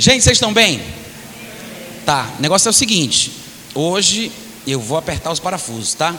[0.00, 0.80] Gente, vocês estão bem?
[2.06, 3.32] Tá, o negócio é o seguinte:
[3.74, 4.30] hoje
[4.64, 6.14] eu vou apertar os parafusos, tá?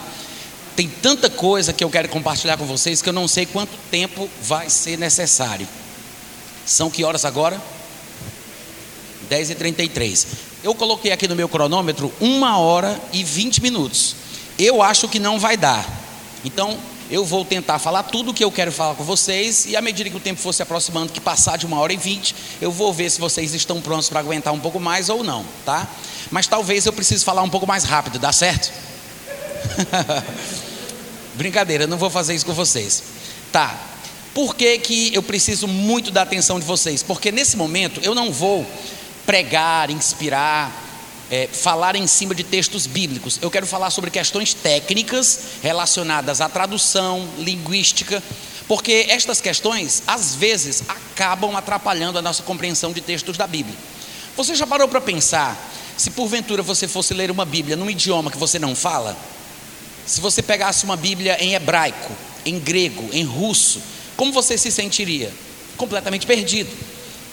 [0.76, 4.30] Tem tanta coisa que eu quero compartilhar com vocês que eu não sei quanto tempo
[4.42, 5.66] vai ser necessário.
[6.66, 7.62] São que horas agora?
[9.32, 10.28] 10h33.
[10.62, 14.14] Eu coloquei aqui no meu cronômetro uma hora e 20 minutos.
[14.58, 15.88] Eu acho que não vai dar.
[16.44, 16.78] Então,
[17.10, 20.10] eu vou tentar falar tudo o que eu quero falar com vocês, e à medida
[20.10, 22.94] que o tempo for se aproximando, que passar de uma hora e vinte, eu vou
[22.94, 25.88] ver se vocês estão prontos para aguentar um pouco mais ou não, tá?
[26.30, 28.72] Mas talvez eu precise falar um pouco mais rápido, dá certo?
[31.34, 33.04] Brincadeira, não vou fazer isso com vocês.
[33.52, 33.76] Tá.
[34.34, 37.02] Por que, que eu preciso muito da atenção de vocês?
[37.02, 38.66] Porque nesse momento eu não vou
[39.26, 40.89] pregar, inspirar,
[41.32, 43.40] é, falar em cima de textos bíblicos.
[43.42, 48.22] Eu quero falar sobre questões técnicas relacionadas à tradução, linguística,
[48.68, 53.76] porque estas questões, às vezes, acabam atrapalhando a nossa compreensão de textos da Bíblia.
[54.38, 55.58] Você já parou para pensar,
[55.98, 59.18] se porventura você fosse ler uma Bíblia num idioma que você não fala?
[60.06, 62.12] Se você pegasse uma Bíblia em hebraico,
[62.46, 63.82] em grego, em russo,
[64.16, 65.32] como você se sentiria?
[65.78, 66.70] Completamente perdido.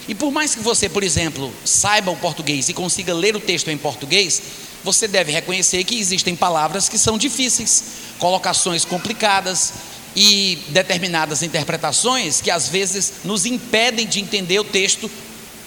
[0.08, 3.70] E por mais que você, por exemplo, saiba o português e consiga ler o texto
[3.70, 4.40] em português,
[4.84, 7.82] você deve reconhecer que existem palavras que são difíceis,
[8.18, 9.72] colocações complicadas
[10.14, 15.10] e determinadas interpretações que às vezes nos impedem de entender o texto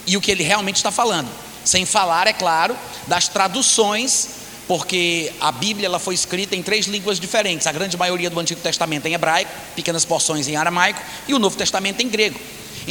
[0.08, 1.30] e o que ele realmente está falando.
[1.66, 2.76] Sem falar, é claro,
[3.08, 4.30] das traduções,
[4.68, 7.68] porque a Bíblia ela foi escrita em três línguas diferentes.
[7.68, 11.58] A grande maioria do Antigo Testamento em hebraico, pequenas porções em aramaico e o Novo
[11.58, 12.40] Testamento em grego.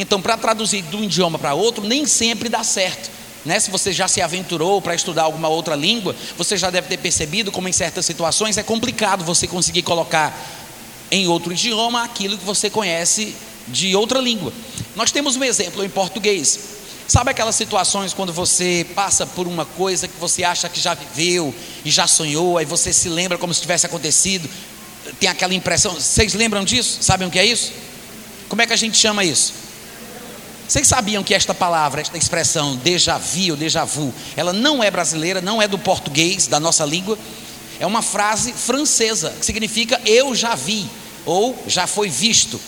[0.00, 3.10] Então, para traduzir de um idioma para outro, nem sempre dá certo.
[3.44, 3.58] Né?
[3.58, 7.50] Se você já se aventurou para estudar alguma outra língua, você já deve ter percebido
[7.50, 10.38] como em certas situações é complicado você conseguir colocar
[11.10, 13.34] em outro idioma aquilo que você conhece
[13.66, 14.52] de outra língua.
[14.94, 16.60] Nós temos um exemplo em português.
[17.08, 21.52] Sabe aquelas situações quando você passa por uma coisa que você acha que já viveu
[21.84, 24.48] e já sonhou, aí você se lembra como se tivesse acontecido,
[25.18, 25.94] tem aquela impressão.
[25.94, 26.98] Vocês lembram disso?
[27.00, 27.72] Sabem o que é isso?
[28.48, 29.67] Como é que a gente chama isso?
[30.68, 34.90] Vocês sabiam que esta palavra, esta expressão déjà vu ou déjà vu, ela não é
[34.90, 37.18] brasileira, não é do português, da nossa língua,
[37.80, 40.86] é uma frase francesa que significa eu já vi
[41.24, 42.60] ou já foi visto,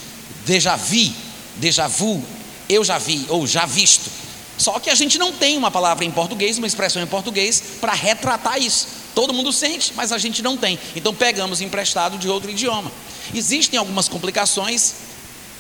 [0.47, 1.13] déjà vu,
[1.57, 2.25] déjà vu,
[2.71, 4.11] eu já vi ou já visto.
[4.57, 7.93] Só que a gente não tem uma palavra em português, uma expressão em português para
[7.93, 8.89] retratar isso.
[9.15, 10.79] Todo mundo sente, mas a gente não tem.
[10.97, 12.91] Então pegamos emprestado de outro idioma.
[13.35, 14.95] Existem algumas complicações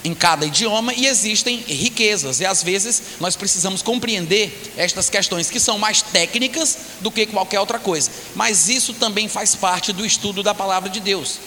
[0.02, 5.60] em cada idioma e existem riquezas, e às vezes nós precisamos compreender estas questões que
[5.60, 10.42] são mais técnicas do que qualquer outra coisa, mas isso também faz parte do estudo
[10.42, 11.38] da palavra de Deus.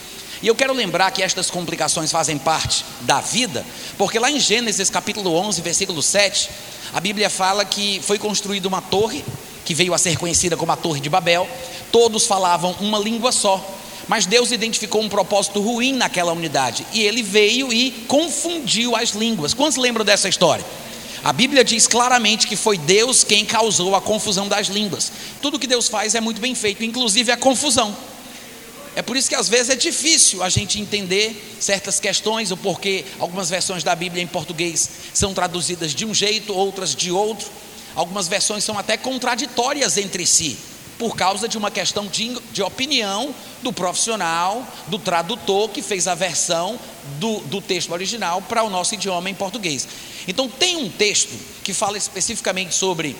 [0.41, 3.65] E eu quero lembrar que estas complicações fazem parte da vida,
[3.97, 6.49] porque lá em Gênesis capítulo 11, versículo 7,
[6.93, 9.23] a Bíblia fala que foi construída uma torre,
[9.63, 11.47] que veio a ser conhecida como a Torre de Babel,
[11.91, 13.65] todos falavam uma língua só.
[14.07, 19.53] Mas Deus identificou um propósito ruim naquela unidade e ele veio e confundiu as línguas.
[19.53, 20.65] Quantos lembram dessa história?
[21.23, 25.09] A Bíblia diz claramente que foi Deus quem causou a confusão das línguas.
[25.41, 27.95] Tudo que Deus faz é muito bem feito, inclusive a confusão.
[28.93, 33.05] É por isso que às vezes é difícil a gente entender certas questões, o porquê
[33.19, 37.49] algumas versões da Bíblia em português são traduzidas de um jeito, outras de outro.
[37.95, 40.57] Algumas versões são até contraditórias entre si
[41.03, 46.15] por causa de uma questão de, de opinião do profissional, do tradutor que fez a
[46.15, 46.79] versão
[47.19, 49.85] do, do texto original para o nosso idioma em português.
[50.29, 53.17] Então, tem um texto que fala especificamente sobre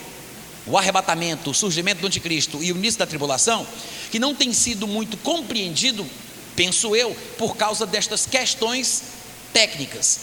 [0.66, 3.67] o arrebatamento, o surgimento do anticristo e o início da tribulação,
[4.09, 6.07] que não tem sido muito compreendido,
[6.55, 9.03] penso eu, por causa destas questões
[9.51, 10.19] técnicas.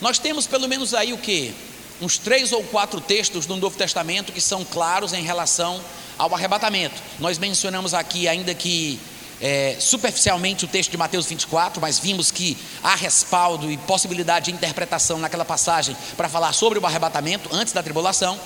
[0.00, 1.52] Nós temos pelo menos aí o que?
[2.00, 5.82] Uns três ou quatro textos do Novo Testamento que são claros em relação
[6.18, 6.94] ao arrebatamento.
[7.18, 9.00] Nós mencionamos aqui, ainda que
[9.40, 14.52] é, superficialmente, o texto de Mateus 24, mas vimos que há respaldo e possibilidade de
[14.52, 18.38] interpretação naquela passagem para falar sobre o arrebatamento antes da tribulação.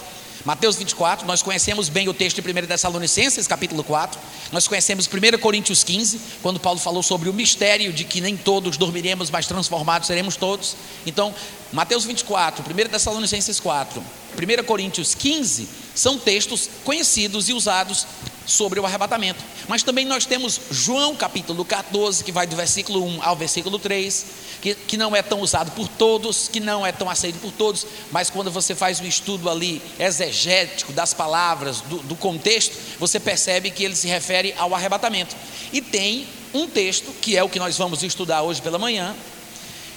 [0.45, 4.19] Mateus 24, nós conhecemos bem o texto de 1 Tessalonicenses, capítulo 4.
[4.53, 8.77] Nós conhecemos 1 Coríntios 15, quando Paulo falou sobre o mistério de que nem todos
[8.77, 10.77] dormiremos, mas transformados seremos todos.
[11.05, 11.35] Então,
[11.73, 18.07] Mateus 24, 1 Tessalonicenses 4, 1 Coríntios 15 são textos conhecidos e usados
[18.49, 19.45] sobre o arrebatamento.
[19.69, 24.27] Mas também nós temos João capítulo 14, que vai do versículo 1 ao versículo 3,
[24.63, 27.87] que, que não é tão usado por todos, que não é tão aceito por todos,
[28.11, 33.71] mas quando você faz um estudo ali exegético das palavras, do, do contexto, você percebe
[33.71, 35.37] que ele se refere ao arrebatamento.
[35.71, 39.15] E tem um texto, que é o que nós vamos estudar hoje pela manhã,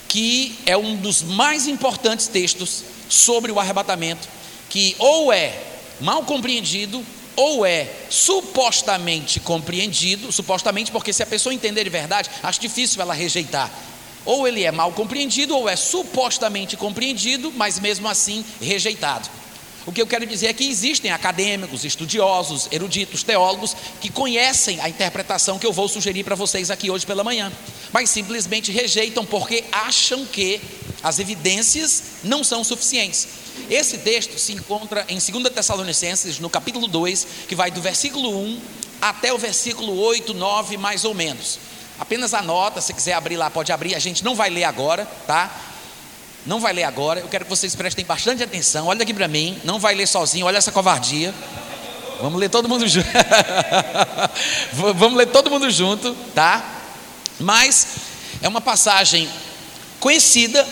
[0.10, 4.28] que é um dos mais importantes textos sobre o arrebatamento,
[4.70, 5.58] que ou é
[6.02, 7.02] mal compreendido
[7.36, 13.14] ou é supostamente compreendido, supostamente porque se a pessoa entender de verdade, acho difícil ela
[13.14, 13.72] rejeitar.
[14.24, 19.28] Ou ele é mal compreendido, ou é supostamente compreendido, mas mesmo assim rejeitado.
[19.86, 24.88] O que eu quero dizer é que existem acadêmicos, estudiosos, eruditos, teólogos que conhecem a
[24.88, 27.52] interpretação que eu vou sugerir para vocês aqui hoje pela manhã,
[27.92, 30.62] mas simplesmente rejeitam porque acham que
[31.02, 33.28] as evidências não são suficientes.
[33.70, 38.62] Esse texto se encontra em 2 Tessalonicenses, no capítulo 2, que vai do versículo 1
[39.02, 41.58] até o versículo 8, 9, mais ou menos.
[42.00, 43.96] Apenas anota, se quiser abrir lá, pode abrir.
[43.96, 45.71] A gente não vai ler agora, tá?
[46.46, 47.20] Não vai ler agora.
[47.20, 48.88] Eu quero que vocês prestem bastante atenção.
[48.88, 49.60] Olha aqui para mim.
[49.64, 50.46] Não vai ler sozinho.
[50.46, 51.34] Olha essa covardia.
[52.22, 53.08] Vamos ler todo mundo junto.
[54.74, 56.64] Vamos ler todo mundo junto, tá?
[57.40, 57.88] Mas
[58.42, 59.28] é uma passagem
[60.00, 60.68] conhecida,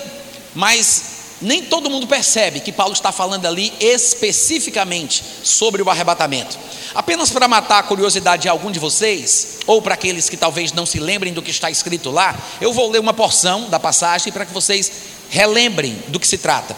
[0.53, 6.57] mas nem todo mundo percebe que Paulo está falando ali especificamente sobre o arrebatamento.
[6.93, 10.85] Apenas para matar a curiosidade de algum de vocês, ou para aqueles que talvez não
[10.85, 14.45] se lembrem do que está escrito lá, eu vou ler uma porção da passagem para
[14.45, 14.91] que vocês
[15.29, 16.75] relembrem do que se trata.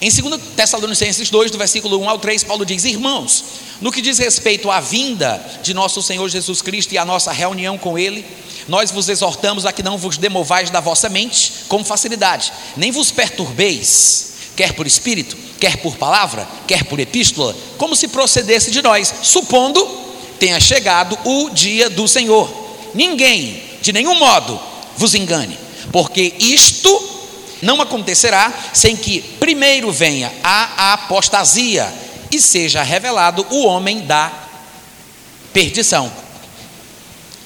[0.00, 3.44] Em 2 Tessalonicenses 2, do versículo 1 ao 3, Paulo diz: Irmãos,
[3.80, 7.78] no que diz respeito à vinda de nosso Senhor Jesus Cristo e à nossa reunião
[7.78, 8.24] com Ele,
[8.66, 13.12] nós vos exortamos a que não vos demovais da vossa mente com facilidade, nem vos
[13.12, 19.12] perturbeis, quer por espírito, quer por palavra, quer por epístola, como se procedesse de nós,
[19.22, 20.02] supondo
[20.40, 22.50] tenha chegado o dia do Senhor.
[22.92, 24.60] Ninguém, de nenhum modo,
[24.96, 25.56] vos engane,
[25.92, 27.11] porque isto
[27.62, 31.90] não acontecerá sem que primeiro venha a apostasia
[32.30, 34.32] e seja revelado o homem da
[35.52, 36.12] perdição.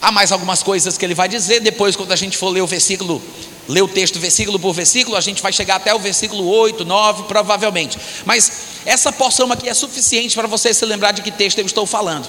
[0.00, 2.66] Há mais algumas coisas que ele vai dizer, depois, quando a gente for ler o
[2.66, 3.20] versículo,
[3.68, 7.24] ler o texto versículo por versículo, a gente vai chegar até o versículo 8, 9,
[7.24, 7.98] provavelmente.
[8.24, 8.50] Mas
[8.86, 12.28] essa porção aqui é suficiente para você se lembrar de que texto eu estou falando.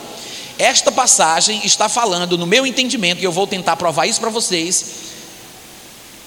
[0.57, 4.85] Esta passagem está falando, no meu entendimento, e eu vou tentar provar isso para vocês,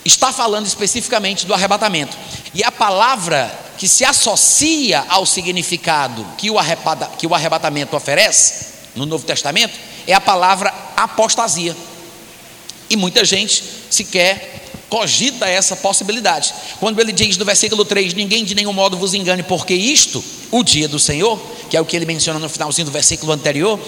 [0.04, 2.16] está falando especificamente do arrebatamento.
[2.54, 6.56] E a palavra que se associa ao significado que o,
[7.18, 11.76] que o arrebatamento oferece, no Novo Testamento, é a palavra apostasia.
[12.88, 16.52] E muita gente sequer cogita essa possibilidade.
[16.80, 20.62] Quando ele diz no versículo 3: Ninguém de nenhum modo vos engane, porque isto, o
[20.64, 23.78] dia do Senhor, que é o que ele menciona no finalzinho do versículo anterior,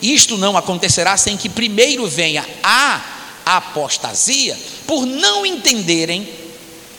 [0.00, 6.28] isto não acontecerá sem que primeiro venha a apostasia, por não entenderem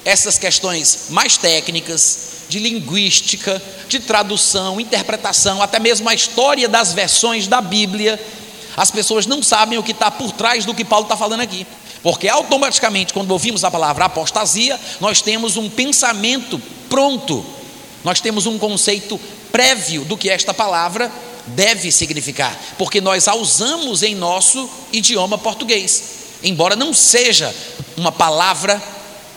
[0.05, 7.47] essas questões mais técnicas, de linguística, de tradução, interpretação, até mesmo a história das versões
[7.47, 8.19] da Bíblia.
[8.75, 11.65] As pessoas não sabem o que está por trás do que Paulo está falando aqui.
[12.01, 17.45] Porque automaticamente, quando ouvimos a palavra apostasia, nós temos um pensamento pronto,
[18.03, 19.19] nós temos um conceito
[19.51, 21.09] prévio do que esta palavra
[21.47, 26.03] deve significar, porque nós a usamos em nosso idioma português,
[26.43, 27.53] embora não seja
[27.97, 28.81] uma palavra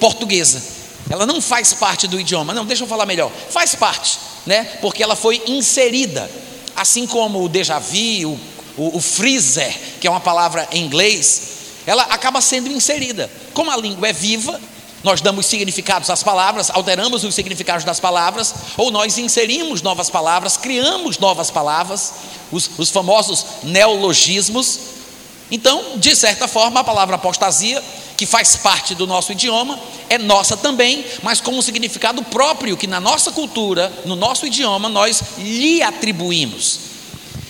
[0.00, 0.62] portuguesa,
[1.08, 4.64] ela não faz parte do idioma, não, deixa eu falar melhor, faz parte, né?
[4.80, 6.28] Porque ela foi inserida,
[6.74, 11.42] assim como o déjà vu, o o, o freezer, que é uma palavra em inglês,
[11.86, 13.30] ela acaba sendo inserida.
[13.54, 14.60] Como a língua é viva,
[15.02, 20.56] nós damos significados às palavras, alteramos os significados das palavras, ou nós inserimos novas palavras,
[20.56, 22.12] criamos novas palavras,
[22.50, 24.95] os, os famosos neologismos.
[25.50, 27.82] Então, de certa forma, a palavra apostasia,
[28.16, 32.86] que faz parte do nosso idioma, é nossa também, mas com um significado próprio que
[32.86, 36.86] na nossa cultura, no nosso idioma, nós lhe atribuímos.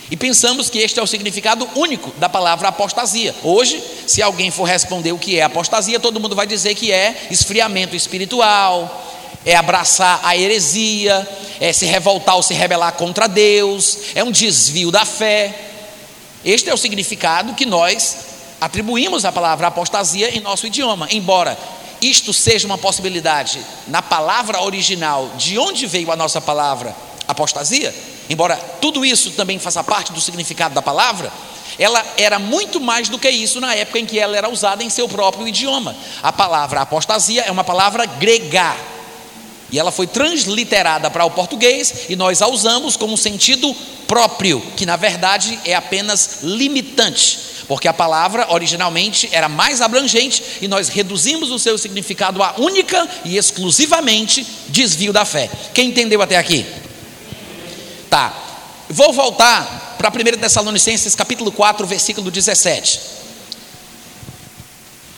[0.09, 3.35] E pensamos que este é o significado único da palavra apostasia.
[3.43, 7.27] Hoje, se alguém for responder o que é apostasia, todo mundo vai dizer que é
[7.29, 9.05] esfriamento espiritual,
[9.45, 11.27] é abraçar a heresia,
[11.59, 15.53] é se revoltar ou se rebelar contra Deus, é um desvio da fé.
[16.43, 18.17] Este é o significado que nós
[18.59, 21.57] atribuímos à palavra apostasia em nosso idioma, embora
[22.01, 26.95] isto seja uma possibilidade na palavra original, de onde veio a nossa palavra
[27.27, 27.93] apostasia,
[28.29, 31.31] embora tudo isso também faça parte do significado da palavra,
[31.79, 34.89] ela era muito mais do que isso na época em que ela era usada em
[34.89, 35.95] seu próprio idioma.
[36.23, 38.75] A palavra apostasia é uma palavra grega.
[39.71, 43.75] E ela foi transliterada para o português e nós a usamos com um sentido
[44.07, 50.67] próprio, que na verdade é apenas limitante, porque a palavra originalmente era mais abrangente e
[50.67, 55.49] nós reduzimos o seu significado a única e exclusivamente desvio da fé.
[55.73, 56.65] Quem entendeu até aqui?
[58.09, 58.33] Tá.
[58.89, 62.99] Vou voltar para 1 Tessalonicenses capítulo 4, versículo 17.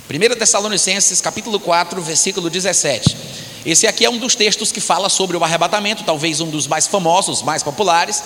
[0.10, 3.16] 1 Tessalonicenses capítulo 4, versículo 17.
[3.66, 6.88] Esse aqui é um dos textos que fala sobre o arrebatamento, talvez um dos mais
[6.88, 8.24] famosos, mais populares.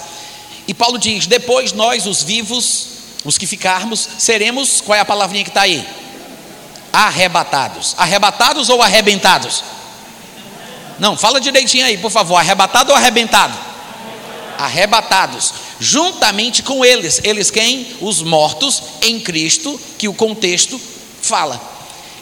[0.68, 2.88] E Paulo diz: depois nós, os vivos,
[3.26, 5.86] os que ficarmos, seremos, qual é a palavrinha que está aí?
[6.92, 7.96] Arrebatados.
[7.98, 9.64] Arrebatados ou arrebentados?
[11.00, 12.38] Não, fala direitinho aí, por favor.
[12.38, 13.58] Arrebatado ou arrebentado?
[14.58, 15.54] Arrebatados.
[15.80, 17.20] Juntamente com eles.
[17.24, 17.88] Eles quem?
[18.00, 20.80] Os mortos em Cristo, que o contexto
[21.22, 21.73] fala.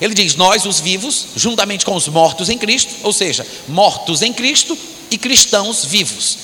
[0.02, 4.34] Ele diz: Nós, os vivos, juntamente com os mortos em Cristo, ou seja, mortos em
[4.34, 4.76] Cristo
[5.12, 6.40] e cristãos vivos.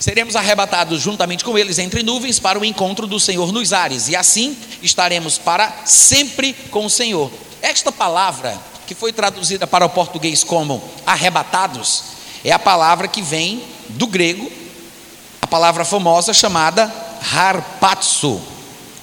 [0.00, 4.16] Seremos arrebatados juntamente com eles entre nuvens para o encontro do Senhor nos ares, e
[4.16, 7.30] assim estaremos para sempre com o Senhor.
[7.62, 12.02] Esta palavra, que foi traduzida para o português como arrebatados,
[12.42, 14.50] é a palavra que vem do grego,
[15.42, 16.92] a palavra famosa chamada
[17.32, 18.40] harpazo.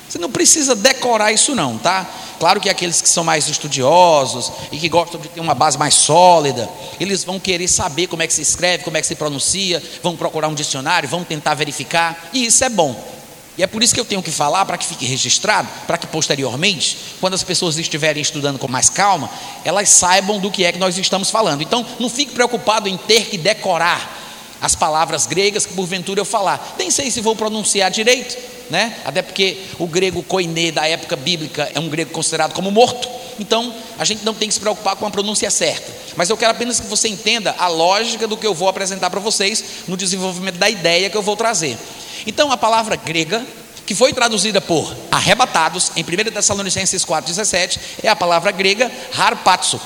[0.10, 2.08] Você não precisa decorar isso não, tá?
[2.40, 5.96] Claro que aqueles que são mais estudiosos e que gostam de ter uma base mais
[5.96, 9.82] sólida, eles vão querer saber como é que se escreve, como é que se pronuncia,
[10.04, 13.18] vão procurar um dicionário, vão tentar verificar, e isso é bom.
[13.58, 16.06] E é por isso que eu tenho que falar para que fique registrado, para que
[16.06, 19.30] posteriormente, quando as pessoas estiverem estudando com mais calma,
[19.66, 21.64] elas saibam do que é que nós estamos falando.
[21.64, 24.27] Então, não fique preocupado em ter que decorar
[24.62, 26.76] as palavras gregas que porventura eu falar.
[26.78, 28.38] Nem sei se vou pronunciar direito,
[28.70, 28.96] né?
[29.06, 33.08] Até porque o grego koiné da época bíblica é um grego considerado como morto.
[33.40, 35.92] Então, a gente não tem que se preocupar com a pronúncia certa.
[36.16, 39.20] Mas eu quero apenas que você entenda a lógica do que eu vou apresentar para
[39.20, 41.78] vocês no desenvolvimento da ideia que eu vou trazer.
[42.26, 43.46] Então, a palavra grega,
[43.86, 49.80] que foi traduzida por arrebatados, em 1 Tessalonicenses 4,17, é a palavra grega harpazo.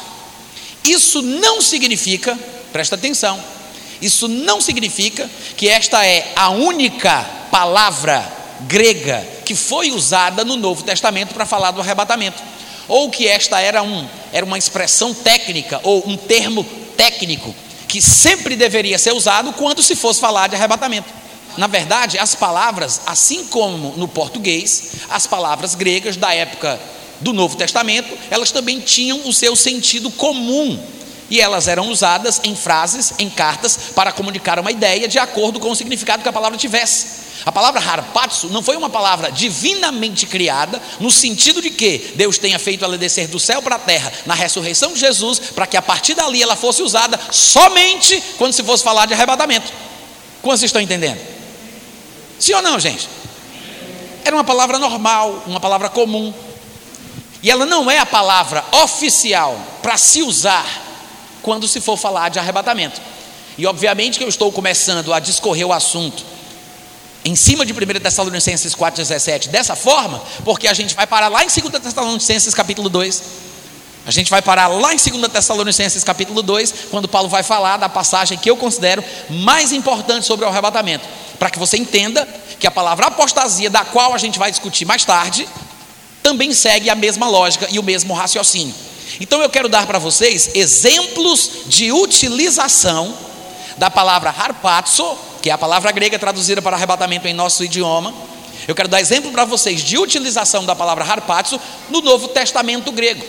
[0.83, 2.37] Isso não significa,
[2.71, 3.39] presta atenção,
[4.01, 8.27] isso não significa que esta é a única palavra
[8.61, 12.41] grega que foi usada no Novo Testamento para falar do arrebatamento,
[12.87, 16.63] ou que esta era, um, era uma expressão técnica ou um termo
[16.95, 17.53] técnico
[17.87, 21.09] que sempre deveria ser usado quando se fosse falar de arrebatamento.
[21.57, 26.79] Na verdade, as palavras, assim como no português, as palavras gregas da época
[27.19, 30.79] do Novo Testamento, elas também tinham o seu sentido comum
[31.31, 35.71] e elas eram usadas em frases, em cartas, para comunicar uma ideia de acordo com
[35.71, 37.21] o significado que a palavra tivesse.
[37.45, 42.59] A palavra harpazo não foi uma palavra divinamente criada, no sentido de que Deus tenha
[42.59, 45.81] feito ela descer do céu para a terra na ressurreição de Jesus, para que a
[45.81, 49.71] partir dali ela fosse usada somente quando se fosse falar de arrebatamento.
[50.41, 51.19] Quantos estão entendendo?
[52.37, 53.07] Sim ou não, gente?
[54.25, 56.33] Era uma palavra normal, uma palavra comum.
[57.41, 60.90] E ela não é a palavra oficial para se usar
[61.41, 63.01] quando se for falar de arrebatamento.
[63.57, 66.23] E obviamente que eu estou começando a discorrer o assunto
[67.23, 71.47] em cima de 1 Tessalonicenses 4,17 dessa forma, porque a gente vai parar lá em
[71.47, 73.23] 2 Tessalonicenses capítulo 2.
[74.03, 77.87] A gente vai parar lá em 2 Tessalonicenses capítulo 2, quando Paulo vai falar da
[77.87, 81.05] passagem que eu considero mais importante sobre o arrebatamento
[81.37, 82.27] para que você entenda
[82.59, 85.47] que a palavra apostasia, da qual a gente vai discutir mais tarde,
[86.21, 88.75] também segue a mesma lógica e o mesmo raciocínio.
[89.21, 93.15] Então eu quero dar para vocês exemplos de utilização
[93.77, 98.11] da palavra harpazo, que é a palavra grega traduzida para arrebatamento em nosso idioma.
[98.67, 101.61] Eu quero dar exemplo para vocês de utilização da palavra harpazo
[101.91, 103.23] no Novo Testamento grego.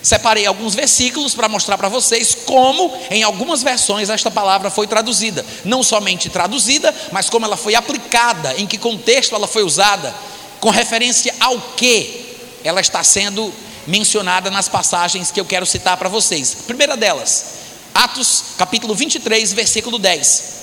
[0.00, 5.44] Separei alguns versículos para mostrar para vocês como, em algumas versões, esta palavra foi traduzida.
[5.64, 10.14] Não somente traduzida, mas como ela foi aplicada, em que contexto ela foi usada,
[10.60, 12.24] com referência ao que
[12.62, 13.52] ela está sendo
[13.86, 16.56] mencionada nas passagens que eu quero citar para vocês.
[16.60, 17.46] A primeira delas,
[17.94, 20.54] Atos capítulo 23, versículo 10.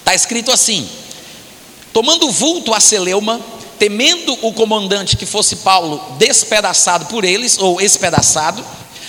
[0.00, 0.88] Está escrito assim:
[1.92, 3.40] Tomando vulto a Celeuma,
[3.78, 8.64] temendo o comandante que fosse Paulo despedaçado por eles, ou espedaçado,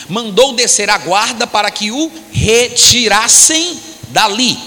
[0.07, 4.57] mandou descer a guarda para que o retirassem dali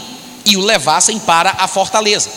[0.44, 2.30] e o levassem para a fortaleza.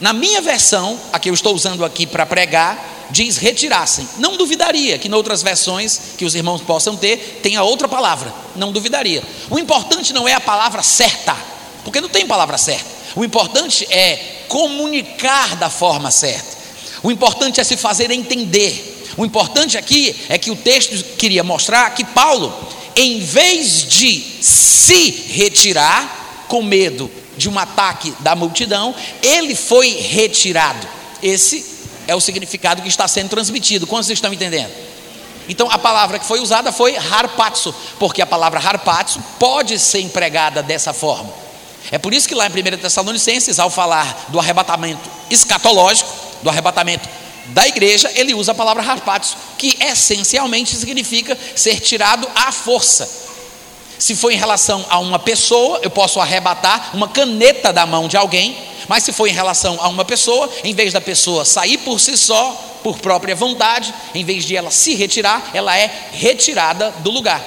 [0.00, 4.06] Na minha versão, a que eu estou usando aqui para pregar, diz retirassem.
[4.18, 8.32] Não duvidaria que em outras versões que os irmãos possam ter, tenha outra palavra.
[8.54, 9.22] Não duvidaria.
[9.50, 11.36] O importante não é a palavra certa,
[11.84, 12.84] porque não tem palavra certa.
[13.14, 16.56] O importante é comunicar da forma certa.
[17.02, 19.14] O importante é se fazer entender.
[19.16, 22.54] O importante aqui é que o texto queria mostrar que Paulo,
[22.94, 30.86] em vez de se retirar com medo de um ataque da multidão, ele foi retirado.
[31.22, 31.64] Esse
[32.06, 33.86] é o significado que está sendo transmitido.
[33.86, 34.72] Quantos estão entendendo?
[35.48, 40.62] Então a palavra que foi usada foi harpazo, porque a palavra harpazo pode ser empregada
[40.62, 41.32] dessa forma.
[41.90, 46.10] É por isso que lá em 1 Tessalonicenses, ao falar do arrebatamento escatológico,
[46.42, 47.08] do arrebatamento
[47.46, 53.25] da igreja, ele usa a palavra harpatos, que essencialmente significa ser tirado à força.
[53.98, 58.16] Se for em relação a uma pessoa, eu posso arrebatar uma caneta da mão de
[58.16, 58.56] alguém,
[58.88, 62.16] mas se for em relação a uma pessoa, em vez da pessoa sair por si
[62.16, 67.42] só, por própria vontade, em vez de ela se retirar, ela é retirada do lugar.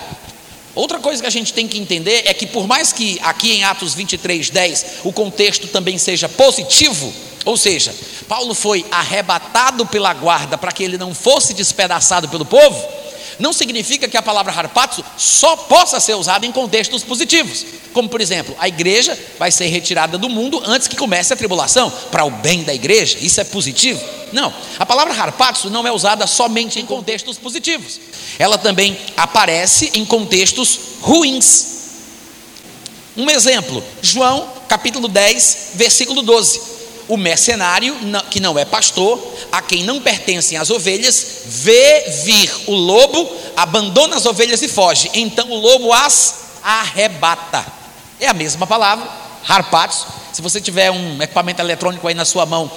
[0.75, 3.63] Outra coisa que a gente tem que entender é que, por mais que aqui em
[3.63, 7.13] Atos 23, 10, o contexto também seja positivo,
[7.46, 7.96] ou seja,
[8.27, 12.88] Paulo foi arrebatado pela guarda para que ele não fosse despedaçado pelo povo,
[13.39, 17.65] não significa que a palavra harpazo só possa ser usada em contextos positivos.
[17.93, 21.89] Como, por exemplo, a igreja vai ser retirada do mundo antes que comece a tribulação,
[22.12, 24.01] para o bem da igreja, isso é positivo?
[24.31, 28.00] Não, a palavra harpazo não é usada somente em contextos positivos,
[28.38, 31.79] ela também aparece em contextos ruins.
[33.17, 36.78] Um exemplo, João capítulo 10, versículo 12
[37.10, 37.98] o mercenário,
[38.30, 39.20] que não é pastor,
[39.51, 45.10] a quem não pertencem as ovelhas, vê vir o lobo, abandona as ovelhas e foge.
[45.16, 47.66] Então o lobo as arrebata.
[48.20, 49.10] É a mesma palavra,
[49.48, 50.06] harpatos.
[50.32, 52.72] Se você tiver um equipamento eletrônico aí na sua mão,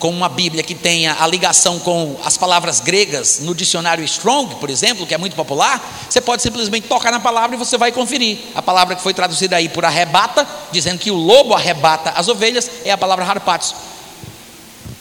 [0.00, 4.70] com uma Bíblia que tenha a ligação com as palavras gregas no dicionário Strong, por
[4.70, 8.38] exemplo, que é muito popular, você pode simplesmente tocar na palavra e você vai conferir.
[8.54, 12.68] A palavra que foi traduzida aí por arrebata, dizendo que o lobo arrebata as ovelhas,
[12.84, 13.74] é a palavra harpatos,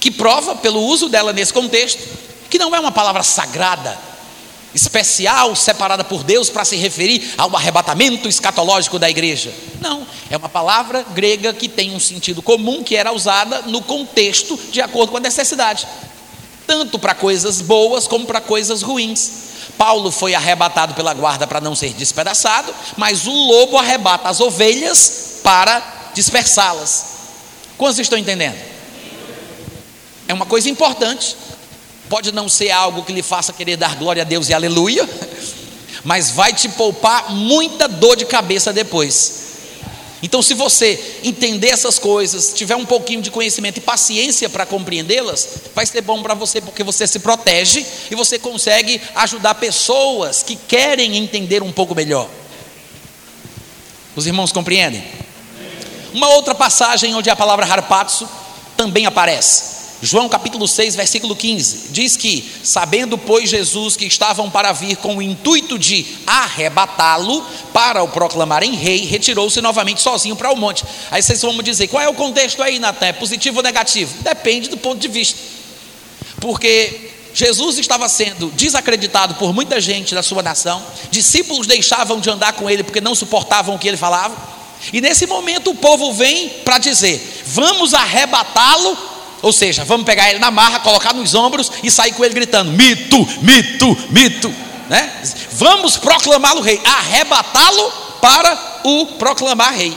[0.01, 2.03] que prova, pelo uso dela nesse contexto,
[2.49, 3.97] que não é uma palavra sagrada,
[4.73, 9.53] especial, separada por Deus para se referir ao arrebatamento escatológico da igreja.
[9.81, 14.59] Não, é uma palavra grega que tem um sentido comum que era usada no contexto
[14.71, 15.87] de acordo com a necessidade,
[16.67, 19.49] tanto para coisas boas como para coisas ruins.
[19.77, 25.39] Paulo foi arrebatado pela guarda para não ser despedaçado, mas o lobo arrebata as ovelhas
[25.41, 27.05] para dispersá-las.
[27.77, 28.57] Quantos estão entendendo?
[30.27, 31.35] É uma coisa importante
[32.09, 35.07] Pode não ser algo que lhe faça querer dar glória a Deus e aleluia,
[36.03, 39.47] mas vai te poupar muita dor de cabeça depois.
[40.21, 45.47] Então, se você entender essas coisas, tiver um pouquinho de conhecimento e paciência para compreendê-las,
[45.73, 50.57] vai ser bom para você, porque você se protege e você consegue ajudar pessoas que
[50.57, 52.27] querem entender um pouco melhor.
[54.15, 55.01] Os irmãos compreendem?
[56.13, 58.27] Uma outra passagem onde a palavra harpatso
[58.75, 59.78] também aparece.
[60.01, 65.17] João capítulo 6, versículo 15, diz que, sabendo, pois, Jesus que estavam para vir com
[65.17, 70.85] o intuito de arrebatá-lo para o proclamarem rei, retirou-se novamente sozinho para o monte.
[71.11, 73.07] Aí vocês vão me dizer, qual é o contexto aí, Natan?
[73.07, 74.13] É positivo ou negativo?
[74.23, 75.37] Depende do ponto de vista.
[76.39, 80.81] Porque Jesus estava sendo desacreditado por muita gente da sua nação,
[81.11, 84.35] discípulos deixavam de andar com ele porque não suportavam o que ele falava,
[84.93, 90.39] e nesse momento o povo vem para dizer: vamos arrebatá-lo ou seja, vamos pegar ele
[90.39, 94.53] na marra, colocar nos ombros e sair com ele gritando: mito, mito, mito.
[94.89, 95.23] Né?
[95.51, 99.95] Vamos proclamá-lo rei, arrebatá-lo para o proclamar rei.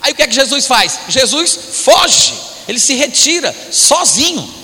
[0.00, 1.00] Aí o que é que Jesus faz?
[1.08, 2.34] Jesus foge,
[2.66, 4.60] ele se retira sozinho.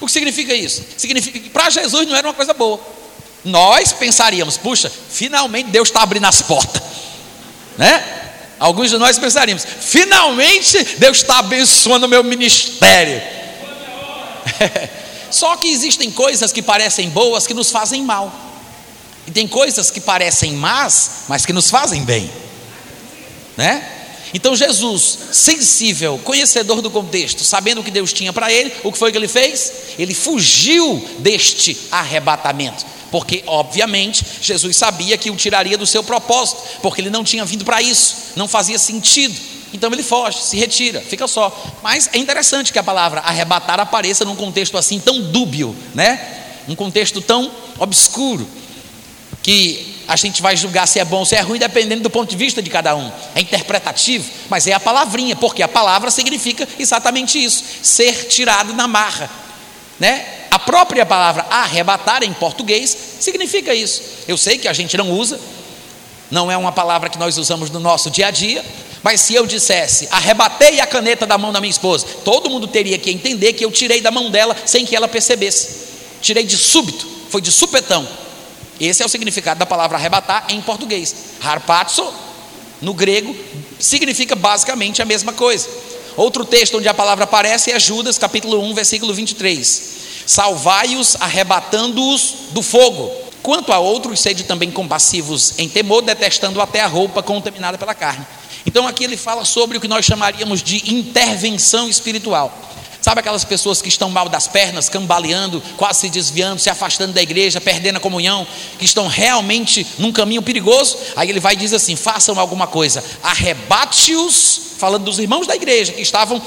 [0.00, 0.82] O que significa isso?
[0.96, 2.80] Significa que para Jesus não era uma coisa boa.
[3.44, 6.82] Nós pensaríamos, puxa, finalmente Deus está abrindo as portas,
[7.78, 8.25] né?
[8.58, 13.22] Alguns de nós pensaríamos: finalmente Deus está abençoando o meu ministério.
[15.30, 18.32] Só que existem coisas que parecem boas que nos fazem mal,
[19.26, 22.30] e tem coisas que parecem más, mas que nos fazem bem,
[23.56, 23.95] né?
[24.34, 28.98] Então Jesus, sensível, conhecedor do contexto, sabendo o que Deus tinha para ele, o que
[28.98, 29.72] foi que ele fez?
[29.98, 37.00] Ele fugiu deste arrebatamento porque, obviamente, Jesus sabia que o tiraria do seu propósito, porque
[37.00, 39.34] ele não tinha vindo para isso, não fazia sentido.
[39.72, 41.54] Então ele foge, se retira, fica só.
[41.82, 46.42] Mas é interessante que a palavra arrebatar apareça num contexto assim tão dúbio, né?
[46.68, 48.46] Um contexto tão obscuro,
[49.42, 52.30] que a gente vai julgar se é bom ou se é ruim, dependendo do ponto
[52.30, 53.10] de vista de cada um.
[53.34, 58.86] É interpretativo, mas é a palavrinha, porque a palavra significa exatamente isso: ser tirado na
[58.86, 59.30] marra,
[59.98, 60.24] né?
[60.50, 64.02] A própria palavra arrebatar em português significa isso.
[64.28, 65.40] Eu sei que a gente não usa,
[66.30, 68.64] não é uma palavra que nós usamos no nosso dia a dia,
[69.02, 72.98] mas se eu dissesse arrebatei a caneta da mão da minha esposa, todo mundo teria
[72.98, 75.86] que entender que eu tirei da mão dela sem que ela percebesse.
[76.20, 78.06] Tirei de súbito, foi de supetão.
[78.80, 81.14] Esse é o significado da palavra arrebatar em português.
[81.42, 82.12] Harpatso,
[82.80, 83.34] no grego,
[83.78, 85.68] significa basicamente a mesma coisa.
[86.16, 92.60] Outro texto onde a palavra aparece é Judas, capítulo 1, versículo 23 salvai-os arrebatando-os do
[92.60, 93.10] fogo.
[93.42, 98.26] Quanto a outros, sede também compassivos em temor, detestando até a roupa contaminada pela carne.
[98.66, 102.52] Então aqui ele fala sobre o que nós chamaríamos de intervenção espiritual.
[103.06, 107.22] Sabe aquelas pessoas que estão mal das pernas, cambaleando, quase se desviando, se afastando da
[107.22, 108.44] igreja, perdendo a comunhão,
[108.80, 110.98] que estão realmente num caminho perigoso?
[111.14, 115.92] Aí ele vai e diz assim: façam alguma coisa, arrebate-os, falando dos irmãos da igreja
[115.92, 116.42] que estavam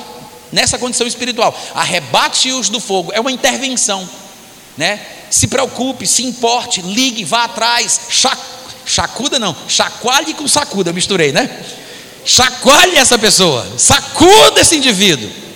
[0.51, 4.09] nessa condição espiritual, arrebate-os do fogo, é uma intervenção,
[4.77, 4.99] né?
[5.29, 8.01] Se preocupe, se importe, ligue, vá atrás,
[8.85, 11.63] chacuda não, chacoalhe com sacuda, misturei, né?
[12.25, 15.47] Chacoalhe essa pessoa, sacuda esse indivíduo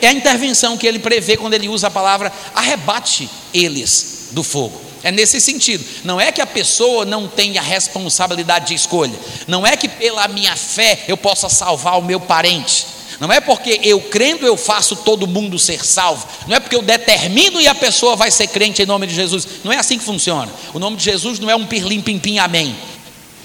[0.00, 4.80] é a intervenção que ele prevê quando ele usa a palavra arrebate eles do fogo.
[5.02, 5.84] É nesse sentido.
[6.04, 9.18] Não é que a pessoa não tenha responsabilidade de escolha.
[9.46, 12.86] Não é que pela minha fé eu possa salvar o meu parente.
[13.18, 16.26] Não é porque eu crendo eu faço todo mundo ser salvo.
[16.46, 19.46] Não é porque eu determino e a pessoa vai ser crente em nome de Jesus.
[19.64, 20.50] Não é assim que funciona.
[20.74, 22.76] O nome de Jesus não é um pirlim pim pim amém.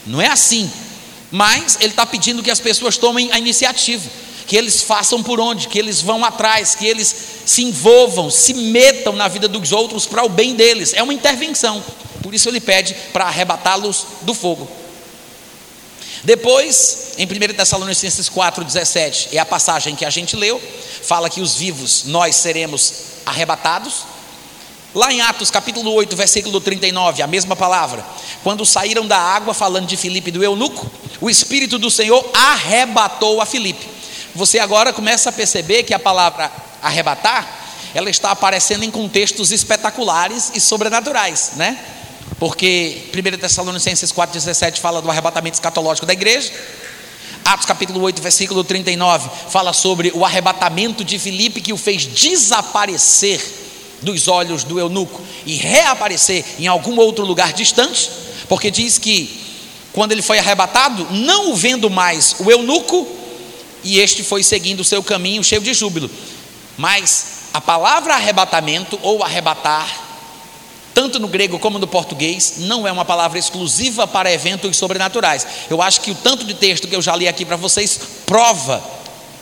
[0.06, 0.70] Não é assim.
[1.32, 4.10] Mas ele está pedindo que as pessoas tomem a iniciativa
[4.48, 9.14] que eles façam por onde, que eles vão atrás, que eles se envolvam, se metam
[9.14, 10.94] na vida dos outros para o bem deles.
[10.94, 11.84] É uma intervenção.
[12.22, 14.68] Por isso ele pede para arrebatá-los do fogo.
[16.24, 20.62] Depois, em 1 Tessalonicenses 4,17, é a passagem que a gente leu,
[21.04, 22.94] fala que os vivos nós seremos
[23.26, 24.04] arrebatados.
[24.94, 28.04] Lá em Atos capítulo 8, versículo 39, a mesma palavra.
[28.44, 33.46] Quando saíram da água, falando de Filipe do eunuco, o Espírito do Senhor arrebatou a
[33.46, 33.95] Filipe
[34.36, 37.48] você agora começa a perceber que a palavra arrebatar,
[37.94, 41.80] ela está aparecendo em contextos espetaculares e sobrenaturais, né?
[42.38, 46.52] Porque 1 Tessalonicenses 4,17 fala do arrebatamento escatológico da igreja.
[47.46, 53.42] Atos capítulo 8, versículo 39, fala sobre o arrebatamento de Filipe que o fez desaparecer
[54.02, 58.12] dos olhos do eunuco e reaparecer em algum outro lugar distante,
[58.50, 59.42] porque diz que
[59.94, 63.08] quando ele foi arrebatado, não o vendo mais o eunuco,
[63.86, 66.10] e este foi seguindo o seu caminho cheio de júbilo.
[66.76, 69.88] Mas a palavra arrebatamento ou arrebatar,
[70.94, 75.46] tanto no grego como no português, não é uma palavra exclusiva para eventos sobrenaturais.
[75.70, 78.84] Eu acho que o tanto de texto que eu já li aqui para vocês prova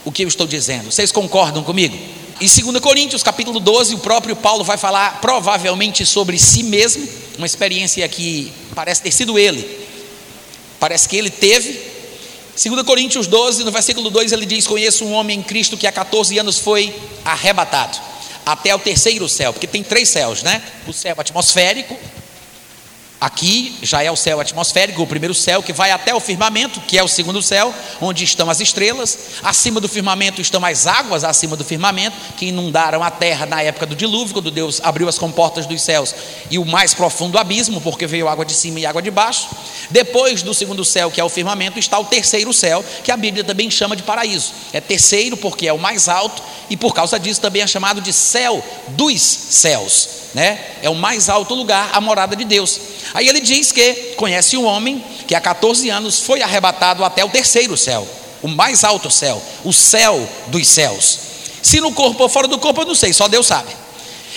[0.03, 0.91] o que eu estou dizendo.
[0.91, 1.97] Vocês concordam comigo?
[2.41, 7.47] Em 2 Coríntios, capítulo 12, o próprio Paulo vai falar provavelmente sobre si mesmo, uma
[7.47, 9.87] experiência que parece ter sido ele.
[10.79, 11.92] Parece que ele teve
[12.55, 15.91] 2 Coríntios 12, no versículo 2, ele diz: Conheço um homem em Cristo que há
[15.91, 16.93] 14 anos foi
[17.25, 17.97] arrebatado
[18.45, 20.61] até o terceiro céu, porque tem três céus, né?
[20.87, 21.97] O céu atmosférico,
[23.23, 26.97] Aqui já é o céu atmosférico, o primeiro céu que vai até o firmamento, que
[26.97, 29.17] é o segundo céu, onde estão as estrelas.
[29.41, 33.85] Acima do firmamento estão as águas acima do firmamento, que inundaram a terra na época
[33.85, 36.13] do dilúvio, quando Deus abriu as comportas dos céus
[36.51, 39.47] e o mais profundo abismo, porque veio água de cima e água de baixo.
[39.89, 43.45] Depois do segundo céu, que é o firmamento, está o terceiro céu, que a Bíblia
[43.45, 44.51] também chama de paraíso.
[44.73, 48.11] É terceiro porque é o mais alto e por causa disso também é chamado de
[48.11, 50.59] céu dos céus né?
[50.81, 52.79] É o mais alto lugar, a morada de Deus.
[53.13, 57.29] Aí ele diz que conhece um homem que há 14 anos foi arrebatado até o
[57.29, 58.07] terceiro céu,
[58.41, 61.19] o mais alto céu, o céu dos céus.
[61.61, 63.69] Se no corpo ou fora do corpo, eu não sei, só Deus sabe.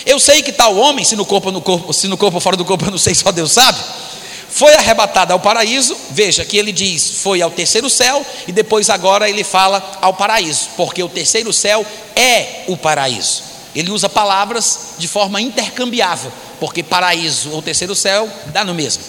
[0.05, 2.41] Eu sei que tal homem, se no corpo ou no corpo, se no corpo ou
[2.41, 3.77] fora do corpo, eu não sei, só Deus sabe.
[4.49, 9.29] Foi arrebatado ao paraíso, veja que ele diz foi ao terceiro céu, e depois agora
[9.29, 13.46] ele fala ao paraíso, porque o terceiro céu é o paraíso.
[13.77, 19.03] Ele usa palavras de forma intercambiável, porque paraíso ou terceiro céu dá no mesmo.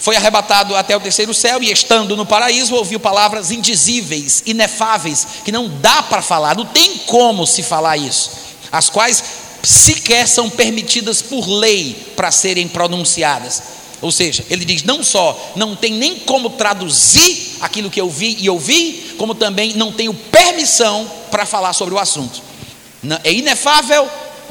[0.00, 5.52] Foi arrebatado até o terceiro céu e, estando no paraíso, ouviu palavras indizíveis, inefáveis, que
[5.52, 8.32] não dá para falar, não tem como se falar isso,
[8.72, 9.22] as quais
[9.62, 13.62] sequer são permitidas por lei para serem pronunciadas.
[14.02, 18.38] Ou seja, ele diz: não só não tem nem como traduzir aquilo que eu vi
[18.40, 22.53] e ouvi, como também não tenho permissão para falar sobre o assunto
[23.22, 24.08] é inefável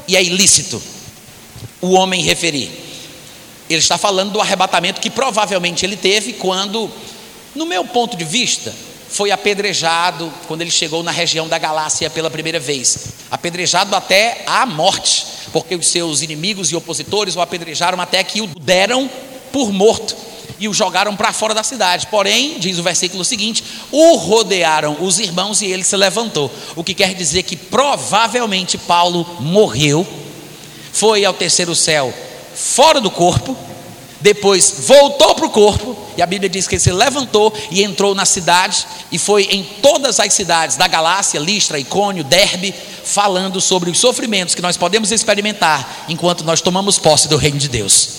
[0.08, 0.82] e é ilícito
[1.82, 2.72] o homem referir.
[3.70, 6.90] Ele está falando do arrebatamento que provavelmente ele teve quando,
[7.56, 8.74] no meu ponto de vista,
[9.10, 12.98] foi apedrejado quando ele chegou na região da Galácia pela primeira vez.
[13.30, 18.48] Apedrejado até a morte, porque os seus inimigos e opositores o apedrejaram até que o
[18.48, 19.10] deram
[19.52, 20.16] por morto
[20.64, 22.08] e o jogaram para fora da cidade.
[22.08, 26.50] Porém, diz o versículo seguinte: o rodearam os irmãos e ele se levantou.
[26.74, 30.08] O que quer dizer que provavelmente Paulo morreu,
[30.94, 32.14] foi ao terceiro céu
[32.56, 33.58] fora do corpo,
[34.22, 38.16] depois voltou para o corpo, e a Bíblia diz que ele se levantou e entrou
[38.16, 42.74] na cidade, e foi em todas as cidades da Galácia, Listra, Icônio, Derbe,
[43.04, 47.68] falando sobre os sofrimentos que nós podemos experimentar enquanto nós tomamos posse do reino de
[47.68, 48.10] Deus.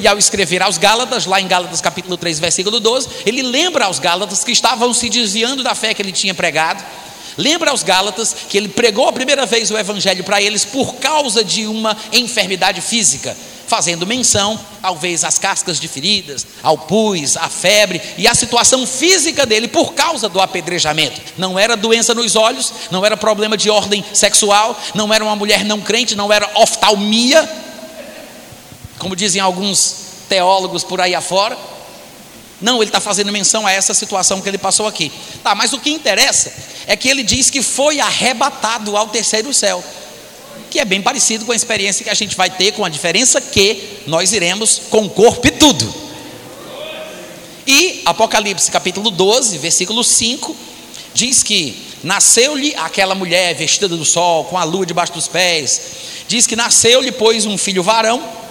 [0.00, 3.98] E ao escrever aos Gálatas, lá em Gálatas capítulo 3, versículo 12, ele lembra aos
[3.98, 6.82] Gálatas que estavam se desviando da fé que ele tinha pregado,
[7.36, 11.42] Lembra aos Gálatas que ele pregou a primeira vez o evangelho para eles por causa
[11.42, 18.00] de uma enfermidade física, fazendo menção, talvez, às cascas de feridas, ao pus, à febre
[18.16, 21.20] e à situação física dele por causa do apedrejamento.
[21.36, 25.64] Não era doença nos olhos, não era problema de ordem sexual, não era uma mulher
[25.64, 27.42] não crente, não era oftalmia,
[29.04, 29.96] como dizem alguns
[30.30, 31.58] teólogos por aí afora.
[32.58, 35.12] Não, ele está fazendo menção a essa situação que ele passou aqui.
[35.42, 36.50] Tá, mas o que interessa
[36.86, 39.84] é que ele diz que foi arrebatado ao terceiro céu,
[40.70, 43.42] que é bem parecido com a experiência que a gente vai ter, com a diferença
[43.42, 45.94] que nós iremos com corpo e tudo.
[47.66, 50.56] E Apocalipse capítulo 12, versículo 5,
[51.12, 55.80] diz que nasceu-lhe aquela mulher vestida do sol, com a lua debaixo dos pés.
[56.26, 58.42] Diz que nasceu-lhe, pois, um filho varão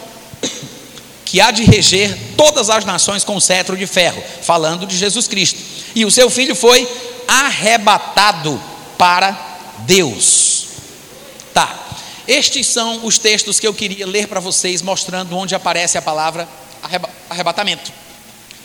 [1.25, 5.59] que há de reger todas as nações com cetro de ferro, falando de Jesus Cristo.
[5.95, 6.87] E o seu filho foi
[7.27, 8.61] arrebatado
[8.97, 9.35] para
[9.79, 10.67] Deus.
[11.53, 11.75] Tá.
[12.27, 16.47] Estes são os textos que eu queria ler para vocês, mostrando onde aparece a palavra
[17.29, 17.91] arrebatamento.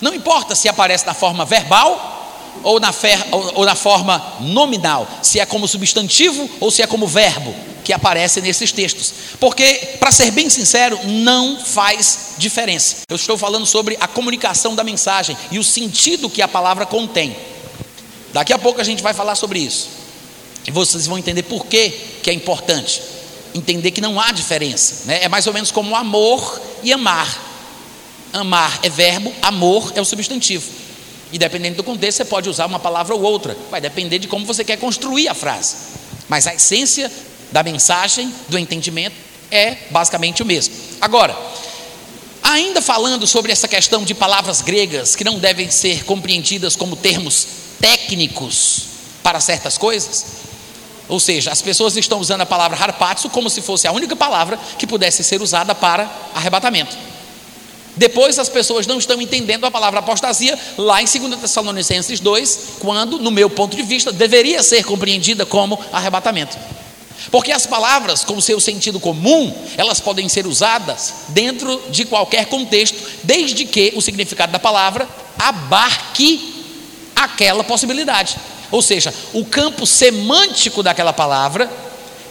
[0.00, 2.92] Não importa se aparece na forma verbal ou na,
[3.30, 7.92] ou, ou na forma nominal, se é como substantivo ou se é como verbo que
[7.94, 9.14] aparece nesses textos.
[9.40, 12.96] Porque, para ser bem sincero, não faz diferença.
[13.09, 17.35] Eu estou falando sobre a comunicação da mensagem e o sentido que a palavra contém.
[18.31, 19.88] Daqui a pouco a gente vai falar sobre isso.
[20.66, 21.88] E vocês vão entender por que,
[22.22, 23.01] que é importante.
[23.55, 25.07] Entender que não há diferença.
[25.07, 25.20] Né?
[25.22, 27.42] É mais ou menos como amor e amar.
[28.35, 30.70] Amar é verbo, amor é o substantivo.
[31.33, 33.57] E dependendo do contexto, você pode usar uma palavra ou outra.
[33.70, 35.74] Vai depender de como você quer construir a frase.
[36.29, 37.11] Mas a essência
[37.50, 39.16] da mensagem, do entendimento,
[39.50, 40.74] é basicamente o mesmo.
[41.00, 41.37] Agora,
[42.42, 47.46] ainda falando sobre essa questão de palavras gregas que não devem ser compreendidas como termos
[47.80, 48.82] técnicos
[49.22, 50.26] para certas coisas,
[51.08, 54.58] ou seja, as pessoas estão usando a palavra harpatsu como se fosse a única palavra
[54.78, 56.96] que pudesse ser usada para arrebatamento.
[57.96, 63.18] Depois as pessoas não estão entendendo a palavra apostasia lá em 2 Tessalonicenses 2, quando,
[63.18, 66.56] no meu ponto de vista, deveria ser compreendida como arrebatamento.
[67.31, 72.96] Porque as palavras, com seu sentido comum, elas podem ser usadas dentro de qualquer contexto,
[73.22, 76.64] desde que o significado da palavra abarque
[77.14, 78.37] aquela possibilidade.
[78.70, 81.70] Ou seja, o campo semântico daquela palavra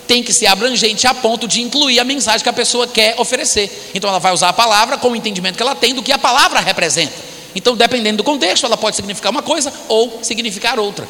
[0.08, 3.92] tem que ser abrangente a ponto de incluir a mensagem que a pessoa quer oferecer.
[3.94, 6.18] Então ela vai usar a palavra com o entendimento que ela tem do que a
[6.18, 7.14] palavra representa.
[7.54, 11.08] Então, dependendo do contexto, ela pode significar uma coisa ou significar outra.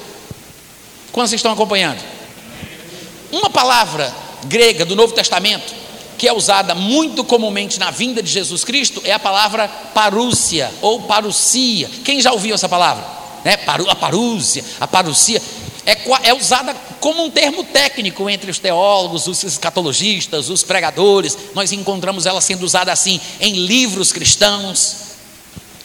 [1.11, 2.16] Quando vocês estão acompanhando?
[3.31, 4.13] Uma palavra
[4.45, 5.87] grega do Novo Testamento
[6.17, 11.01] que é usada muito comumente na vinda de Jesus Cristo é a palavra parúcia ou
[11.03, 11.89] parucia.
[12.03, 13.05] Quem já ouviu essa palavra?
[13.45, 13.57] Né?
[13.87, 15.41] A parúcia, a parucia
[15.85, 21.37] é, é usada como um termo técnico entre os teólogos, os escatologistas, os pregadores.
[21.53, 24.95] Nós encontramos ela sendo usada assim em livros cristãos.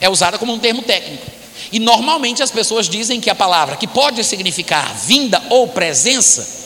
[0.01, 1.25] É usada como um termo técnico.
[1.71, 6.62] E normalmente as pessoas dizem que a palavra que pode significar vinda ou presença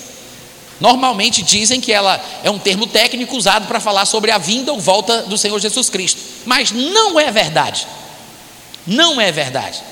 [0.80, 4.80] Normalmente dizem que ela é um termo técnico usado para falar sobre a vinda ou
[4.80, 6.20] volta do Senhor Jesus Cristo.
[6.44, 7.86] Mas não é verdade.
[8.86, 9.82] Não é verdade.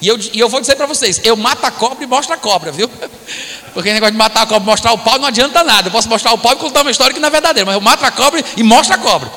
[0.00, 2.36] E eu, e eu vou dizer para vocês: eu mato a cobra e mostro a
[2.36, 2.88] cobra, viu?
[3.72, 5.88] Porque o negócio de matar a cobra e mostrar o pau não adianta nada.
[5.88, 7.80] Eu posso mostrar o pau e contar uma história que não é verdadeira, mas eu
[7.80, 9.30] mato a cobra e mostro a cobra.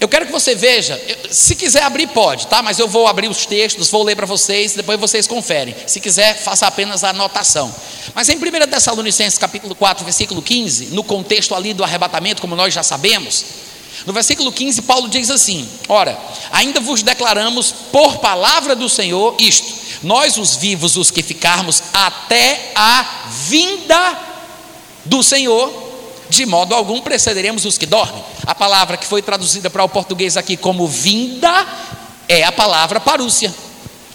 [0.00, 0.98] Eu quero que você veja,
[1.30, 2.62] se quiser abrir, pode, tá?
[2.62, 5.76] Mas eu vou abrir os textos, vou ler para vocês, depois vocês conferem.
[5.86, 7.72] Se quiser, faça apenas a anotação.
[8.14, 12.72] Mas em 1 Tessalonicenses capítulo 4, versículo 15, no contexto ali do arrebatamento, como nós
[12.72, 13.44] já sabemos,
[14.06, 16.18] no versículo 15, Paulo diz assim: Ora,
[16.50, 19.66] ainda vos declaramos por palavra do Senhor isto:
[20.02, 24.18] nós, os vivos, os que ficarmos até a vinda
[25.04, 25.89] do Senhor,
[26.30, 28.22] de modo algum precederemos os que dormem.
[28.46, 31.66] A palavra que foi traduzida para o português aqui como vinda
[32.28, 33.52] é a palavra parúcia,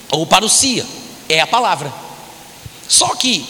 [0.09, 0.85] ou parucia,
[1.27, 1.93] é a palavra.
[2.87, 3.45] Só que,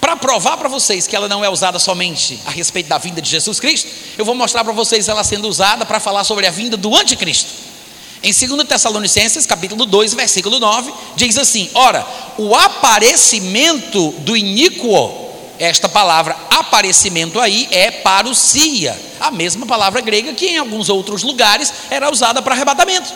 [0.00, 3.30] para provar para vocês que ela não é usada somente a respeito da vinda de
[3.30, 3.88] Jesus Cristo,
[4.18, 7.50] eu vou mostrar para vocês ela sendo usada para falar sobre a vinda do anticristo.
[8.22, 14.88] Em 2 Tessalonicenses, capítulo 2, versículo 9, diz assim: Ora, o aparecimento do iníquo
[15.58, 21.72] esta palavra aparecimento aí é parousia, a mesma palavra grega que em alguns outros lugares
[21.90, 23.12] era usada para arrebatamento.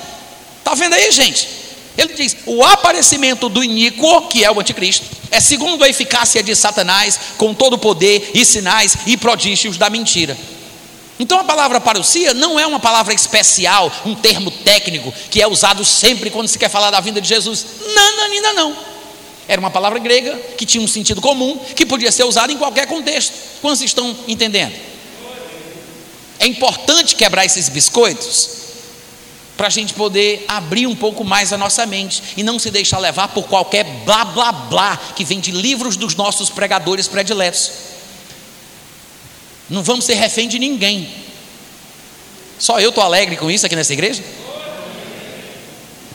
[0.58, 1.48] Está vendo aí, gente?
[1.96, 6.54] Ele diz: o aparecimento do iníquo, que é o anticristo, é segundo a eficácia de
[6.54, 10.36] Satanás, com todo o poder e sinais e prodígios da mentira.
[11.18, 15.84] Então a palavra parousia não é uma palavra especial, um termo técnico que é usado
[15.84, 17.66] sempre quando se quer falar da vinda de Jesus.
[17.92, 18.76] Não, não ainda não.
[19.48, 22.86] Era uma palavra grega que tinha um sentido comum, que podia ser usada em qualquer
[22.86, 23.32] contexto.
[23.62, 24.74] Quantos estão entendendo?
[26.38, 28.58] É importante quebrar esses biscoitos
[29.56, 32.98] para a gente poder abrir um pouco mais a nossa mente e não se deixar
[32.98, 37.72] levar por qualquer blá blá blá que vem de livros dos nossos pregadores prediletos.
[39.68, 41.10] Não vamos ser refém de ninguém.
[42.58, 44.22] Só eu estou alegre com isso aqui nessa igreja?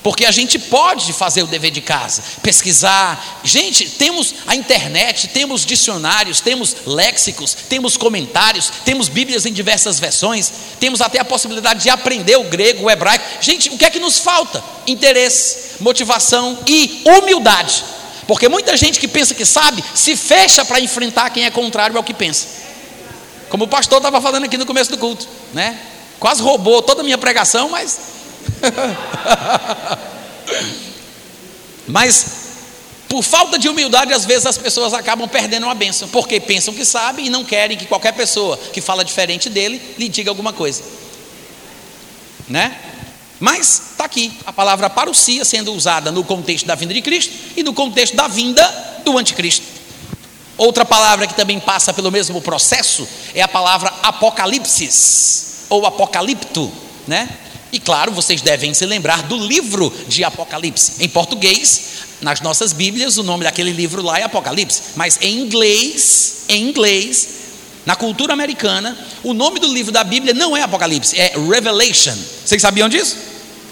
[0.03, 3.39] Porque a gente pode fazer o dever de casa, pesquisar.
[3.41, 10.51] Gente, temos a internet, temos dicionários, temos léxicos, temos comentários, temos Bíblias em diversas versões,
[10.77, 13.23] temos até a possibilidade de aprender o grego, o hebraico.
[13.39, 14.61] Gente, o que é que nos falta?
[14.85, 17.85] Interesse, motivação e humildade.
[18.27, 22.03] Porque muita gente que pensa que sabe se fecha para enfrentar quem é contrário ao
[22.03, 22.47] que pensa.
[23.49, 25.79] Como o pastor estava falando aqui no começo do culto, né?
[26.19, 28.12] Quase roubou toda a minha pregação, mas
[31.87, 32.25] Mas,
[33.09, 36.85] por falta de humildade, às vezes as pessoas acabam perdendo uma bênção, porque pensam que
[36.85, 40.83] sabem e não querem que qualquer pessoa que fala diferente dele lhe diga alguma coisa.
[42.47, 42.77] Né?
[43.39, 47.63] Mas está aqui a palavra parousia sendo usada no contexto da vinda de Cristo e
[47.63, 49.65] no contexto da vinda do anticristo.
[50.57, 56.71] Outra palavra que também passa pelo mesmo processo é a palavra apocalipsis ou apocalipto,
[57.07, 57.27] né?
[57.73, 61.03] E claro, vocês devem se lembrar do livro de Apocalipse.
[61.03, 61.85] Em português,
[62.21, 67.29] nas nossas Bíblias, o nome daquele livro lá é Apocalipse, mas em inglês, em inglês,
[67.83, 72.15] na cultura americana, o nome do livro da Bíblia não é Apocalipse, é Revelation.
[72.45, 73.17] Vocês sabiam disso?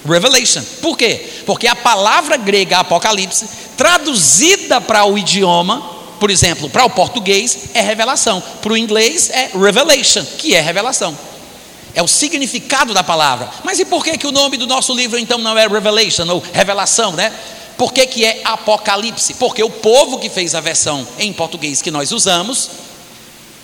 [0.04, 0.64] Revelation.
[0.82, 1.24] Por quê?
[1.46, 5.80] Porque a palavra grega Apocalipse, traduzida para o idioma,
[6.20, 11.16] por exemplo, para o português, é revelação, para o inglês é revelation, que é revelação.
[11.94, 13.50] É o significado da palavra.
[13.64, 16.44] Mas e por que, que o nome do nosso livro então não é Revelation ou
[16.54, 17.34] Revelação, né?
[17.78, 19.34] Por que, que é Apocalipse?
[19.34, 22.70] Porque o povo que fez a versão em português que nós usamos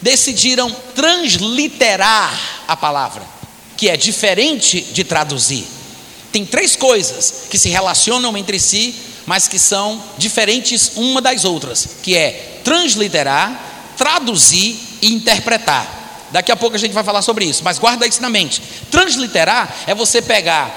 [0.01, 3.23] decidiram transliterar a palavra,
[3.75, 5.65] que é diferente de traduzir.
[6.31, 11.87] Tem três coisas que se relacionam entre si, mas que são diferentes uma das outras,
[12.01, 16.06] que é transliterar, traduzir e interpretar.
[16.31, 18.61] Daqui a pouco a gente vai falar sobre isso, mas guarda isso na mente.
[18.91, 20.71] Transliterar é você pegar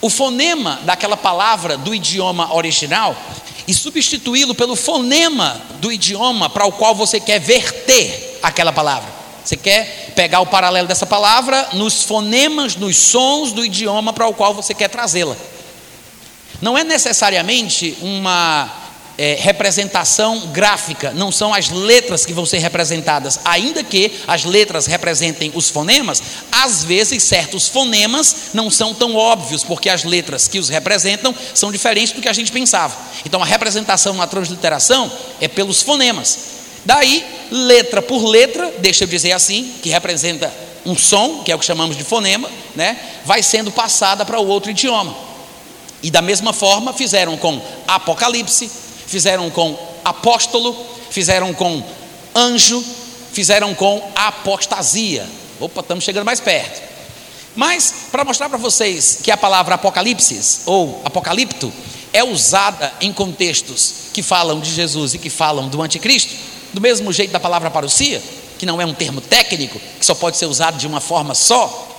[0.00, 3.16] o fonema daquela palavra do idioma original
[3.66, 9.08] e substituí-lo pelo fonema do idioma para o qual você quer verter aquela palavra.
[9.44, 14.34] Você quer pegar o paralelo dessa palavra nos fonemas, nos sons do idioma para o
[14.34, 15.36] qual você quer trazê-la.
[16.60, 18.70] Não é necessariamente uma
[19.18, 24.86] é, representação gráfica, não são as letras que vão ser representadas, ainda que as letras
[24.86, 30.58] representem os fonemas, às vezes certos fonemas não são tão óbvios, porque as letras que
[30.58, 32.96] os representam são diferentes do que a gente pensava.
[33.24, 36.56] Então a representação na transliteração é pelos fonemas.
[36.84, 40.52] Daí, letra por letra, deixa eu dizer assim, que representa
[40.84, 44.46] um som, que é o que chamamos de fonema, né, vai sendo passada para o
[44.46, 45.16] outro idioma.
[46.02, 48.70] E da mesma forma fizeram com Apocalipse,
[49.06, 50.76] fizeram com apóstolo,
[51.10, 51.82] fizeram com
[52.34, 52.84] anjo,
[53.32, 55.26] fizeram com apostasia.
[55.60, 56.82] Opa, estamos chegando mais perto.
[57.54, 61.72] Mas, para mostrar para vocês que a palavra apocalipse ou apocalipto
[62.12, 66.34] é usada em contextos que falam de Jesus e que falam do anticristo,
[66.72, 68.22] do mesmo jeito da palavra parousia,
[68.58, 71.96] que não é um termo técnico, que só pode ser usado de uma forma só,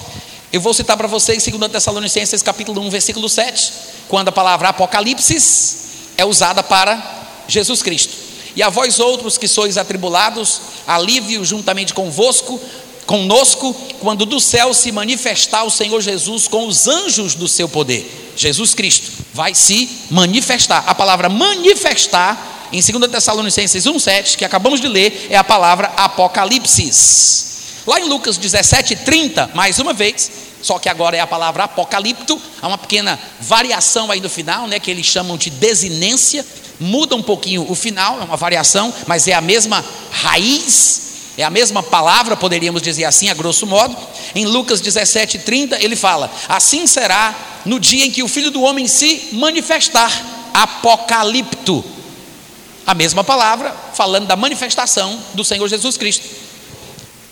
[0.52, 3.74] eu vou citar para vocês 2 Tessalonicenses capítulo 1, versículo 7,
[4.08, 5.87] quando a palavra apocalipse
[6.18, 8.14] é usada para Jesus Cristo.
[8.56, 12.60] E a vós outros que sois atribulados, alívio juntamente convosco,
[13.06, 18.34] conosco, quando do céu se manifestar o Senhor Jesus com os anjos do seu poder.
[18.36, 20.84] Jesus Cristo vai se manifestar.
[20.88, 27.48] A palavra manifestar em 2 Tessalonicenses 1:7, que acabamos de ler, é a palavra apocalipsis.
[27.86, 30.30] Lá em Lucas 17:30, mais uma vez,
[30.62, 34.80] só que agora é a palavra apocalipto, há uma pequena variação aí no final, né,
[34.80, 36.46] que eles chamam de desinência,
[36.80, 41.50] muda um pouquinho o final, é uma variação, mas é a mesma raiz, é a
[41.50, 43.96] mesma palavra, poderíamos dizer assim, a grosso modo.
[44.34, 48.88] Em Lucas 17:30 ele fala: Assim será no dia em que o Filho do homem
[48.88, 50.12] se manifestar,
[50.54, 51.86] apocalipto.
[52.88, 56.47] A mesma palavra falando da manifestação do Senhor Jesus Cristo.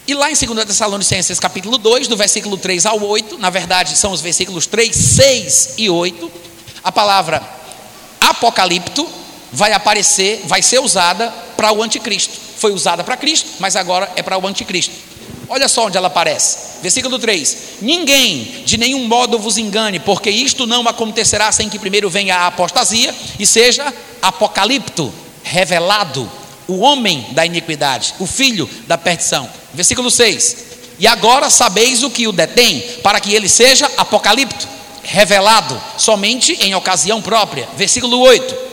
[0.07, 4.11] E lá em 2 Tessalonicenses capítulo 2, do versículo 3 ao 8, na verdade são
[4.11, 6.31] os versículos 3, 6 e 8,
[6.83, 7.41] a palavra
[8.19, 9.07] apocalipto
[9.51, 12.37] vai aparecer, vai ser usada para o anticristo.
[12.57, 14.93] Foi usada para Cristo, mas agora é para o anticristo.
[15.49, 16.81] Olha só onde ela aparece.
[16.83, 22.11] Versículo 3: Ninguém de nenhum modo vos engane, porque isto não acontecerá sem que primeiro
[22.11, 23.91] venha a apostasia e seja
[24.21, 25.11] apocalipto,
[25.43, 26.29] revelado,
[26.68, 29.49] o homem da iniquidade, o filho da perdição.
[29.74, 30.66] Versículo 6.
[30.97, 34.68] E agora sabeis o que o detém, para que ele seja apocalipto,
[35.03, 37.68] revelado somente em ocasião própria.
[37.76, 38.66] Versículo 8.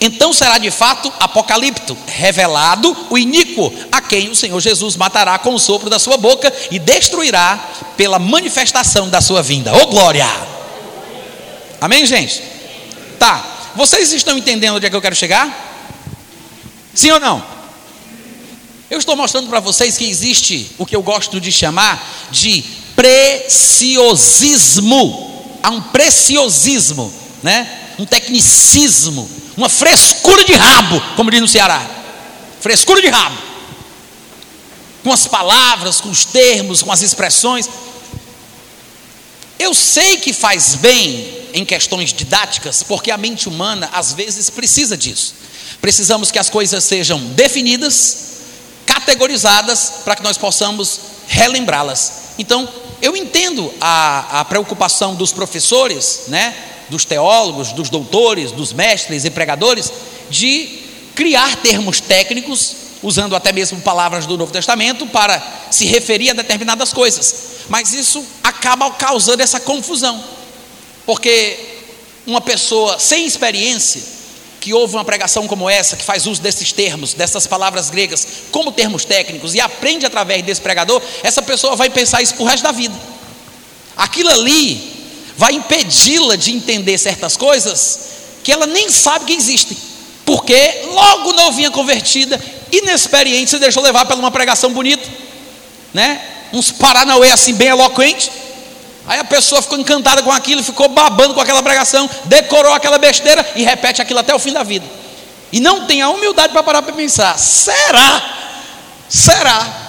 [0.00, 5.54] Então será de fato apocalipto, revelado o iníquo, a quem o Senhor Jesus matará com
[5.54, 7.56] o sopro da sua boca e destruirá
[7.96, 9.72] pela manifestação da sua vinda.
[9.72, 10.26] Ô oh, glória!
[11.80, 12.42] Amém, gente?
[13.16, 13.70] Tá.
[13.76, 15.71] Vocês estão entendendo onde é que eu quero chegar?
[16.94, 17.44] Sim ou não?
[18.90, 22.62] Eu estou mostrando para vocês que existe o que eu gosto de chamar de
[22.94, 24.10] preciosismo.
[25.62, 27.10] Há um preciosismo,
[27.42, 27.94] né?
[27.98, 29.26] Um tecnicismo,
[29.56, 31.80] uma frescura de rabo, como diz no Ceará.
[32.60, 33.38] Frescura de rabo.
[35.02, 37.68] Com as palavras, com os termos, com as expressões.
[39.58, 44.96] Eu sei que faz bem em questões didáticas, porque a mente humana às vezes precisa
[44.96, 45.34] disso.
[45.82, 48.18] Precisamos que as coisas sejam definidas,
[48.86, 52.34] categorizadas, para que nós possamos relembrá-las.
[52.38, 52.68] Então,
[53.02, 56.54] eu entendo a, a preocupação dos professores, né,
[56.88, 59.92] dos teólogos, dos doutores, dos mestres e pregadores,
[60.30, 60.82] de
[61.16, 66.92] criar termos técnicos, usando até mesmo palavras do Novo Testamento, para se referir a determinadas
[66.92, 67.34] coisas.
[67.68, 70.22] Mas isso acaba causando essa confusão,
[71.04, 71.58] porque
[72.24, 74.21] uma pessoa sem experiência,
[74.62, 78.70] que ouve uma pregação como essa, que faz uso desses termos, dessas palavras gregas, como
[78.70, 82.62] termos técnicos, e aprende através desse pregador, essa pessoa vai pensar isso para o resto
[82.62, 82.94] da vida.
[83.96, 84.80] Aquilo ali
[85.36, 87.98] vai impedi-la de entender certas coisas
[88.44, 89.76] que ela nem sabe que existem,
[90.24, 92.40] porque logo novinha convertida,
[92.70, 95.08] inexperiente, se deixou levar por uma pregação bonita,
[95.92, 96.20] né?
[96.52, 98.30] Uns paranauê assim bem eloquente,
[99.06, 103.44] Aí a pessoa ficou encantada com aquilo, ficou babando com aquela pregação, decorou aquela besteira
[103.56, 104.86] e repete aquilo até o fim da vida.
[105.52, 108.38] E não tem a humildade para parar para pensar: será?
[109.08, 109.80] Será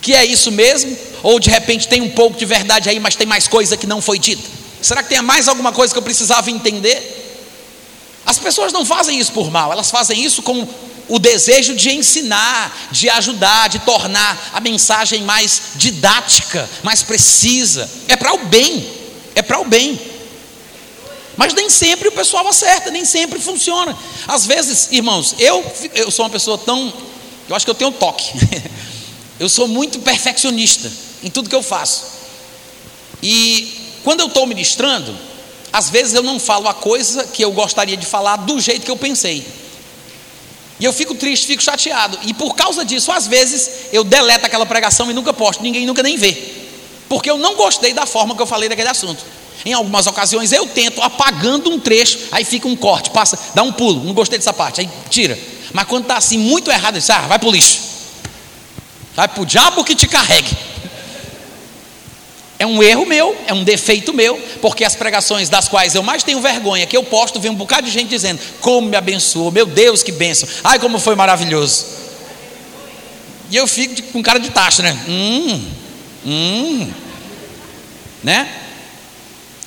[0.00, 0.96] que é isso mesmo?
[1.22, 4.02] Ou de repente tem um pouco de verdade aí, mas tem mais coisa que não
[4.02, 4.46] foi dita?
[4.80, 7.22] Será que tem mais alguma coisa que eu precisava entender?
[8.26, 10.68] As pessoas não fazem isso por mal, elas fazem isso com
[11.08, 17.90] o desejo de ensinar, de ajudar, de tornar a mensagem mais didática, mais precisa.
[18.08, 18.90] É para o bem,
[19.34, 20.00] é para o bem.
[21.36, 23.96] Mas nem sempre o pessoal acerta, nem sempre funciona.
[24.26, 26.92] Às vezes, irmãos, eu, eu sou uma pessoa tão.
[27.48, 28.32] Eu acho que eu tenho toque.
[29.38, 30.90] eu sou muito perfeccionista
[31.22, 32.04] em tudo que eu faço.
[33.22, 35.16] E quando eu estou ministrando,
[35.72, 38.90] às vezes eu não falo a coisa que eu gostaria de falar do jeito que
[38.90, 39.44] eu pensei.
[40.78, 42.18] E eu fico triste, fico chateado.
[42.24, 46.02] E por causa disso, às vezes, eu deleto aquela pregação e nunca posto, ninguém nunca
[46.02, 46.36] nem vê.
[47.08, 49.24] Porque eu não gostei da forma que eu falei daquele assunto.
[49.64, 53.72] Em algumas ocasiões eu tento apagando um trecho, aí fica um corte, passa, dá um
[53.72, 55.38] pulo, não gostei dessa parte, aí tira.
[55.72, 57.80] Mas quando está assim muito errado, eu disse, ah, vai o lixo.
[59.14, 60.73] Vai para o diabo que te carregue.
[62.64, 66.22] É um erro meu, é um defeito meu, porque as pregações das quais eu mais
[66.22, 69.66] tenho vergonha, que eu posto, vem um bocado de gente dizendo: Como me abençoou, meu
[69.66, 71.84] Deus, que benção, ai, como foi maravilhoso.
[73.50, 74.98] E eu fico com cara de taxa, né?
[75.06, 75.62] Hum,
[76.24, 76.92] hum,
[78.22, 78.48] né?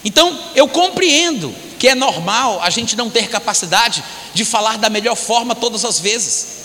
[0.04, 5.16] Então, eu compreendo que é normal a gente não ter capacidade de falar da melhor
[5.16, 6.57] forma todas as vezes.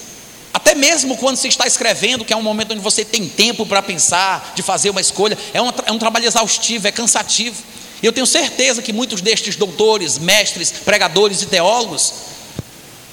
[0.53, 3.83] Até mesmo quando se está escrevendo, que é um momento onde você tem tempo para
[3.83, 7.63] pensar, de fazer uma escolha, é um, é um trabalho exaustivo, é cansativo.
[8.03, 12.13] E eu tenho certeza que muitos destes doutores, mestres, pregadores e teólogos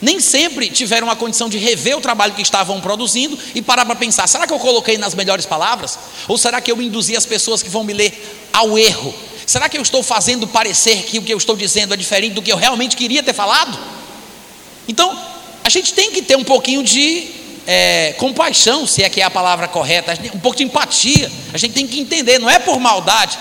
[0.02, 3.96] nem sempre tiveram a condição de rever o trabalho que estavam produzindo e parar para
[3.96, 6.00] pensar: será que eu coloquei nas melhores palavras?
[6.28, 9.14] Ou será que eu induzi as pessoas que vão me ler ao erro?
[9.46, 12.42] Será que eu estou fazendo parecer que o que eu estou dizendo é diferente do
[12.42, 13.78] que eu realmente queria ter falado?
[14.88, 15.29] Então,
[15.70, 17.28] a gente tem que ter um pouquinho de
[17.67, 21.32] é, compaixão, se é que é a palavra correta, um pouco de empatia.
[21.53, 23.38] A gente tem que entender, não é por maldade.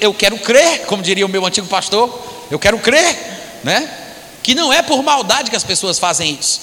[0.00, 2.12] Eu quero crer, como diria o meu antigo pastor,
[2.50, 3.16] eu quero crer,
[3.62, 3.88] né?
[4.42, 6.60] Que não é por maldade que as pessoas fazem isso.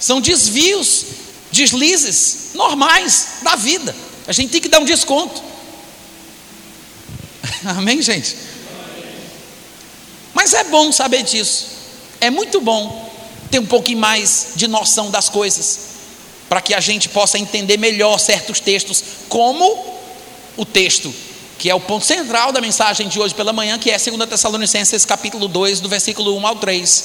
[0.00, 1.04] São desvios,
[1.52, 3.94] deslizes normais da vida.
[4.26, 5.42] A gente tem que dar um desconto.
[7.76, 8.34] Amém, gente?
[10.32, 11.66] Mas é bom saber disso.
[12.22, 13.07] É muito bom
[13.50, 15.80] ter um pouquinho mais de noção das coisas,
[16.48, 19.98] para que a gente possa entender melhor certos textos, como
[20.56, 21.12] o texto
[21.58, 25.04] que é o ponto central da mensagem de hoje pela manhã, que é 2 Tessalonicenses
[25.04, 27.04] capítulo 2, do versículo 1 ao 3.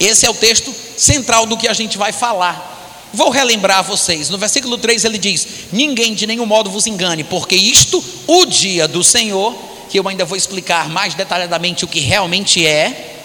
[0.00, 2.70] Esse é o texto central do que a gente vai falar.
[3.14, 4.30] Vou relembrar vocês.
[4.30, 8.88] No versículo 3 ele diz: Ninguém de nenhum modo vos engane, porque isto, o dia
[8.88, 9.54] do Senhor,
[9.88, 13.21] que eu ainda vou explicar mais detalhadamente o que realmente é,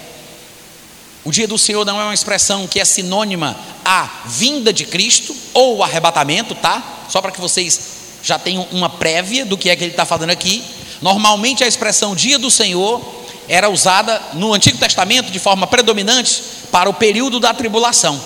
[1.27, 3.53] O dia do Senhor não é uma expressão que é sinônima
[3.83, 6.81] à vinda de Cristo ou arrebatamento, tá?
[7.09, 7.81] Só para que vocês
[8.23, 10.63] já tenham uma prévia do que é que ele está falando aqui.
[11.01, 13.01] Normalmente a expressão dia do Senhor
[13.49, 18.17] era usada no Antigo Testamento de forma predominante para o período da tribulação.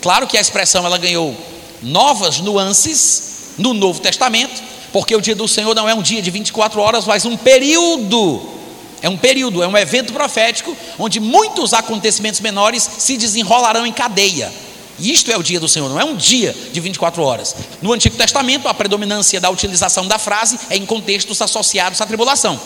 [0.00, 1.36] Claro que a expressão ela ganhou
[1.82, 6.30] novas nuances no Novo Testamento, porque o dia do Senhor não é um dia de
[6.30, 8.59] 24 horas, mas um período.
[9.02, 14.52] É um período, é um evento profético onde muitos acontecimentos menores se desenrolarão em cadeia.
[14.98, 17.56] E isto é o dia do Senhor, não é um dia de 24 horas.
[17.80, 22.60] No Antigo Testamento, a predominância da utilização da frase é em contextos associados à tribulação.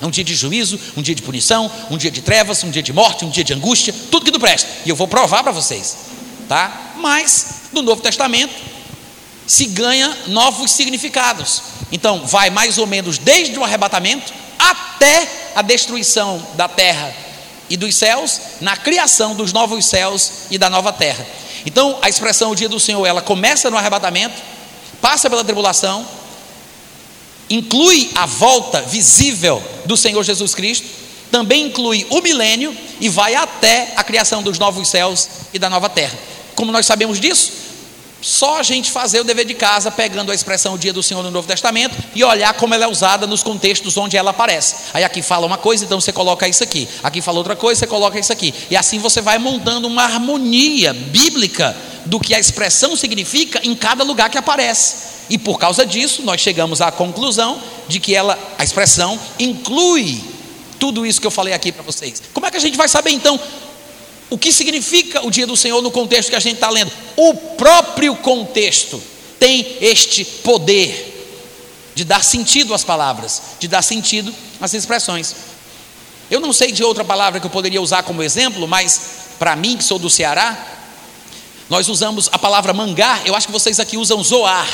[0.00, 2.82] É um dia de juízo, um dia de punição, um dia de trevas, um dia
[2.82, 4.68] de morte, um dia de angústia, tudo que não presta.
[4.84, 5.96] E eu vou provar para vocês,
[6.48, 6.94] tá?
[6.96, 8.54] Mas no Novo Testamento
[9.46, 11.62] se ganha novos significados.
[11.90, 17.14] Então, vai mais ou menos desde o arrebatamento até a destruição da terra
[17.68, 21.24] e dos céus, na criação dos novos céus e da nova terra.
[21.64, 24.34] Então, a expressão o dia do Senhor, ela começa no arrebatamento,
[25.00, 26.06] passa pela tribulação,
[27.48, 30.86] inclui a volta visível do Senhor Jesus Cristo,
[31.30, 35.88] também inclui o milênio e vai até a criação dos novos céus e da nova
[35.88, 36.18] terra.
[36.54, 37.69] Como nós sabemos disso?
[38.22, 41.22] Só a gente fazer o dever de casa, pegando a expressão o dia do Senhor
[41.22, 44.76] no Novo Testamento e olhar como ela é usada nos contextos onde ela aparece.
[44.92, 46.86] Aí aqui fala uma coisa, então você coloca isso aqui.
[47.02, 48.54] Aqui fala outra coisa, você coloca isso aqui.
[48.70, 54.04] E assim você vai montando uma harmonia bíblica do que a expressão significa em cada
[54.04, 55.20] lugar que aparece.
[55.30, 60.20] E por causa disso, nós chegamos à conclusão de que ela, a expressão, inclui
[60.78, 62.22] tudo isso que eu falei aqui para vocês.
[62.32, 63.38] Como é que a gente vai saber então
[64.30, 66.90] o que significa o dia do Senhor no contexto que a gente está lendo?
[67.16, 69.02] O próprio contexto
[69.40, 71.08] tem este poder
[71.96, 75.34] de dar sentido às palavras, de dar sentido às expressões.
[76.30, 79.00] Eu não sei de outra palavra que eu poderia usar como exemplo, mas
[79.36, 80.56] para mim, que sou do Ceará,
[81.68, 84.68] nós usamos a palavra mangar, eu acho que vocês aqui usam zoar,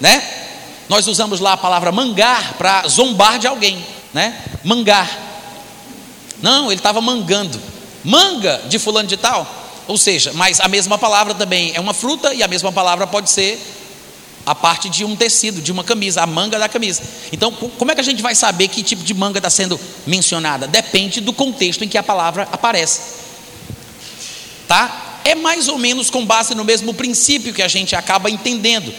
[0.00, 0.46] né?
[0.88, 4.42] Nós usamos lá a palavra mangar para zombar de alguém, né?
[4.64, 5.08] Mangar.
[6.42, 7.60] Não, ele estava mangando
[8.08, 9.46] manga de fulano de tal.
[9.86, 13.30] Ou seja, mas a mesma palavra também é uma fruta e a mesma palavra pode
[13.30, 13.60] ser
[14.46, 17.02] a parte de um tecido, de uma camisa, a manga da camisa.
[17.30, 20.66] Então, como é que a gente vai saber que tipo de manga está sendo mencionada?
[20.66, 23.00] Depende do contexto em que a palavra aparece.
[24.66, 25.20] Tá?
[25.24, 28.92] É mais ou menos com base no mesmo princípio que a gente acaba entendendo.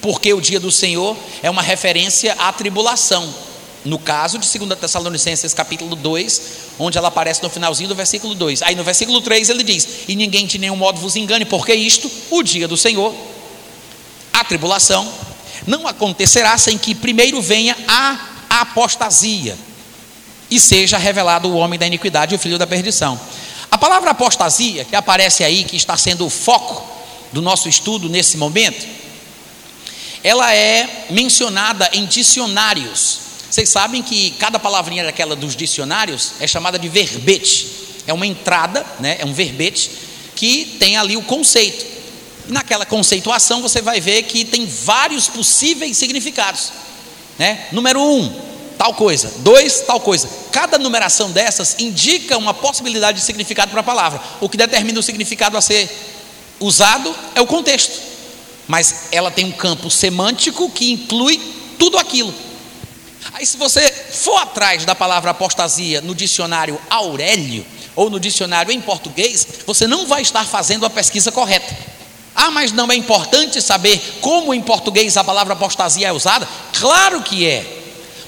[0.00, 3.45] Porque o dia do Senhor é uma referência à tribulação.
[3.86, 6.42] No caso de 2 Tessalonicenses capítulo 2,
[6.76, 8.62] onde ela aparece no finalzinho do versículo 2.
[8.62, 12.10] Aí no versículo 3 ele diz: E ninguém de nenhum modo vos engane, porque isto,
[12.28, 13.14] o dia do Senhor,
[14.32, 15.08] a tribulação,
[15.68, 18.18] não acontecerá sem que primeiro venha a
[18.60, 19.56] apostasia
[20.50, 23.18] e seja revelado o homem da iniquidade e o filho da perdição.
[23.70, 26.84] A palavra apostasia, que aparece aí, que está sendo o foco
[27.32, 28.84] do nosso estudo nesse momento,
[30.24, 36.78] ela é mencionada em dicionários vocês sabem que cada palavrinha daquela dos dicionários é chamada
[36.78, 37.66] de verbete.
[38.06, 39.16] É uma entrada, né?
[39.20, 39.90] é um verbete
[40.34, 41.84] que tem ali o conceito.
[42.48, 46.72] E naquela conceituação você vai ver que tem vários possíveis significados.
[47.38, 47.66] Né?
[47.72, 48.32] Número um,
[48.76, 49.32] tal coisa.
[49.38, 50.28] Dois, tal coisa.
[50.52, 54.20] Cada numeração dessas indica uma possibilidade de significado para a palavra.
[54.40, 55.88] O que determina o significado a ser
[56.60, 58.00] usado é o contexto.
[58.66, 61.40] Mas ela tem um campo semântico que inclui
[61.78, 62.34] tudo aquilo.
[63.32, 67.64] Aí, se você for atrás da palavra apostasia no dicionário Aurélio,
[67.96, 71.74] ou no dicionário em português, você não vai estar fazendo a pesquisa correta.
[72.34, 76.46] Ah, mas não é importante saber como em português a palavra apostasia é usada?
[76.78, 77.64] Claro que é.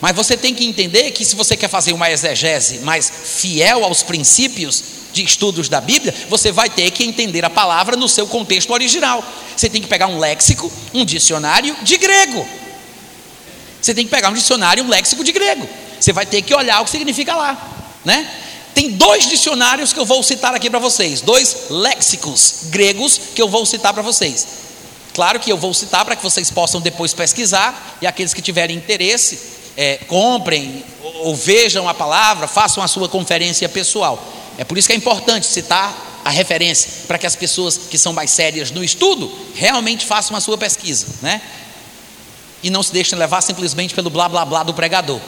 [0.01, 4.03] Mas você tem que entender que se você quer fazer uma exegese mais fiel aos
[4.03, 4.83] princípios
[5.13, 9.23] de estudos da Bíblia, você vai ter que entender a palavra no seu contexto original.
[9.55, 12.47] Você tem que pegar um léxico, um dicionário de grego.
[13.81, 15.69] Você tem que pegar um dicionário, um léxico de grego.
[16.01, 17.57] Você vai ter que olhar o que significa lá,
[18.05, 18.29] né?
[18.75, 23.49] Tem dois dicionários que eu vou citar aqui para vocês, dois léxicos gregos que eu
[23.49, 24.47] vou citar para vocês.
[25.15, 28.77] Claro que eu vou citar para que vocês possam depois pesquisar e aqueles que tiverem
[28.77, 29.39] interesse
[29.77, 34.23] é, comprem ou, ou vejam a palavra, façam a sua conferência pessoal.
[34.57, 38.13] É por isso que é importante citar a referência para que as pessoas que são
[38.13, 41.41] mais sérias no estudo realmente façam a sua pesquisa, né?
[42.63, 45.21] E não se deixem levar simplesmente pelo blá blá blá do pregador.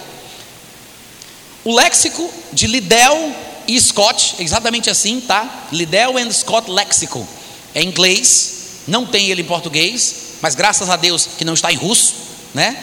[1.65, 3.35] O léxico de Liddell
[3.69, 5.67] e Scott, exatamente assim, tá?
[5.71, 7.27] Liddell and Scott Léxico.
[7.75, 11.77] É inglês, não tem ele em português, mas graças a Deus que não está em
[11.77, 12.15] russo,
[12.55, 12.77] né?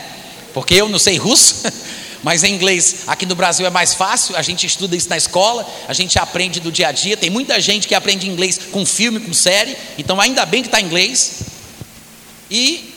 [0.53, 1.63] Porque eu não sei russo,
[2.23, 5.67] Mas em inglês, aqui no Brasil é mais fácil, a gente estuda isso na escola,
[5.87, 7.15] a gente aprende do dia a dia.
[7.15, 10.81] Tem muita gente que aprende inglês com filme, com série, então ainda bem que está
[10.81, 11.43] em inglês.
[12.49, 12.95] E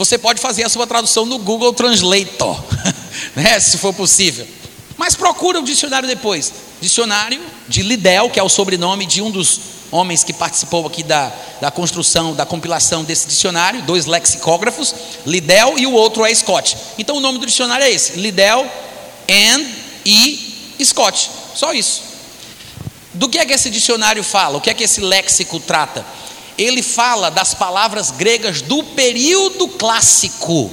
[0.00, 2.58] você pode fazer a sua tradução no Google Translator,
[3.36, 4.48] né, se for possível.
[4.96, 6.50] Mas procura o dicionário depois.
[6.80, 7.38] Dicionário
[7.68, 11.30] de Lidel, que é o sobrenome de um dos homens que participou aqui da,
[11.60, 14.94] da construção, da compilação desse dicionário, dois lexicógrafos,
[15.26, 16.78] Lidel e o outro é Scott.
[16.96, 18.62] Então o nome do dicionário é esse: Lidel
[19.28, 19.66] and
[20.06, 21.30] e Scott.
[21.54, 22.04] Só isso.
[23.12, 24.56] Do que é que esse dicionário fala?
[24.56, 26.06] O que é que esse léxico trata?
[26.56, 30.70] Ele fala das palavras gregas do período clássico.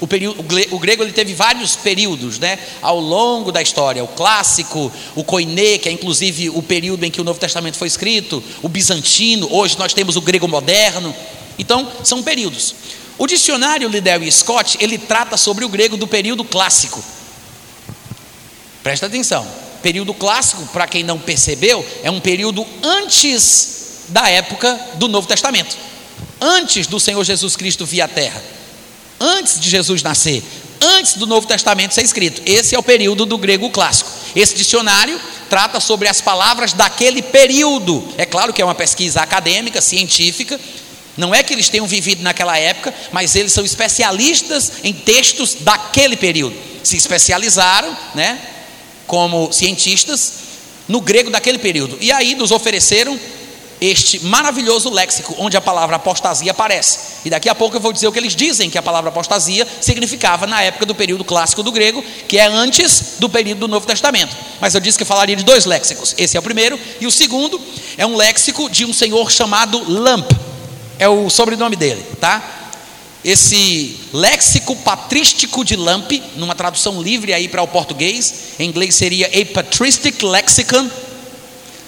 [0.00, 4.92] O, período, o grego ele teve vários períodos né, ao longo da história: o clássico,
[5.14, 8.68] o koiné, que é inclusive o período em que o Novo Testamento foi escrito, o
[8.68, 11.14] bizantino, hoje nós temos o grego moderno.
[11.58, 12.74] Então, são períodos.
[13.18, 17.02] O dicionário Liddell e Scott ele trata sobre o grego do período clássico.
[18.84, 19.44] Presta atenção:
[19.82, 23.77] período clássico, para quem não percebeu, é um período antes
[24.08, 25.76] da época do Novo Testamento,
[26.40, 28.42] antes do Senhor Jesus Cristo vir à Terra
[29.20, 30.42] antes de Jesus nascer,
[30.80, 32.40] antes do Novo Testamento ser escrito.
[32.46, 34.10] Esse é o período do grego clássico.
[34.34, 38.06] Esse dicionário trata sobre as palavras daquele período.
[38.16, 40.60] É claro que é uma pesquisa acadêmica, científica.
[41.16, 46.16] Não é que eles tenham vivido naquela época, mas eles são especialistas em textos daquele
[46.16, 46.54] período.
[46.84, 48.38] Se especializaram, né,
[49.06, 50.32] como cientistas
[50.86, 51.98] no grego daquele período.
[52.00, 53.18] E aí nos ofereceram
[53.80, 56.98] este maravilhoso léxico onde a palavra apostasia aparece.
[57.24, 59.66] E daqui a pouco eu vou dizer o que eles dizem que a palavra apostasia
[59.80, 63.86] significava na época do período clássico do grego, que é antes do período do Novo
[63.86, 64.36] Testamento.
[64.60, 66.14] Mas eu disse que eu falaria de dois léxicos.
[66.18, 67.60] Esse é o primeiro, e o segundo
[67.96, 70.30] é um léxico de um senhor chamado Lamp.
[70.98, 72.56] É o sobrenome dele, tá?
[73.24, 79.26] Esse léxico patrístico de Lamp, numa tradução livre aí para o português, em inglês seria
[79.26, 80.88] a patristic lexicon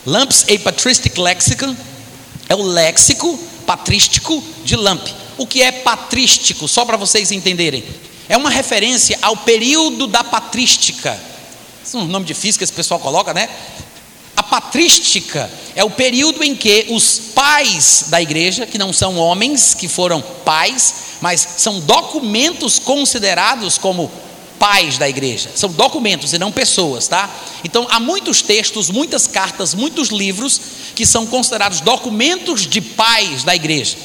[0.06, 1.76] Lamps a Patristic Lexicon
[2.48, 5.06] é o léxico patrístico de Lamp.
[5.36, 6.66] O que é patrístico?
[6.66, 7.84] Só para vocês entenderem.
[8.28, 11.18] É uma referência ao período da patrística.
[11.84, 13.48] Esse é um nome difícil que esse pessoal coloca, né?
[14.36, 19.74] A patrística é o período em que os pais da igreja, que não são homens
[19.74, 24.10] que foram pais, mas são documentos considerados como
[24.60, 27.30] pais da igreja, são documentos e não pessoas, tá?
[27.64, 30.60] Então há muitos textos, muitas cartas, muitos livros
[30.94, 33.96] que são considerados documentos de pais da igreja.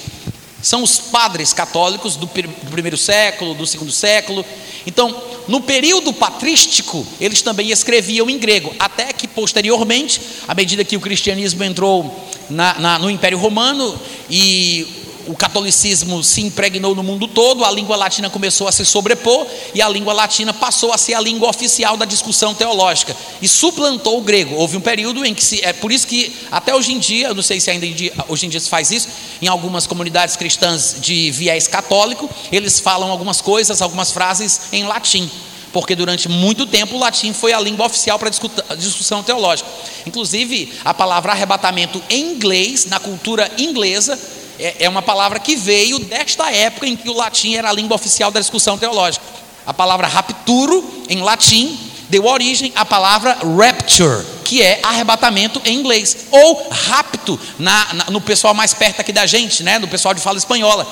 [0.62, 4.44] São os padres católicos do primeiro século, do segundo século.
[4.88, 5.16] Então,
[5.48, 11.00] no período patrístico, eles também escreviam em grego, até que posteriormente, à medida que o
[11.00, 17.66] cristianismo entrou na, na, no Império Romano e o catolicismo se impregnou no mundo todo,
[17.66, 21.22] a língua latina começou a se sobrepor e a língua latina passou a ser a
[21.22, 24.56] língua oficial da discussão teológica e suplantou o grego.
[24.56, 27.36] Houve um período em que se, é por isso que até hoje em dia, eu
[27.36, 27.86] não sei se ainda
[28.28, 29.08] hoje em dia se faz isso,
[29.42, 35.30] em algumas comunidades cristãs de viés católico, eles falam algumas coisas, algumas frases em latim
[35.76, 39.70] porque durante muito tempo o latim foi a língua oficial para discussão teológica.
[40.06, 44.18] Inclusive, a palavra arrebatamento em inglês, na cultura inglesa,
[44.60, 47.96] é, é uma palavra que veio desta época em que o latim era a língua
[47.96, 49.26] oficial da discussão teológica.
[49.66, 51.78] A palavra rapturo, em latim,
[52.10, 58.22] deu origem à palavra rapture, que é arrebatamento em inglês, ou rapto na, na, no
[58.22, 60.88] pessoal mais perto aqui da gente, né, no pessoal de fala espanhola.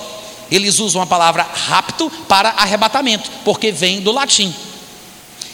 [0.51, 4.53] Eles usam a palavra rapto para arrebatamento, porque vem do latim.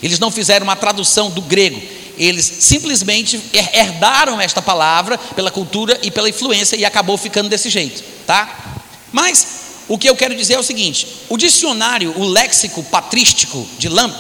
[0.02, 1.82] Eles não fizeram uma tradução do grego,
[2.20, 3.42] eles simplesmente
[3.74, 8.76] herdaram esta palavra pela cultura e pela influência e acabou ficando desse jeito, tá?
[9.12, 9.48] Mas
[9.88, 14.20] o que eu quero dizer é o seguinte: o dicionário, o léxico patrístico de Lamp,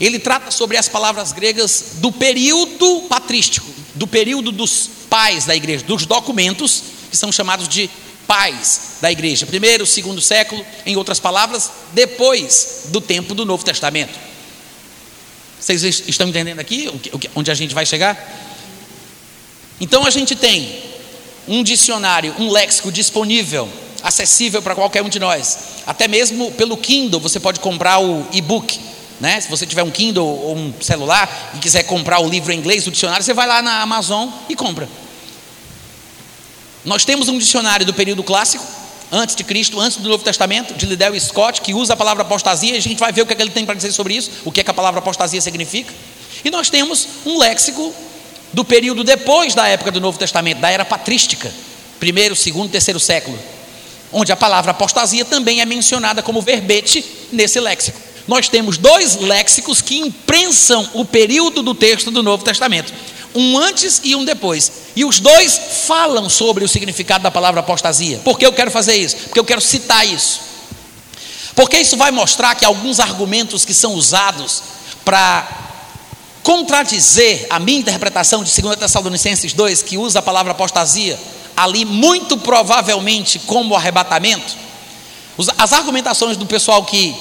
[0.00, 5.84] ele trata sobre as palavras gregas do período patrístico, do período dos pais da igreja,
[5.84, 7.88] dos documentos que são chamados de
[8.26, 14.18] pais da igreja, primeiro, segundo século, em outras palavras, depois do tempo do Novo Testamento.
[15.68, 16.90] Vocês estão entendendo aqui
[17.34, 18.16] onde a gente vai chegar?
[19.78, 20.82] Então a gente tem
[21.46, 23.68] um dicionário, um léxico disponível,
[24.02, 25.58] acessível para qualquer um de nós.
[25.86, 28.80] Até mesmo pelo Kindle você pode comprar o e-book.
[29.20, 29.42] Né?
[29.42, 32.86] Se você tiver um Kindle ou um celular e quiser comprar o livro em inglês,
[32.86, 34.88] o dicionário, você vai lá na Amazon e compra.
[36.82, 38.64] Nós temos um dicionário do período clássico,
[39.10, 42.74] antes de Cristo, antes do Novo Testamento, de Liddell Scott, que usa a palavra apostasia,
[42.74, 44.30] e a gente vai ver o que, é que ele tem para dizer sobre isso,
[44.44, 45.92] o que, é que a palavra apostasia significa.
[46.44, 47.92] E nós temos um léxico
[48.52, 51.52] do período depois da época do Novo Testamento, da era patrística,
[51.98, 53.38] primeiro, segundo, terceiro século,
[54.12, 57.98] onde a palavra apostasia também é mencionada como verbete nesse léxico.
[58.26, 62.92] nós temos dois léxicos que imprensam o período do texto do Novo Testamento,
[63.34, 64.70] um antes e um depois.
[64.96, 68.20] E os dois falam sobre o significado da palavra apostasia.
[68.24, 69.16] Por que eu quero fazer isso?
[69.16, 70.40] Porque eu quero citar isso.
[71.54, 74.62] Porque isso vai mostrar que alguns argumentos que são usados
[75.04, 75.46] para
[76.42, 81.18] contradizer a minha interpretação de 2 Tessalonicenses 2, que usa a palavra apostasia
[81.56, 84.56] ali muito provavelmente como arrebatamento,
[85.58, 87.14] as argumentações do pessoal que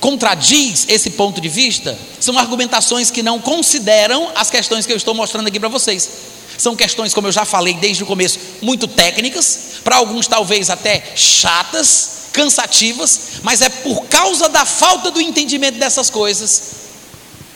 [0.00, 5.14] contradiz esse ponto de vista são argumentações que não consideram as questões que eu estou
[5.14, 6.08] mostrando aqui para vocês.
[6.56, 11.12] São questões, como eu já falei desde o começo, muito técnicas, para alguns talvez até
[11.14, 16.62] chatas, cansativas, mas é por causa da falta do entendimento dessas coisas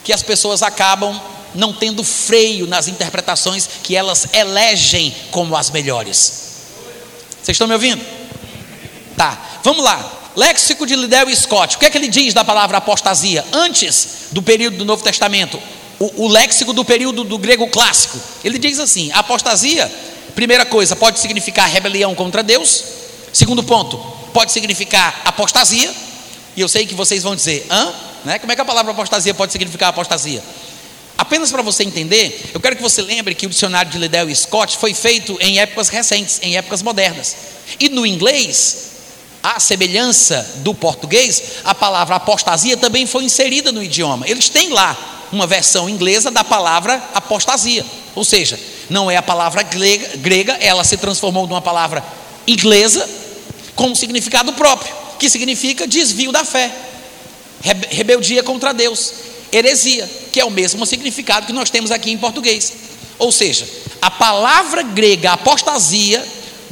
[0.03, 1.21] que as pessoas acabam
[1.55, 6.45] não tendo freio nas interpretações que elas elegem como as melhores.
[7.43, 8.05] Vocês estão me ouvindo?
[9.17, 10.24] Tá, vamos lá.
[10.37, 13.45] Léxico de Liddell Scott, o que é que ele diz da palavra apostasia?
[13.53, 15.61] Antes do período do Novo Testamento,
[15.99, 19.91] o, o léxico do período do grego clássico, ele diz assim: apostasia,
[20.35, 22.85] primeira coisa, pode significar rebelião contra Deus.
[23.33, 23.97] Segundo ponto,
[24.33, 25.93] pode significar apostasia.
[26.57, 27.93] E eu sei que vocês vão dizer, hã?
[28.25, 28.39] Né?
[28.39, 30.43] Como é que a palavra apostasia pode significar apostasia?
[31.17, 34.77] Apenas para você entender, eu quero que você lembre que o dicionário de Liddell Scott
[34.79, 37.37] foi feito em épocas recentes, em épocas modernas.
[37.79, 38.84] E no inglês,
[39.45, 44.27] a semelhança do português, a palavra apostasia também foi inserida no idioma.
[44.27, 44.97] Eles têm lá
[45.31, 47.85] uma versão inglesa da palavra apostasia,
[48.15, 52.03] ou seja, não é a palavra grega, grega ela se transformou numa palavra
[52.47, 53.07] inglesa
[53.77, 56.75] com um significado próprio, que significa desvio da fé,
[57.91, 59.13] rebeldia contra Deus,
[59.53, 62.73] heresia, que é o mesmo significado que nós temos aqui em português.
[63.19, 63.69] Ou seja,
[64.01, 66.25] a palavra grega apostasia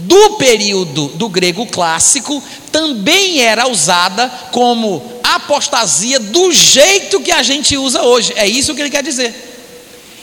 [0.03, 7.77] do período do grego clássico também era usada como apostasia do jeito que a gente
[7.77, 8.33] usa hoje.
[8.37, 9.51] É isso que ele quer dizer.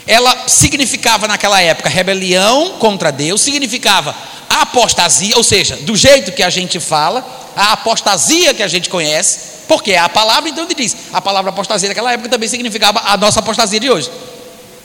[0.06, 4.14] Ela significava naquela época rebelião contra Deus, significava
[4.48, 7.24] apostasia, ou seja, do jeito que a gente fala,
[7.54, 11.50] a apostasia que a gente conhece, porque é a palavra, então ele diz, a palavra
[11.50, 14.10] apostasia naquela época também significava a nossa apostasia de hoje.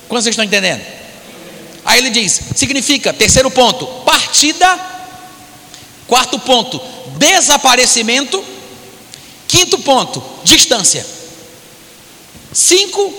[0.07, 0.81] Quando vocês estão entendendo?
[1.85, 4.93] Aí ele diz: significa, terceiro ponto, partida.
[6.07, 6.81] Quarto ponto,
[7.17, 8.43] desaparecimento.
[9.47, 11.05] Quinto ponto, distância.
[12.51, 13.13] Cinco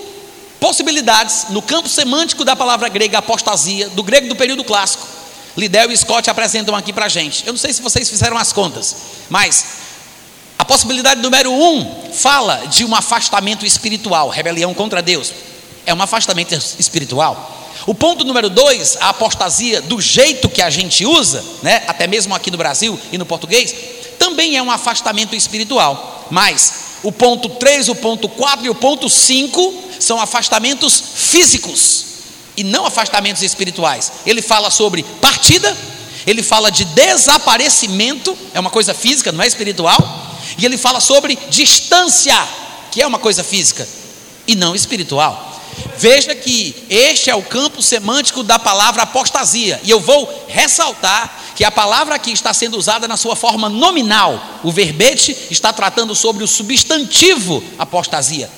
[0.59, 5.07] possibilidades no campo semântico da palavra grega apostasia, do grego do período clássico.
[5.55, 7.45] Lidel e Scott apresentam aqui para a gente.
[7.45, 8.95] Eu não sei se vocês fizeram as contas,
[9.29, 9.65] mas
[10.59, 15.33] a possibilidade número um fala de um afastamento espiritual, rebelião contra Deus.
[15.85, 17.66] É um afastamento espiritual.
[17.87, 22.35] O ponto número dois, a apostasia do jeito que a gente usa, né, até mesmo
[22.35, 23.73] aqui no Brasil e no português,
[24.19, 26.27] também é um afastamento espiritual.
[26.29, 32.05] Mas o ponto 3, o ponto 4 e o ponto 5 são afastamentos físicos
[32.57, 34.11] e não afastamentos espirituais.
[34.25, 35.75] Ele fala sobre partida,
[36.25, 39.97] ele fala de desaparecimento, é uma coisa física, não é espiritual,
[40.57, 42.35] e ele fala sobre distância,
[42.91, 43.87] que é uma coisa física
[44.45, 45.47] e não espiritual.
[45.97, 51.63] Veja que este é o campo semântico da palavra apostasia, e eu vou ressaltar que
[51.63, 54.59] a palavra aqui está sendo usada na sua forma nominal.
[54.63, 58.49] O verbete está tratando sobre o substantivo apostasia,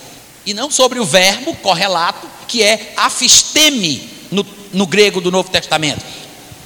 [0.45, 6.03] e não sobre o verbo correlato, que é afisteme no, no grego do Novo Testamento.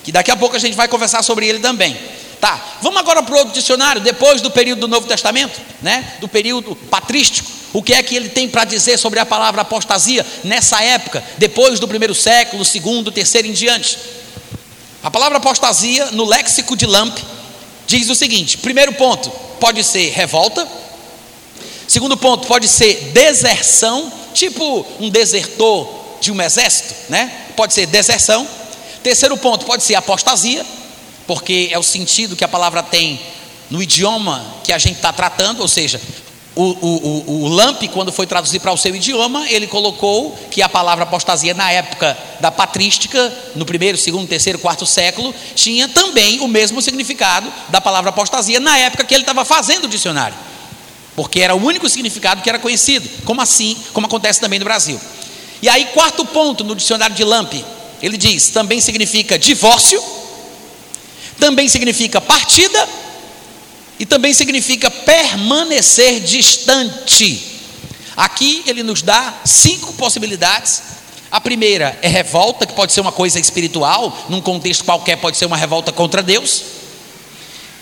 [0.03, 1.97] Que daqui a pouco a gente vai conversar sobre ele também.
[2.39, 6.15] Tá, vamos agora para o outro dicionário, depois do período do Novo Testamento, né?
[6.19, 7.49] do período patrístico.
[7.73, 11.79] O que é que ele tem para dizer sobre a palavra apostasia nessa época, depois
[11.79, 13.97] do primeiro século, segundo, terceiro em diante?
[15.01, 17.17] A palavra apostasia, no léxico de Lamp,
[17.87, 20.67] diz o seguinte: primeiro ponto, pode ser revolta.
[21.87, 25.89] Segundo ponto, pode ser deserção, tipo um desertor
[26.21, 27.47] de um exército, né?
[27.55, 28.47] Pode ser deserção.
[29.01, 30.65] Terceiro ponto, pode ser apostasia
[31.27, 33.19] porque é o sentido que a palavra tem
[33.69, 35.99] no idioma que a gente está tratando, ou seja,
[36.55, 40.61] o, o, o, o Lamp, quando foi traduzir para o seu idioma, ele colocou que
[40.61, 46.41] a palavra apostasia na época da patrística, no primeiro, segundo, terceiro, quarto século, tinha também
[46.41, 50.35] o mesmo significado da palavra apostasia na época que ele estava fazendo o dicionário,
[51.15, 55.01] porque era o único significado que era conhecido, como assim, como acontece também no Brasil.
[55.59, 57.53] E aí, quarto ponto no dicionário de Lamp,
[58.01, 60.01] ele diz: também significa divórcio
[61.39, 62.87] também significa partida
[63.99, 67.53] e também significa permanecer distante.
[68.15, 70.81] Aqui ele nos dá cinco possibilidades.
[71.31, 75.45] A primeira é revolta, que pode ser uma coisa espiritual, num contexto qualquer, pode ser
[75.45, 76.63] uma revolta contra Deus.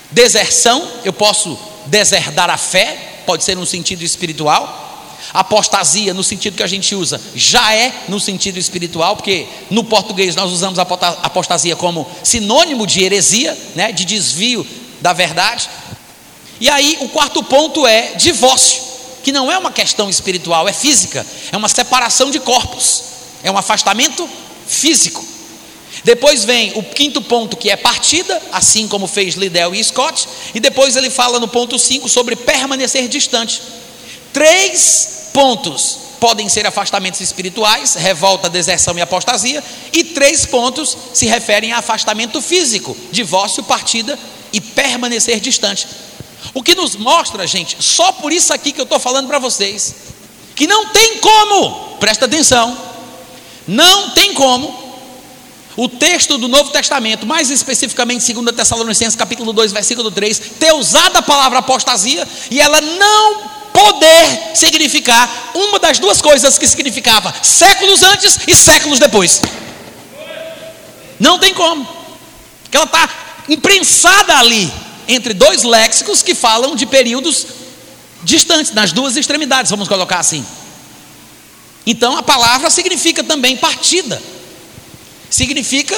[0.10, 1.58] Deserção, eu posso
[1.88, 4.80] deserdar a fé, pode ser num sentido espiritual.
[5.34, 10.36] apostasia no sentido que a gente usa já é no sentido espiritual, porque no português
[10.36, 14.66] nós usamos apostasia como sinônimo de heresia, né, de desvio
[15.00, 15.70] da verdade.
[16.62, 18.84] E aí o quarto ponto é divórcio,
[19.24, 23.04] que não é uma questão espiritual, é física, é uma separação de corpos,
[23.44, 24.30] é um afastamento
[24.68, 25.26] físico.
[26.04, 30.60] Depois vem o quinto ponto, que é partida, assim como fez Liddell e Scott, e
[30.60, 33.60] depois ele fala no ponto 5 sobre permanecer distante.
[34.32, 41.72] Três pontos podem ser afastamentos espirituais, revolta, deserção e apostasia, e três pontos se referem
[41.72, 44.18] a afastamento físico, divórcio, partida
[44.54, 45.88] e permanecer distante.
[46.54, 49.96] O que nos mostra, gente, só por isso aqui que eu estou falando para vocês,
[50.56, 52.78] que não tem como, presta atenção,
[53.68, 54.92] não tem como
[55.78, 61.18] o texto do Novo Testamento, mais especificamente 2 Tessalonicenses capítulo 2, versículo 3, ter usado
[61.18, 68.04] a palavra apostasia e ela não poder significar uma das duas coisas que significava séculos
[68.04, 69.42] antes e séculos depois.
[71.20, 71.88] Não tem como.
[72.64, 73.10] Porque ela está
[73.48, 74.72] imprensada ali
[75.08, 77.46] entre dois léxicos que falam de períodos
[78.24, 80.46] distantes, nas duas extremidades, vamos colocar assim.
[81.86, 84.22] Então a palavra significa também partida
[85.32, 85.96] significa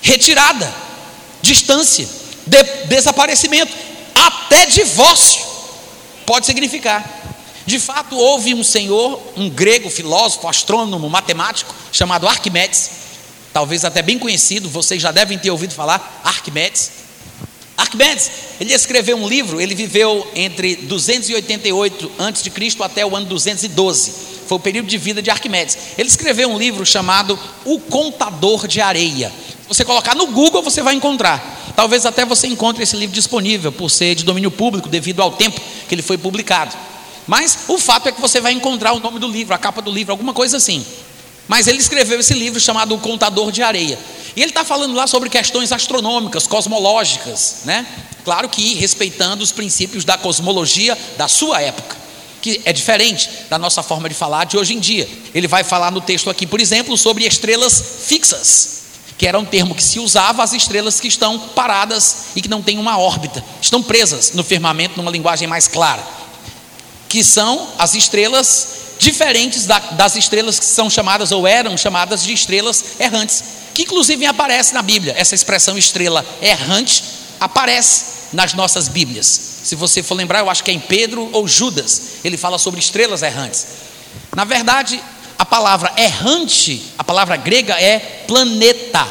[0.00, 0.72] retirada,
[1.42, 2.08] distância,
[2.46, 3.74] de, desaparecimento,
[4.14, 5.44] até divórcio
[6.24, 7.04] pode significar.
[7.66, 12.90] De fato, houve um senhor, um grego filósofo, astrônomo, matemático, chamado Arquimedes,
[13.52, 17.03] talvez até bem conhecido, vocês já devem ter ouvido falar, Arquimedes.
[17.76, 22.82] Arquimedes, ele escreveu um livro, ele viveu entre 288 a.C.
[22.82, 25.76] até o ano 212 foi o período de vida de Arquimedes.
[25.96, 29.32] Ele escreveu um livro chamado O Contador de Areia.
[29.68, 31.72] Você colocar no Google, você vai encontrar.
[31.74, 35.60] Talvez até você encontre esse livro disponível, por ser de domínio público, devido ao tempo
[35.88, 36.76] que ele foi publicado.
[37.26, 39.90] Mas o fato é que você vai encontrar o nome do livro, a capa do
[39.90, 40.84] livro, alguma coisa assim.
[41.48, 43.98] Mas ele escreveu esse livro chamado O Contador de Areia.
[44.36, 47.86] E ele está falando lá sobre questões astronômicas, cosmológicas, né?
[48.24, 52.04] Claro que respeitando os princípios da cosmologia da sua época
[52.44, 55.08] que é diferente da nossa forma de falar de hoje em dia.
[55.34, 58.82] Ele vai falar no texto aqui, por exemplo, sobre estrelas fixas,
[59.16, 62.60] que era um termo que se usava às estrelas que estão paradas e que não
[62.60, 66.06] têm uma órbita, estão presas no firmamento numa linguagem mais clara,
[67.08, 68.68] que são as estrelas
[68.98, 73.42] diferentes das estrelas que são chamadas ou eram chamadas de estrelas errantes,
[73.74, 75.14] que inclusive aparece na Bíblia.
[75.18, 77.02] Essa expressão estrela errante
[77.40, 79.26] aparece nas nossas Bíblias.
[79.64, 82.80] Se você for lembrar, eu acho que é em Pedro ou Judas, ele fala sobre
[82.80, 83.66] estrelas errantes.
[84.34, 85.02] Na verdade,
[85.38, 89.06] a palavra errante, a palavra grega é planeta.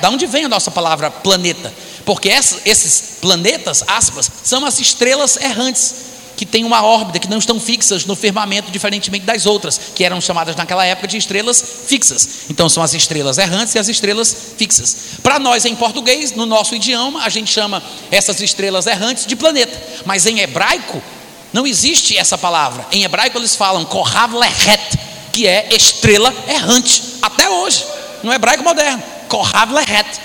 [0.00, 1.72] Da onde vem a nossa palavra planeta?
[2.04, 5.94] Porque esses planetas, aspas, são as estrelas errantes
[6.36, 10.20] que têm uma órbita, que não estão fixas no firmamento, diferentemente das outras, que eram
[10.20, 12.46] chamadas naquela época de estrelas fixas.
[12.50, 14.96] Então são as estrelas errantes e as estrelas fixas.
[15.22, 19.80] Para nós, em português, no nosso idioma, a gente chama essas estrelas errantes de planeta.
[20.04, 21.02] Mas em hebraico,
[21.52, 22.84] não existe essa palavra.
[22.90, 24.98] Em hebraico eles falam Kohav Lehet,
[25.32, 27.84] que é estrela errante, até hoje,
[28.22, 29.02] no hebraico moderno.
[29.28, 30.20] Kohav Lehet,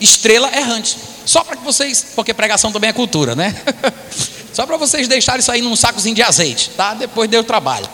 [0.00, 0.96] estrela errante.
[1.26, 3.54] Só para que vocês, porque pregação também é cultura, né?
[4.52, 6.94] Só para vocês deixarem isso aí num sacozinho de azeite, tá?
[6.94, 7.88] Depois deu trabalho.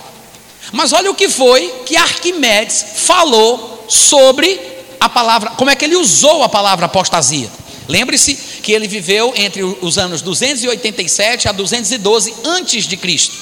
[0.73, 4.61] Mas olha o que foi que Arquimedes falou sobre
[4.99, 7.51] a palavra, como é que ele usou a palavra apostasia.
[7.89, 13.37] Lembre-se que ele viveu entre os anos 287 a 212 antes de Cristo.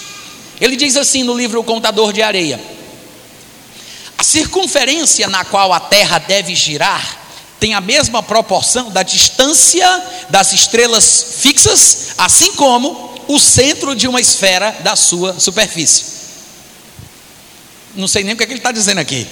[0.60, 2.60] Ele diz assim no livro O Contador de Areia:
[4.18, 7.23] A circunferência na qual a terra deve girar
[7.64, 9.88] tem a mesma proporção da distância
[10.28, 16.04] das estrelas fixas, assim como o centro de uma esfera da sua superfície.
[17.94, 19.26] Não sei nem o que, é que ele está dizendo aqui.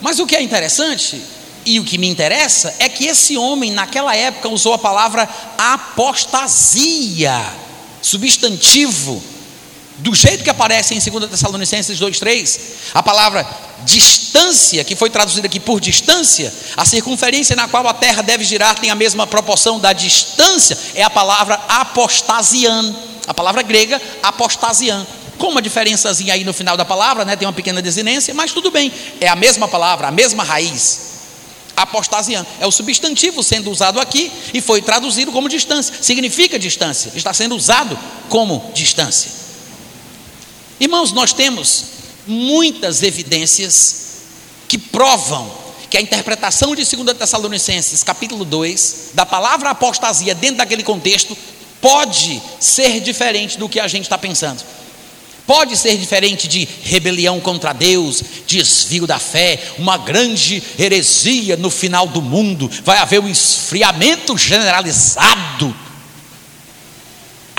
[0.00, 1.20] Mas o que é interessante
[1.66, 5.28] e o que me interessa é que esse homem, naquela época, usou a palavra
[5.58, 7.44] apostasia,
[8.00, 9.20] substantivo,
[9.98, 12.60] do jeito que aparece em 2 Tessalonicenses 2,3,
[12.94, 13.46] a palavra
[13.84, 18.78] distância, que foi traduzida aqui por distância, a circunferência na qual a terra deve girar
[18.78, 22.94] tem a mesma proporção da distância, é a palavra apostasian,
[23.26, 25.06] a palavra grega apostasian.
[25.38, 28.70] Com uma diferençazinha aí no final da palavra, né, tem uma pequena desinência, mas tudo
[28.70, 31.12] bem, é a mesma palavra, a mesma raiz.
[31.76, 37.32] Apostasian é o substantivo sendo usado aqui e foi traduzido como distância, significa distância, está
[37.32, 39.41] sendo usado como distância.
[40.82, 41.84] Irmãos, nós temos
[42.26, 44.22] muitas evidências
[44.66, 45.48] que provam
[45.88, 51.38] que a interpretação de 2 Tessalonicenses, capítulo 2, da palavra apostasia dentro daquele contexto,
[51.80, 54.60] pode ser diferente do que a gente está pensando.
[55.46, 62.08] Pode ser diferente de rebelião contra Deus, desvio da fé, uma grande heresia no final
[62.08, 65.72] do mundo, vai haver um esfriamento generalizado.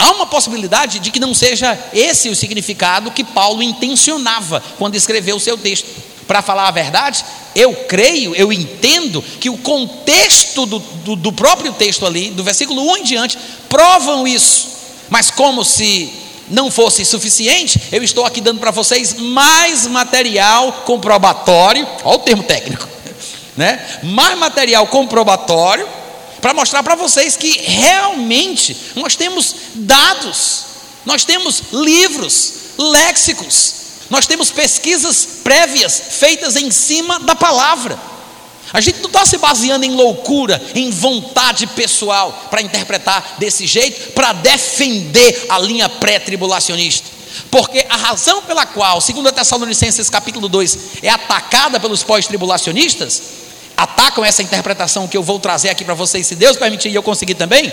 [0.03, 5.37] Há uma possibilidade de que não seja esse o significado que Paulo intencionava quando escreveu
[5.37, 5.87] o seu texto.
[6.27, 7.23] Para falar a verdade,
[7.55, 12.81] eu creio, eu entendo que o contexto do, do, do próprio texto ali, do versículo
[12.91, 13.39] 1 em diante,
[13.69, 14.67] provam isso.
[15.09, 16.11] Mas como se
[16.49, 22.43] não fosse suficiente, eu estou aqui dando para vocês mais material comprobatório, olha o termo
[22.43, 22.85] técnico,
[23.55, 23.99] né?
[24.03, 26.02] Mais material comprobatório
[26.43, 30.65] para mostrar para vocês que realmente nós temos dados,
[31.05, 33.75] nós temos livros, léxicos,
[34.09, 37.97] nós temos pesquisas prévias feitas em cima da palavra.
[38.73, 44.11] A gente não está se baseando em loucura, em vontade pessoal para interpretar desse jeito,
[44.11, 47.07] para defender a linha pré-tribulacionista.
[47.49, 53.42] Porque a razão pela qual, segundo a Tessalonicenses capítulo 2, é atacada pelos pós-tribulacionistas,
[53.75, 57.03] atacam essa interpretação que eu vou trazer aqui para vocês, se Deus permitir e eu
[57.03, 57.71] conseguir também,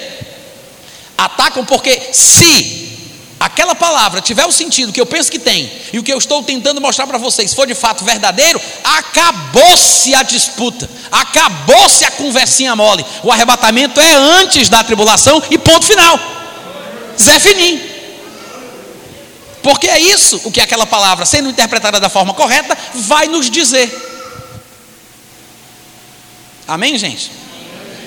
[1.17, 2.91] atacam porque se
[3.39, 6.43] aquela palavra tiver o sentido que eu penso que tem, e o que eu estou
[6.43, 13.05] tentando mostrar para vocês for de fato verdadeiro, acabou-se a disputa, acabou-se a conversinha mole.
[13.23, 16.19] O arrebatamento é antes da tribulação e ponto final.
[17.19, 17.81] Zé Finim.
[19.63, 24.10] Porque é isso o que aquela palavra, sendo interpretada da forma correta, vai nos dizer.
[26.71, 27.33] Amém, gente?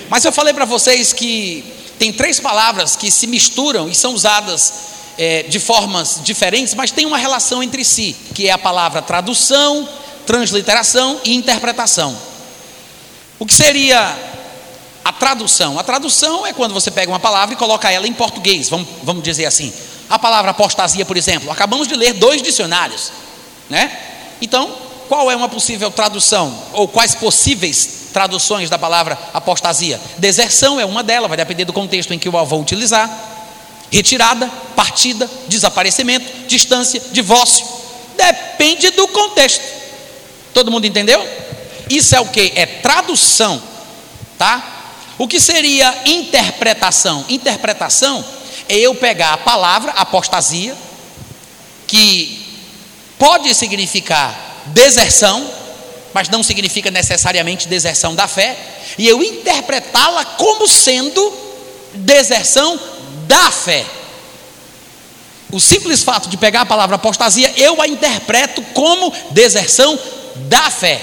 [0.10, 1.66] Mas eu falei para vocês que
[2.00, 4.74] tem três palavras que se misturam e são usadas
[5.18, 9.86] é, de formas diferentes, mas tem uma relação entre si, que é a palavra tradução,
[10.26, 12.18] transliteração e interpretação.
[13.38, 14.18] O que seria
[15.04, 15.78] a tradução?
[15.78, 19.24] A tradução é quando você pega uma palavra e coloca ela em português, vamos, vamos
[19.24, 19.74] dizer assim.
[20.10, 23.12] A palavra apostasia, por exemplo, acabamos de ler dois dicionários,
[23.70, 23.92] né?
[24.42, 24.74] Então,
[25.10, 26.58] qual é uma possível tradução?
[26.72, 30.00] Ou quais possíveis traduções da palavra apostasia?
[30.18, 33.10] Deserção é uma delas, vai depender do contexto em que eu vou utilizar
[33.92, 37.66] retirada, partida, desaparecimento, distância, divórcio.
[38.16, 39.62] Depende do contexto.
[40.54, 41.24] Todo mundo entendeu?
[41.90, 42.54] Isso é o que?
[42.56, 43.62] É tradução,
[44.38, 44.74] tá?
[45.18, 47.24] O que seria interpretação?
[47.30, 48.26] Interpretação
[48.68, 50.76] é eu pegar a palavra apostasia,
[51.86, 52.44] que
[53.20, 55.48] pode significar deserção,
[56.14, 58.58] mas não significa necessariamente deserção da fé,
[58.98, 61.34] e eu interpretá-la como sendo
[61.94, 62.80] deserção
[63.28, 63.86] da fé.
[65.52, 69.98] O simples fato de pegar a palavra apostasia, eu a interpreto como deserção
[70.36, 71.00] da fé.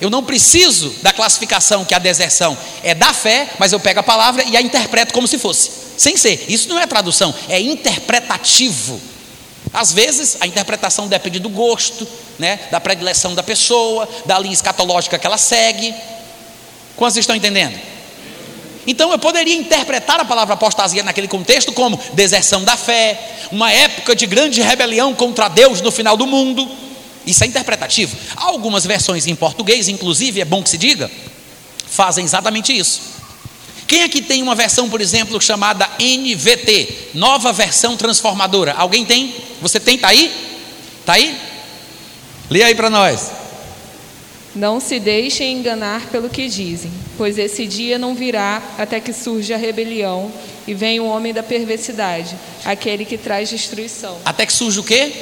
[0.00, 4.02] Eu não preciso da classificação que a deserção é da fé, mas eu pego a
[4.02, 6.46] palavra e a interpreto como se fosse, sem ser.
[6.48, 9.00] Isso não é tradução, é interpretativo.
[9.72, 12.08] Às vezes a interpretação depende do gosto,
[12.40, 15.94] né, da predileção da pessoa, da linha escatológica que ela segue.
[16.96, 17.78] Quantos estão entendendo?
[18.86, 24.16] Então eu poderia interpretar a palavra apostasia naquele contexto como deserção da fé, uma época
[24.16, 26.66] de grande rebelião contra Deus no final do mundo.
[27.26, 28.16] Isso é interpretativo.
[28.34, 31.10] Há algumas versões em português, inclusive, é bom que se diga,
[31.88, 33.02] fazem exatamente isso.
[33.86, 38.72] Quem aqui tem uma versão, por exemplo, chamada NVT, Nova Versão Transformadora?
[38.78, 39.34] Alguém tem?
[39.60, 39.96] Você tem?
[39.96, 40.32] Está aí?
[41.00, 41.49] Está aí?
[42.50, 43.30] Lê aí para nós.
[44.56, 49.54] Não se deixem enganar pelo que dizem, pois esse dia não virá até que surja
[49.54, 50.32] a rebelião
[50.66, 52.34] e venha o homem da perversidade,
[52.64, 54.18] aquele que traz destruição.
[54.24, 55.12] Até que surja o quê?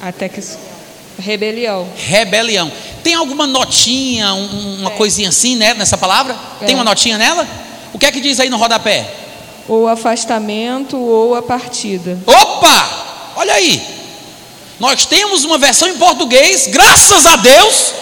[0.00, 0.40] Até que
[1.18, 1.88] rebelião.
[1.96, 2.70] Rebelião.
[3.02, 4.94] Tem alguma notinha, um, uma é.
[4.94, 6.36] coisinha assim, né, nessa palavra?
[6.62, 6.66] É.
[6.66, 7.48] Tem uma notinha nela?
[7.92, 9.12] O que é que diz aí no rodapé?
[9.68, 12.16] Ou afastamento ou a partida.
[12.24, 13.32] Opa!
[13.36, 13.93] Olha aí.
[14.78, 17.92] Nós temos uma versão em português, graças a Deus,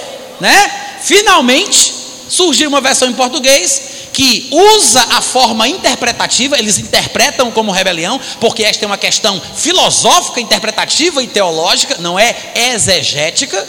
[0.41, 0.99] né?
[1.03, 1.95] Finalmente
[2.29, 8.63] surgiu uma versão em português que usa a forma interpretativa, eles interpretam como rebelião, porque
[8.63, 13.67] esta é uma questão filosófica, interpretativa e teológica, não é exegética,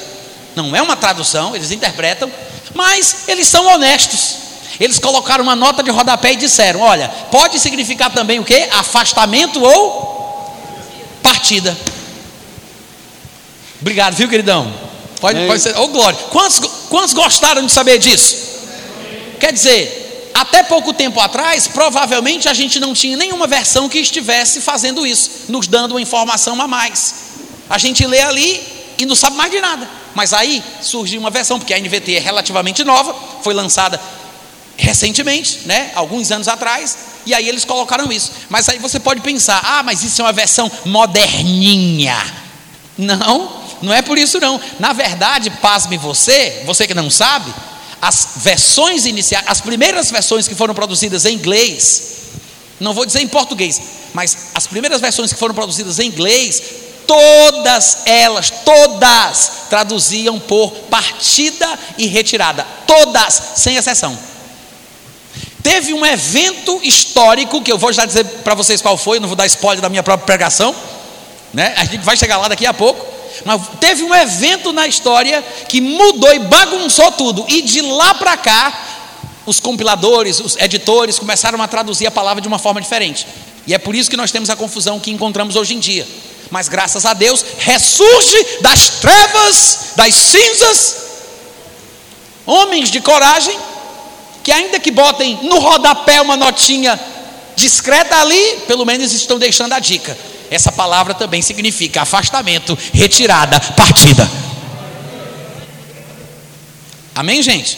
[0.55, 2.31] não é uma tradução, eles interpretam,
[2.73, 4.43] mas eles são honestos.
[4.79, 8.67] Eles colocaram uma nota de rodapé e disseram: olha, pode significar também o que?
[8.71, 10.51] Afastamento ou
[11.21, 11.77] partida.
[13.83, 14.73] Obrigado, viu, queridão?
[15.19, 15.77] Pode, pode ser.
[15.77, 16.17] Ô, oh, glória.
[16.29, 16.57] Quantos,
[16.87, 18.37] quantos gostaram de saber disso?
[19.41, 24.61] Quer dizer, até pouco tempo atrás, provavelmente a gente não tinha nenhuma versão que estivesse
[24.61, 27.15] fazendo isso, nos dando uma informação a mais.
[27.69, 28.63] A gente lê ali
[28.97, 29.85] e não sabe mais de nada.
[30.15, 33.13] Mas aí surgiu uma versão, porque a NVT é relativamente nova,
[33.43, 33.99] foi lançada
[34.77, 38.31] recentemente, né, alguns anos atrás, E aí eles colocaram isso.
[38.49, 42.17] Mas aí você pode pensar: ah, mas isso é uma versão moderninha.
[42.97, 44.59] Não, não é por isso não.
[44.79, 47.53] Na verdade, pasme você, você que não sabe,
[48.01, 52.03] as versões iniciais, as primeiras versões que foram produzidas em inglês,
[52.79, 53.81] não vou dizer em português,
[54.13, 56.63] mas as primeiras versões que foram produzidas em inglês,
[57.05, 61.67] todas elas, todas traduziam por partida
[61.97, 64.17] e retirada, todas, sem exceção.
[65.61, 69.35] Teve um evento histórico que eu vou já dizer para vocês qual foi, não vou
[69.35, 70.73] dar spoiler da minha própria pregação,
[71.53, 71.73] né?
[71.77, 73.12] A gente vai chegar lá daqui a pouco.
[73.45, 77.45] Mas teve um evento na história que mudou e bagunçou tudo.
[77.47, 78.73] E de lá para cá,
[79.45, 83.27] os compiladores, os editores começaram a traduzir a palavra de uma forma diferente.
[83.65, 86.07] E é por isso que nós temos a confusão que encontramos hoje em dia.
[86.49, 90.95] Mas graças a Deus, ressurge das trevas, das cinzas,
[92.45, 93.57] homens de coragem,
[94.43, 96.99] que ainda que botem no rodapé uma notinha
[97.55, 100.17] discreta ali, pelo menos estão deixando a dica.
[100.49, 104.29] Essa palavra também significa afastamento, retirada, partida.
[107.15, 107.77] Amém, gente?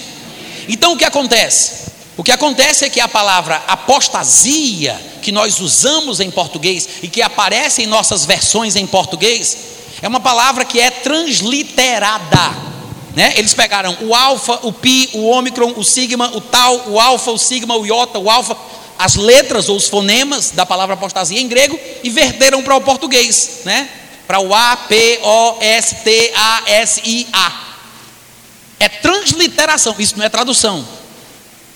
[0.68, 1.86] Então o que acontece?
[2.18, 7.22] O que acontece é que a palavra apostasia, que nós usamos em português e que
[7.22, 9.58] aparece em nossas versões em português,
[10.02, 12.56] é uma palavra que é transliterada.
[13.16, 13.34] Né?
[13.38, 17.38] Eles pegaram o alfa, o pi, o ômicron, o sigma, o tal, o alfa, o
[17.38, 18.56] sigma, o iota, o alfa,
[18.98, 23.62] as letras ou os fonemas da palavra apostasia em grego e verteram para o português,
[23.66, 23.90] né?
[24.26, 27.66] Para o A, P, O, S, T, A, S, I, A.
[28.80, 30.86] É transliteração, isso não é tradução.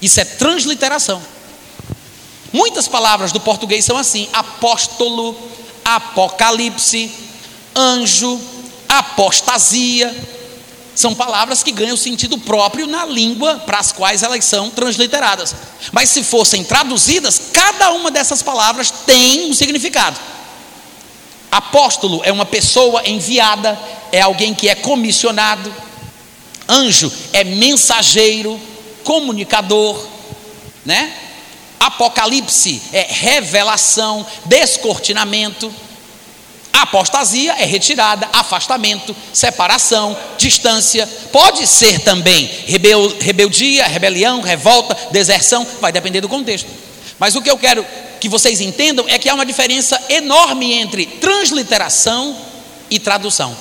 [0.02, 1.22] Isso é transliteração.
[2.52, 5.38] Muitas palavras do português são assim: apóstolo,
[5.84, 7.12] apocalipse,
[7.76, 8.40] anjo,
[8.88, 10.39] apostasia.
[11.00, 15.56] São palavras que ganham sentido próprio na língua para as quais elas são transliteradas.
[15.94, 20.20] Mas se fossem traduzidas, cada uma dessas palavras tem um significado.
[21.50, 23.80] Apóstolo é uma pessoa enviada,
[24.12, 25.74] é alguém que é comissionado.
[26.68, 28.60] Anjo é mensageiro,
[29.02, 30.06] comunicador,
[30.86, 31.14] né?
[31.80, 35.74] Apocalipse é revelação, descortinamento.
[36.82, 41.08] Apostasia é retirada, afastamento, separação, distância.
[41.32, 46.70] Pode ser também rebel, rebeldia, rebelião, revolta, deserção, vai depender do contexto.
[47.18, 47.86] Mas o que eu quero
[48.20, 52.36] que vocês entendam é que há uma diferença enorme entre transliteração
[52.90, 53.56] e tradução.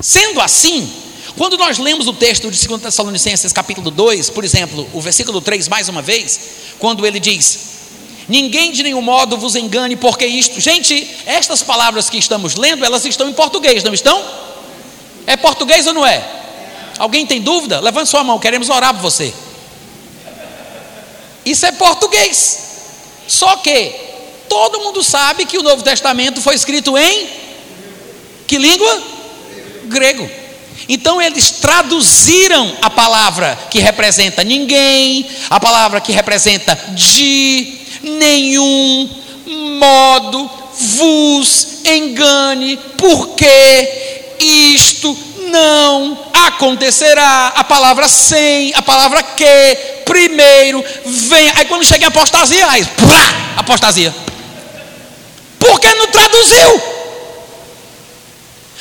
[0.00, 0.90] Sendo assim,
[1.36, 5.68] quando nós lemos o texto de 2 Tessalonicenses, capítulo 2, por exemplo, o versículo 3,
[5.68, 6.40] mais uma vez,
[6.78, 7.73] quando ele diz:
[8.28, 10.60] Ninguém de nenhum modo vos engane, porque isto.
[10.60, 14.24] Gente, estas palavras que estamos lendo, elas estão em português, não estão?
[15.26, 16.24] É português ou não é?
[16.98, 17.80] Alguém tem dúvida?
[17.80, 19.32] Levante sua mão, queremos orar por você.
[21.44, 22.60] Isso é português.
[23.28, 23.92] Só que
[24.48, 27.28] todo mundo sabe que o Novo Testamento foi escrito em
[28.46, 29.02] que língua?
[29.84, 30.28] Grego.
[30.88, 37.73] Então eles traduziram a palavra que representa ninguém, a palavra que representa de,
[38.04, 39.08] nenhum
[39.78, 45.16] modo vos engane, porque isto
[45.50, 47.52] não acontecerá.
[47.56, 51.50] A palavra sem, a palavra que, primeiro, vem.
[51.50, 54.14] Aí quando chega em apostasia, aí, plá, apostasia.
[55.58, 56.82] Por que não traduziu?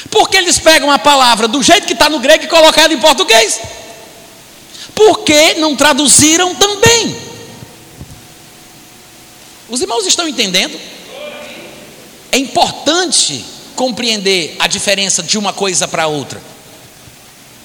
[0.10, 3.00] Porque eles pegam a palavra do jeito que está no grego e colocam ela em
[3.00, 3.60] português.
[4.94, 7.33] Por que não traduziram também?
[9.74, 10.80] Os irmãos estão entendendo?
[12.32, 13.44] É importante
[13.76, 16.40] compreender a diferença de uma coisa para outra.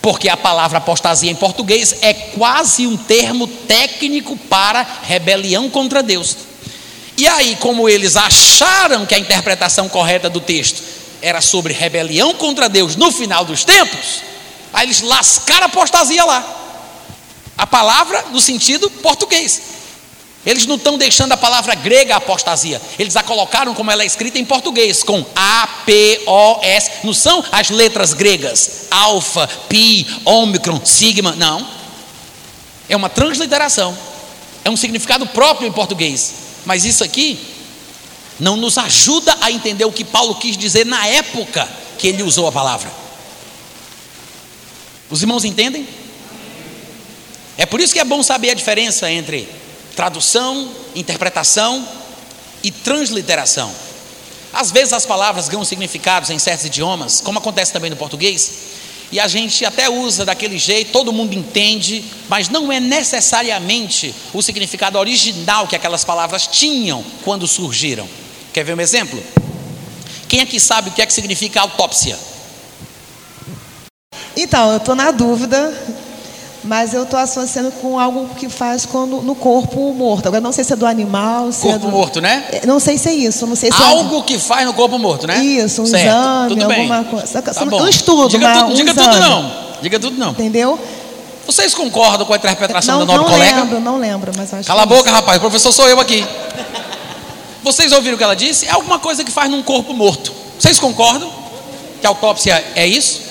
[0.01, 6.35] Porque a palavra apostasia em português é quase um termo técnico para rebelião contra Deus.
[7.15, 10.83] E aí, como eles acharam que a interpretação correta do texto
[11.21, 14.23] era sobre rebelião contra Deus no final dos tempos,
[14.73, 16.43] aí eles lascaram a apostasia lá.
[17.59, 19.77] A palavra no sentido português.
[20.47, 24.39] Eles não estão deixando a palavra grega apostasia, eles a colocaram como ela é escrita
[24.39, 26.91] em português, com A, P, O, S.
[27.05, 31.67] Não são as letras gregas, alfa, pi, ômicron, sigma, não.
[32.89, 33.97] É uma transliteração,
[34.65, 36.35] é um significado próprio em português.
[36.65, 37.39] Mas isso aqui
[38.39, 42.47] não nos ajuda a entender o que Paulo quis dizer na época que ele usou
[42.47, 42.91] a palavra.
[45.11, 45.87] Os irmãos entendem?
[47.57, 49.49] É por isso que é bom saber a diferença entre
[49.99, 51.85] tradução, interpretação
[52.63, 53.69] e transliteração.
[54.53, 58.53] Às vezes as palavras ganham significados em certos idiomas, como acontece também no português,
[59.11, 64.41] e a gente até usa daquele jeito, todo mundo entende, mas não é necessariamente o
[64.41, 68.09] significado original que aquelas palavras tinham quando surgiram.
[68.53, 69.21] Quer ver um exemplo?
[70.29, 72.17] Quem aqui sabe o que é que significa autópsia?
[74.37, 75.75] Então, eu estou na dúvida,
[76.65, 80.27] mas eu estou associando com algo que faz quando, no corpo morto.
[80.27, 81.89] Agora, não sei se é do animal, se corpo é do...
[81.89, 82.45] morto, né?
[82.67, 84.23] Não sei se é isso, não sei se Algo é...
[84.23, 85.43] que faz no corpo morto, né?
[85.43, 86.07] Isso, um certo.
[86.07, 86.79] exame, tudo bem.
[86.81, 87.43] alguma coisa.
[87.43, 87.83] Tá bom.
[87.83, 89.09] Um estudo, diga, uma, tudo, um diga exame.
[89.09, 89.53] tudo não.
[89.81, 90.31] Diga tudo não.
[90.31, 90.79] Entendeu?
[91.47, 93.61] Vocês concordam com a interpretação Não, do nobre não colega?
[93.61, 95.39] lembro, não lembro, mas acho Cala a é boca, rapaz.
[95.39, 96.23] O professor sou eu aqui.
[97.63, 98.67] Vocês ouviram o que ela disse?
[98.67, 100.31] É alguma coisa que faz num corpo morto.
[100.59, 101.31] Vocês concordam
[102.01, 103.28] que a autópsia é isso?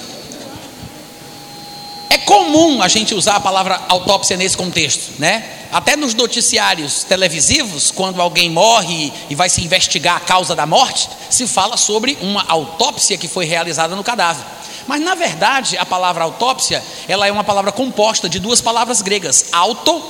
[2.10, 5.44] É comum a gente usar a palavra autópsia nesse contexto, né?
[5.72, 11.10] Até nos noticiários televisivos, quando alguém morre e vai se investigar a causa da morte,
[11.30, 14.46] se fala sobre uma autópsia que foi realizada no cadáver.
[14.88, 19.48] Mas na verdade, a palavra autópsia, ela é uma palavra composta de duas palavras gregas:
[19.52, 20.02] auto,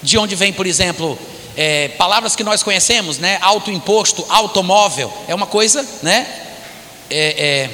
[0.00, 1.18] de onde vem, por exemplo,
[1.56, 3.38] é, palavras que nós conhecemos, né?
[3.40, 6.26] Autoimposto, automóvel, é uma coisa, né?
[7.10, 7.70] É, é,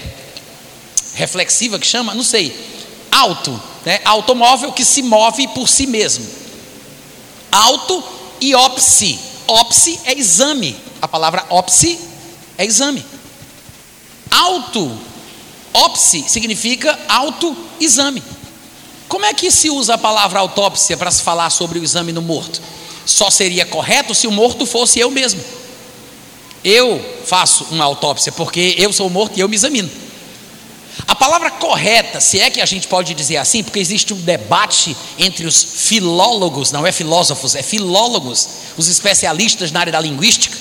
[1.14, 2.79] reflexiva que chama, não sei.
[3.10, 4.00] Auto, né?
[4.04, 6.26] Automóvel que se move por si mesmo.
[7.50, 8.02] Auto
[8.40, 9.18] e opsi.
[9.46, 10.76] Opsi é exame.
[11.02, 11.98] A palavra opsi
[12.56, 13.04] é exame.
[14.30, 14.96] Auto,
[15.72, 18.22] opsi significa autoexame.
[19.08, 22.22] Como é que se usa a palavra autópsia para se falar sobre o exame no
[22.22, 22.62] morto?
[23.04, 25.42] Só seria correto se o morto fosse eu mesmo.
[26.62, 29.90] Eu faço uma autópsia porque eu sou morto e eu me examino.
[31.06, 34.96] A palavra correta, se é que a gente pode dizer assim, porque existe um debate
[35.18, 40.56] entre os filólogos, não é filósofos, é filólogos, os especialistas na área da linguística.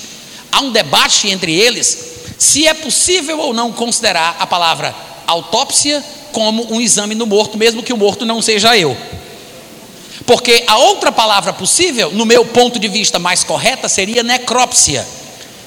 [0.52, 4.94] Há um debate entre eles se é possível ou não considerar a palavra
[5.26, 6.02] autópsia
[6.32, 8.96] como um exame no morto, mesmo que o morto não seja eu.
[10.26, 15.06] Porque a outra palavra possível, no meu ponto de vista mais correta, seria necrópsia.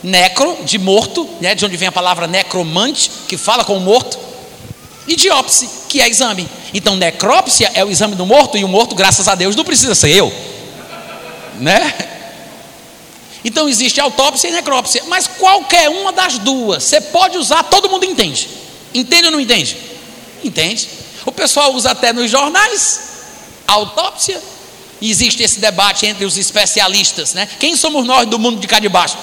[0.01, 4.17] Necro, de morto, né, de onde vem a palavra necromante, que fala com o morto,
[5.07, 6.47] e diópsia, que é exame.
[6.73, 9.93] Então, necrópsia é o exame do morto, e o morto, graças a Deus, não precisa
[9.95, 10.33] ser eu.
[11.59, 11.93] Né?
[13.43, 18.05] Então, existe autópsia e necrópsia, mas qualquer uma das duas, você pode usar, todo mundo
[18.05, 18.47] entende.
[18.93, 19.77] Entende ou não entende?
[20.43, 20.89] Entende.
[21.25, 23.01] O pessoal usa até nos jornais,
[23.67, 24.41] autópsia,
[25.01, 27.47] e existe esse debate entre os especialistas, né?
[27.59, 29.17] Quem somos nós do mundo de cá de baixo?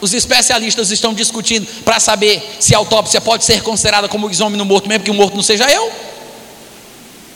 [0.00, 4.64] Os especialistas estão discutindo para saber se a autópsia pode ser considerada como exame no
[4.64, 5.92] morto, mesmo que o morto não seja eu.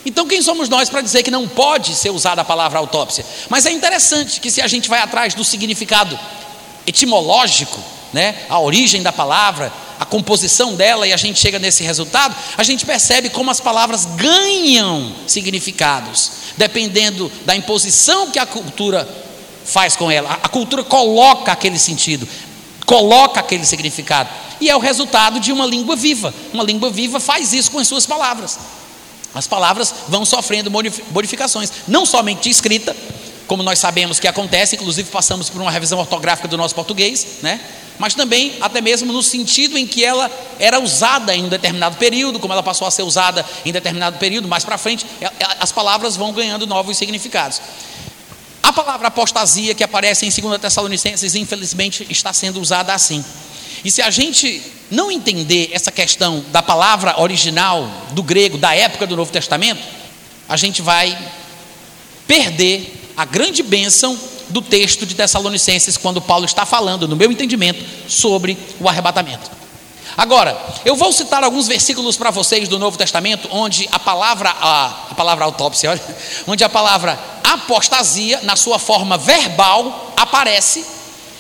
[0.07, 3.24] Então, quem somos nós para dizer que não pode ser usada a palavra autópsia?
[3.49, 6.19] Mas é interessante que, se a gente vai atrás do significado
[6.86, 7.81] etimológico,
[8.12, 12.62] né, a origem da palavra, a composição dela, e a gente chega nesse resultado, a
[12.62, 19.09] gente percebe como as palavras ganham significados, dependendo da imposição que a cultura
[19.65, 20.39] faz com ela.
[20.43, 22.28] A cultura coloca aquele sentido,
[22.86, 24.28] coloca aquele significado,
[24.61, 26.32] e é o resultado de uma língua viva.
[26.52, 28.59] Uma língua viva faz isso com as suas palavras.
[29.35, 30.70] As palavras vão sofrendo
[31.11, 32.94] modificações, não somente escrita,
[33.47, 37.61] como nós sabemos que acontece, inclusive passamos por uma revisão ortográfica do nosso português, né?
[37.98, 42.40] Mas também, até mesmo no sentido em que ela era usada em um determinado período,
[42.40, 45.06] como ela passou a ser usada em determinado período, mais para frente,
[45.61, 47.61] as palavras vão ganhando novos significados.
[48.65, 53.23] A palavra apostasia que aparece em 2 Tessalonicenses, infelizmente, está sendo usada assim.
[53.85, 59.07] E se a gente não entender essa questão da palavra original do grego, da época
[59.07, 59.82] do Novo Testamento,
[60.49, 61.15] a gente vai
[62.27, 64.19] perder a grande bênção
[64.49, 69.51] do texto de Tessalonicenses, quando Paulo está falando, no meu entendimento, sobre o arrebatamento.
[70.16, 74.86] Agora, eu vou citar alguns versículos para vocês do Novo Testamento, onde a palavra, a,
[75.11, 76.03] a palavra autópsia, olha,
[76.47, 80.85] onde a palavra apostasia, na sua forma verbal, aparece,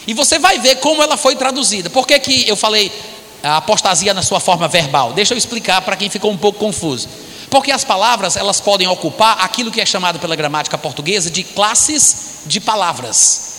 [0.06, 1.88] e você vai ver como ela foi traduzida.
[1.88, 2.92] Por que, que eu falei
[3.42, 5.12] apostasia na sua forma verbal?
[5.12, 7.08] Deixa eu explicar para quem ficou um pouco confuso.
[7.50, 12.42] Porque as palavras, elas podem ocupar aquilo que é chamado pela gramática portuguesa de classes
[12.46, 13.54] de palavras.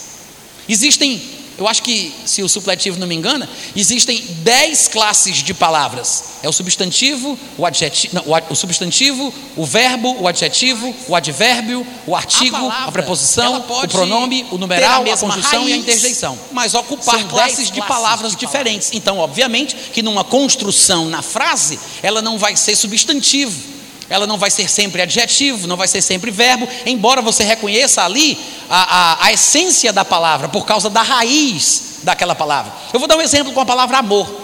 [0.68, 1.22] Existem,
[1.58, 6.36] eu acho que, se o supletivo não me engana, existem dez classes de palavras.
[6.44, 12.16] É o substantivo, o adjetivo, não, o substantivo, o verbo, o adjetivo, o advérbio, o
[12.16, 15.78] artigo, a, palavra, a preposição, o pronome, o numeral, a, a conjunção raiz, e a
[15.78, 16.40] interjeição.
[16.52, 18.90] Mas ocupar São classes de palavras de diferentes.
[18.90, 18.94] Palavras.
[18.94, 23.75] Então, obviamente, que numa construção na frase, ela não vai ser substantivo
[24.10, 28.38] ela não vai ser sempre adjetivo, não vai ser sempre verbo, embora você reconheça ali
[28.70, 32.72] a, a, a, essência da palavra, por causa da raiz daquela palavra.
[32.94, 34.44] Eu vou dar um exemplo com a palavra amor.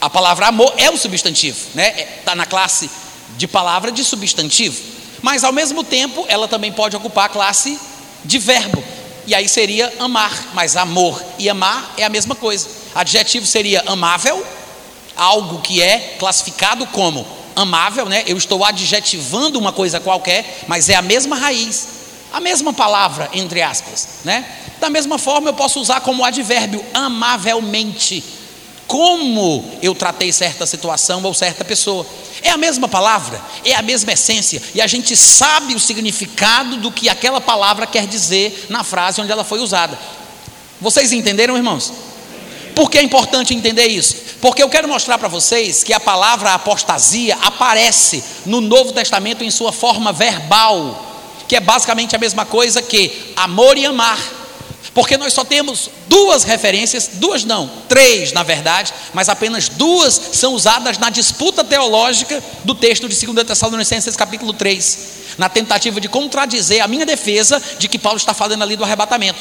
[0.00, 2.06] A palavra amor é um substantivo, né?
[2.18, 2.90] Está na classe
[3.36, 4.80] de palavra de substantivo,
[5.22, 7.78] mas ao mesmo tempo ela também pode ocupar a classe
[8.24, 8.82] de verbo.
[9.26, 12.68] E aí seria amar, mas amor e amar é a mesma coisa.
[12.94, 14.44] Adjetivo seria amável,
[15.16, 18.22] algo que é classificado como amável, né?
[18.26, 21.88] Eu estou adjetivando uma coisa qualquer, mas é a mesma raiz,
[22.32, 24.46] a mesma palavra, entre aspas, né?
[24.78, 28.24] Da mesma forma, eu posso usar como advérbio amavelmente.
[28.86, 32.06] Como eu tratei certa situação ou certa pessoa.
[32.40, 36.90] É a mesma palavra, é a mesma essência, e a gente sabe o significado do
[36.92, 39.98] que aquela palavra quer dizer na frase onde ela foi usada.
[40.80, 41.92] Vocês entenderam, irmãos?
[42.78, 44.14] Por que é importante entender isso?
[44.40, 49.50] Porque eu quero mostrar para vocês que a palavra apostasia aparece no Novo Testamento em
[49.50, 54.16] sua forma verbal, que é basicamente a mesma coisa que amor e amar.
[54.94, 60.54] Porque nós só temos duas referências, duas não, três na verdade, mas apenas duas são
[60.54, 64.98] usadas na disputa teológica do texto de 2 Tessalonicenses capítulo 3,
[65.36, 69.40] na tentativa de contradizer a minha defesa de que Paulo está falando ali do arrebatamento.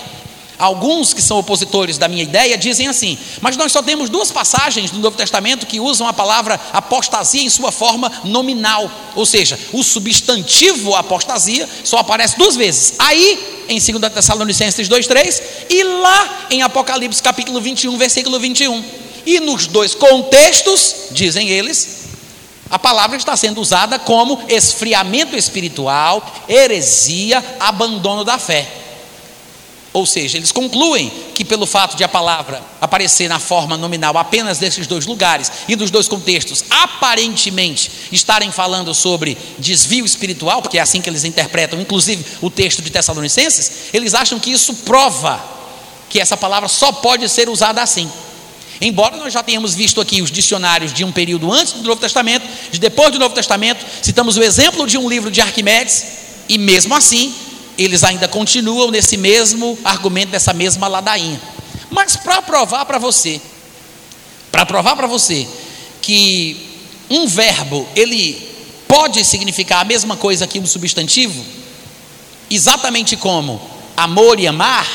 [0.59, 4.89] Alguns que são opositores da minha ideia dizem assim, mas nós só temos duas passagens
[4.89, 9.83] do Novo Testamento que usam a palavra apostasia em sua forma nominal, ou seja, o
[9.83, 12.95] substantivo apostasia só aparece duas vezes.
[12.97, 18.83] Aí, em 2 Tessalonicenses 2,3 e lá em Apocalipse capítulo 21, versículo 21.
[19.27, 22.05] E nos dois contextos, dizem eles,
[22.69, 28.86] a palavra está sendo usada como esfriamento espiritual, heresia, abandono da fé.
[29.97, 34.59] Ou seja, eles concluem que pelo fato de a palavra aparecer na forma nominal apenas
[34.59, 40.81] desses dois lugares e dos dois contextos aparentemente estarem falando sobre desvio espiritual, porque é
[40.81, 45.43] assim que eles interpretam, inclusive o texto de Tessalonicenses, eles acham que isso prova
[46.11, 48.07] que essa palavra só pode ser usada assim.
[48.79, 52.45] Embora nós já tenhamos visto aqui os dicionários de um período antes do Novo Testamento,
[52.71, 56.05] de depois do Novo Testamento, citamos o exemplo de um livro de Arquimedes,
[56.47, 57.33] e mesmo assim
[57.77, 61.39] eles ainda continuam nesse mesmo argumento, nessa mesma ladainha.
[61.89, 63.39] Mas para provar para você,
[64.51, 65.47] para provar para você
[66.01, 68.47] que um verbo ele
[68.87, 71.43] pode significar a mesma coisa que um substantivo,
[72.49, 73.61] exatamente como
[73.95, 74.87] amor e amar,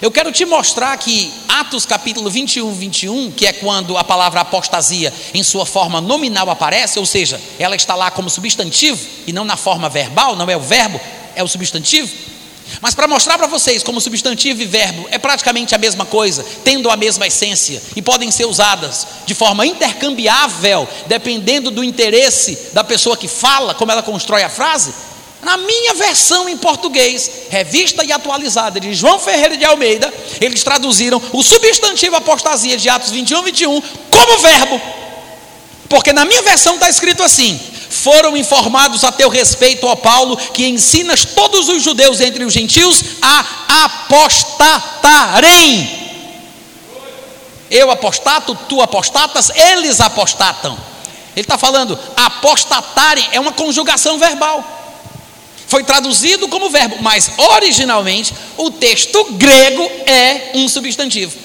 [0.00, 5.12] eu quero te mostrar que Atos capítulo 21, 21, que é quando a palavra apostasia
[5.32, 9.56] em sua forma nominal aparece, ou seja, ela está lá como substantivo e não na
[9.56, 11.00] forma verbal, não é o verbo,
[11.36, 12.12] é o substantivo.
[12.80, 16.90] Mas para mostrar para vocês como substantivo e verbo é praticamente a mesma coisa, tendo
[16.90, 23.16] a mesma essência e podem ser usadas de forma intercambiável, dependendo do interesse da pessoa
[23.16, 24.92] que fala, como ela constrói a frase.
[25.42, 31.22] Na minha versão em português, revista e atualizada de João Ferreira de Almeida, eles traduziram
[31.32, 33.80] o substantivo apostasia de Atos 21, 21
[34.10, 34.80] como verbo.
[35.88, 37.60] Porque na minha versão está escrito assim:
[37.96, 43.02] foram informados a teu respeito, ó Paulo, que ensinas todos os judeus entre os gentios
[43.20, 46.04] a apostatarem.
[47.70, 50.78] Eu apostato, tu apostatas, eles apostatam.
[51.34, 54.64] Ele está falando, apostatarem é uma conjugação verbal.
[55.66, 61.36] Foi traduzido como verbo, mas originalmente o texto grego é um substantivo.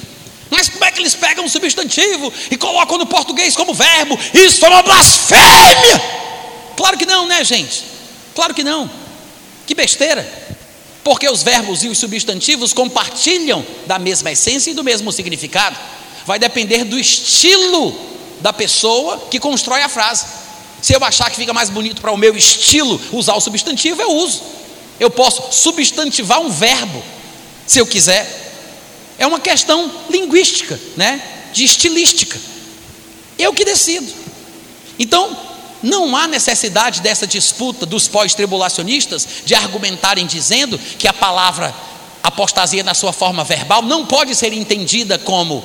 [0.49, 4.17] Mas como é que eles pegam um substantivo e colocam no português como verbo?
[4.33, 6.21] Isso é uma blasfêmia!
[6.81, 7.83] Claro que não, né, gente?
[8.33, 8.89] Claro que não.
[9.67, 10.27] Que besteira.
[11.03, 15.77] Porque os verbos e os substantivos compartilham da mesma essência e do mesmo significado.
[16.25, 17.95] Vai depender do estilo
[18.39, 20.25] da pessoa que constrói a frase.
[20.81, 24.13] Se eu achar que fica mais bonito para o meu estilo usar o substantivo, eu
[24.13, 24.41] uso.
[24.99, 27.03] Eu posso substantivar um verbo,
[27.67, 28.27] se eu quiser.
[29.19, 31.21] É uma questão linguística, né?
[31.53, 32.39] De estilística.
[33.37, 34.11] Eu que decido.
[34.97, 35.50] Então,
[35.81, 41.73] não há necessidade dessa disputa dos pós-tribulacionistas de argumentarem dizendo que a palavra
[42.23, 45.63] apostasia na sua forma verbal não pode ser entendida como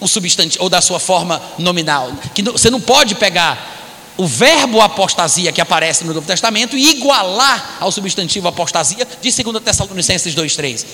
[0.00, 2.12] o substantivo ou da sua forma nominal.
[2.34, 3.74] Que você não pode pegar
[4.16, 9.60] o verbo apostasia que aparece no Novo Testamento e igualar ao substantivo apostasia de 2
[9.62, 10.86] Tessalonicenses 2:3.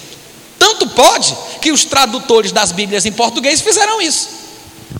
[0.58, 4.41] Tanto pode que os tradutores das Bíblias em português fizeram isso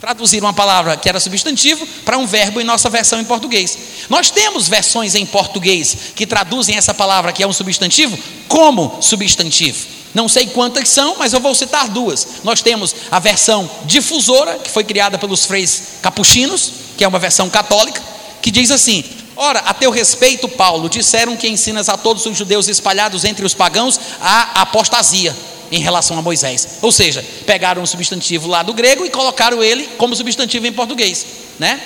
[0.02, 3.78] traduziram uma palavra que era substantivo para um verbo em nossa versão em português.
[4.08, 8.18] Nós temos versões em português que traduzem essa palavra que é um substantivo
[8.48, 9.86] como substantivo.
[10.12, 12.26] Não sei quantas são, mas eu vou citar duas.
[12.42, 17.48] Nós temos a versão difusora, que foi criada pelos freis capuchinos, que é uma versão
[17.48, 18.02] católica,
[18.42, 19.04] que diz assim:
[19.36, 23.54] Ora, a teu respeito, Paulo, disseram que ensinas a todos os judeus espalhados entre os
[23.54, 25.32] pagãos a apostasia
[25.72, 26.78] em relação a Moisés.
[26.82, 31.26] Ou seja, pegaram o substantivo lá do grego e colocaram ele como substantivo em português,
[31.58, 31.80] né?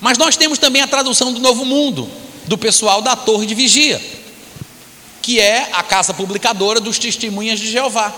[0.00, 2.08] Mas nós temos também a tradução do Novo Mundo,
[2.46, 4.00] do pessoal da Torre de Vigia,
[5.20, 8.14] que é a casa publicadora dos Testemunhas de Jeová.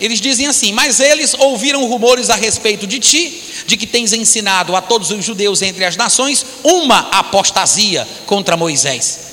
[0.00, 4.74] Eles dizem assim: Mas eles ouviram rumores a respeito de ti, de que tens ensinado
[4.74, 9.31] a todos os judeus entre as nações uma apostasia contra Moisés.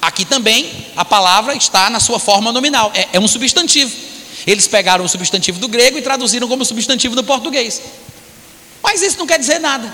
[0.00, 3.94] Aqui também a palavra está na sua forma nominal, é, é um substantivo.
[4.46, 7.82] Eles pegaram o substantivo do grego e traduziram como substantivo do português.
[8.82, 9.92] Mas isso não quer dizer nada.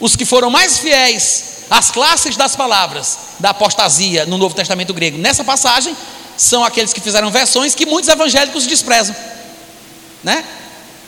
[0.00, 5.18] Os que foram mais fiéis às classes das palavras da apostasia no Novo Testamento grego,
[5.18, 5.96] nessa passagem,
[6.36, 9.14] são aqueles que fizeram versões que muitos evangélicos desprezam,
[10.22, 10.44] né?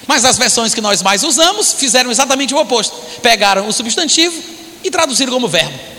[0.06, 2.96] Mas as versões que nós mais usamos fizeram exatamente o oposto.
[3.22, 4.42] Pegaram o substantivo
[4.82, 5.89] e traduziram como verbo.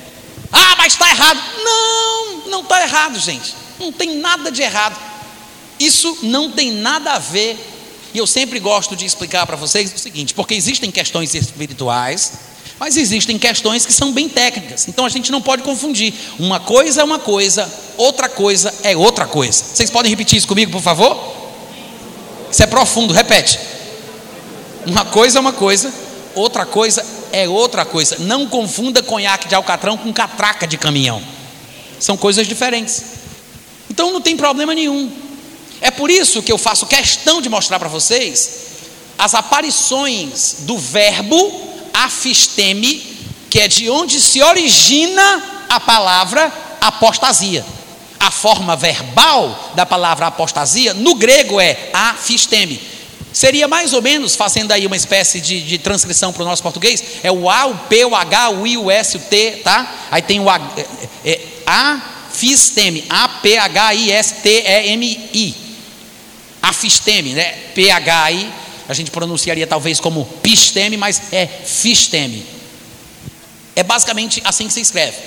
[0.52, 1.40] Ah, mas está errado.
[1.64, 3.56] Não, não está errado, gente.
[3.80, 5.00] Não tem nada de errado.
[5.80, 7.58] Isso não tem nada a ver.
[8.14, 12.34] E eu sempre gosto de explicar para vocês o seguinte: porque existem questões espirituais,
[12.78, 14.88] mas existem questões que são bem técnicas.
[14.88, 16.14] Então a gente não pode confundir.
[16.38, 19.64] Uma coisa é uma coisa, outra coisa é outra coisa.
[19.64, 21.18] Vocês podem repetir isso comigo, por favor?
[22.52, 23.58] Isso é profundo, repete.
[24.86, 25.94] Uma coisa é uma coisa,
[26.36, 28.18] outra coisa é outra coisa.
[28.20, 31.22] Não confunda conhaque de alcatrão com catraca de caminhão.
[32.00, 33.04] São coisas diferentes.
[33.90, 35.12] Então não tem problema nenhum.
[35.82, 38.62] É por isso que eu faço questão de mostrar para vocês
[39.18, 43.04] as aparições do verbo afisteme,
[43.50, 47.66] que é de onde se origina a palavra apostasia.
[48.20, 52.91] A forma verbal da palavra apostasia no grego é afisteme.
[53.34, 57.02] Seria mais ou menos, fazendo aí uma espécie de, de transcrição para o nosso português,
[57.24, 60.10] é o A, o P, o H, o I, o S, o T, tá?
[60.12, 60.60] Aí tem o A,
[61.24, 62.02] é, é, A
[62.32, 65.56] fisteme, A, P, H, I, S, T, E, M, I.
[66.62, 67.52] Afisteme, né?
[67.74, 68.54] P, H, I,
[68.88, 72.46] a gente pronunciaria talvez como pisteme, mas é fisteme.
[73.76, 75.18] É basicamente assim que se escreve,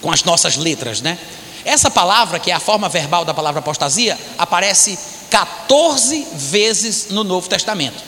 [0.00, 1.18] com as nossas letras, né?
[1.64, 4.98] Essa palavra, que é a forma verbal da palavra apostasia, aparece
[5.30, 8.02] 14 vezes no Novo Testamento.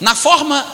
[0.00, 0.64] Na forma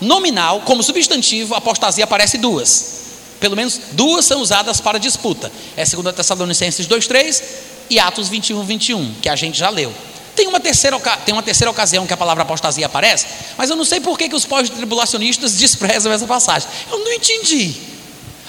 [0.00, 2.98] nominal, como substantivo, apostasia aparece duas.
[3.40, 5.50] Pelo menos duas são usadas para disputa.
[5.76, 7.42] É 2 Tessalonicenses 2,3
[7.90, 9.92] e Atos 21, 21, que a gente já leu.
[10.34, 13.26] Tem uma, terceira, tem uma terceira ocasião que a palavra apostasia aparece,
[13.56, 16.68] mas eu não sei por que, que os pós-tribulacionistas desprezam essa passagem.
[16.90, 17.74] Eu não entendi.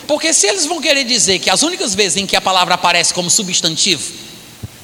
[0.05, 3.13] Porque se eles vão querer dizer que as únicas vezes em que a palavra aparece
[3.13, 4.11] como substantivo,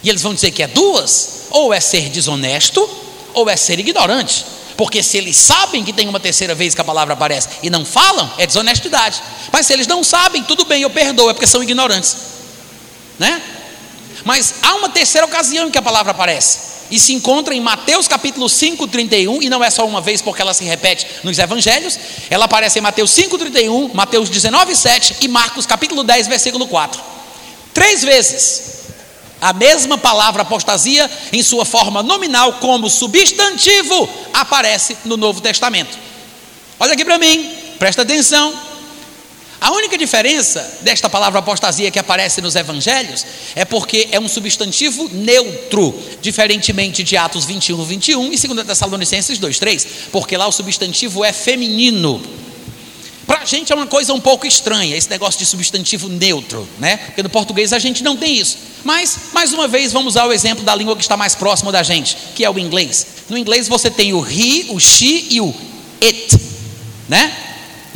[0.03, 2.87] e eles vão dizer que é duas, ou é ser desonesto,
[3.33, 4.45] ou é ser ignorante.
[4.77, 7.85] Porque se eles sabem que tem uma terceira vez que a palavra aparece e não
[7.85, 9.21] falam, é desonestidade.
[9.51, 12.15] Mas se eles não sabem, tudo bem, eu perdoo, é porque são ignorantes.
[13.17, 13.41] Né?
[14.23, 16.75] Mas há uma terceira ocasião em que a palavra aparece.
[16.91, 20.41] E se encontra em Mateus capítulo 5, 31, e não é só uma vez porque
[20.41, 21.97] ela se repete nos evangelhos,
[22.29, 27.01] ela aparece em Mateus 5, 31, Mateus 19, 7 e Marcos capítulo 10, versículo 4.
[27.73, 28.74] Três vezes
[29.41, 35.97] a mesma palavra apostasia, em sua forma nominal, como substantivo, aparece no Novo Testamento.
[36.79, 38.53] Olha aqui para mim, presta atenção.
[39.59, 43.25] A única diferença desta palavra apostasia que aparece nos evangelhos
[43.55, 49.59] é porque é um substantivo neutro, diferentemente de Atos 21, 21 e 2 Tessalonicenses 2,
[49.59, 52.21] 3, porque lá o substantivo é feminino.
[53.25, 56.97] Para a gente é uma coisa um pouco estranha, esse negócio de substantivo neutro, né?
[56.97, 58.57] Porque no português a gente não tem isso.
[58.83, 61.81] Mas, mais uma vez, vamos usar o exemplo da língua que está mais próxima da
[61.81, 63.07] gente, que é o inglês.
[63.27, 65.53] No inglês você tem o he, o she e o
[66.03, 66.39] it,
[67.09, 67.35] né?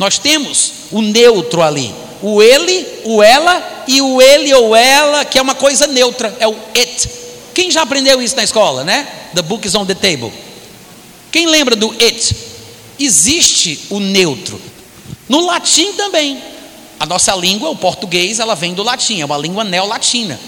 [0.00, 5.38] Nós temos o neutro ali, o ele, o ela e o ele ou ela, que
[5.38, 7.08] é uma coisa neutra, é o it.
[7.54, 9.06] Quem já aprendeu isso na escola, né?
[9.34, 10.32] The book is on the table.
[11.30, 12.34] Quem lembra do it?
[12.98, 14.60] Existe o neutro.
[15.30, 16.42] No latim também.
[16.98, 20.38] A nossa língua, o português, ela vem do latim, é uma língua neolatina.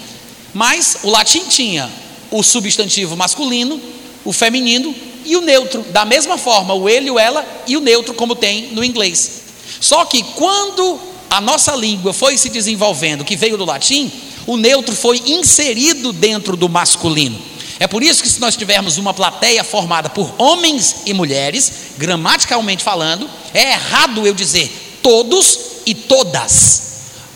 [0.53, 1.89] Mas o latim tinha
[2.29, 3.79] o substantivo masculino,
[4.25, 4.93] o feminino
[5.23, 5.83] e o neutro.
[5.83, 9.43] Da mesma forma, o ele, o ela e o neutro, como tem no inglês.
[9.79, 10.99] Só que quando
[11.29, 14.11] a nossa língua foi se desenvolvendo, que veio do latim,
[14.45, 17.39] o neutro foi inserido dentro do masculino.
[17.79, 22.83] É por isso que, se nós tivermos uma plateia formada por homens e mulheres, gramaticalmente
[22.83, 26.83] falando, é errado eu dizer todos e todas.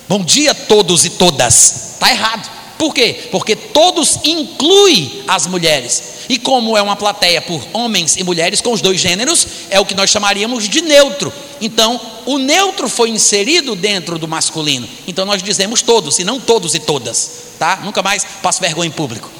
[0.07, 1.93] Bom dia, todos e todas.
[1.93, 2.49] Está errado.
[2.77, 3.27] Por quê?
[3.31, 6.17] Porque todos inclui as mulheres.
[6.29, 9.85] E como é uma plateia por homens e mulheres com os dois gêneros, é o
[9.85, 11.33] que nós chamaríamos de neutro.
[11.59, 14.87] Então, o neutro foi inserido dentro do masculino.
[15.07, 17.79] Então nós dizemos todos e não todos e todas, tá?
[17.83, 19.36] Nunca mais passo vergonha em público.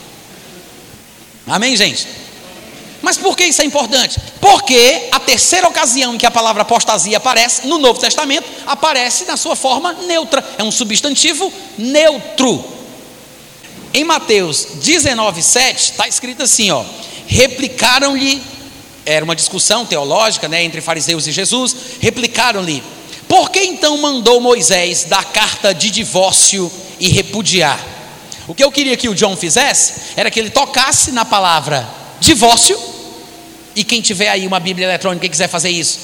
[1.48, 2.07] Amém, gente?
[3.02, 4.19] Mas por que isso é importante?
[4.41, 9.38] Porque a terceira ocasião em que a palavra apostasia aparece no Novo Testamento aparece na
[9.38, 12.64] sua forma neutra, é um substantivo neutro.
[13.94, 16.84] Em Mateus 19, 7, está escrito assim: ó,
[17.28, 18.44] replicaram-lhe,
[19.06, 22.84] era uma discussão teológica né, entre fariseus e Jesus, replicaram-lhe,
[23.28, 27.97] por que então mandou Moisés dar carta de divórcio e repudiar?
[28.48, 31.88] O que eu queria que o John fizesse era que ele tocasse na palavra
[32.19, 32.80] divórcio,
[33.76, 35.99] e quem tiver aí uma Bíblia eletrônica e quiser fazer isso,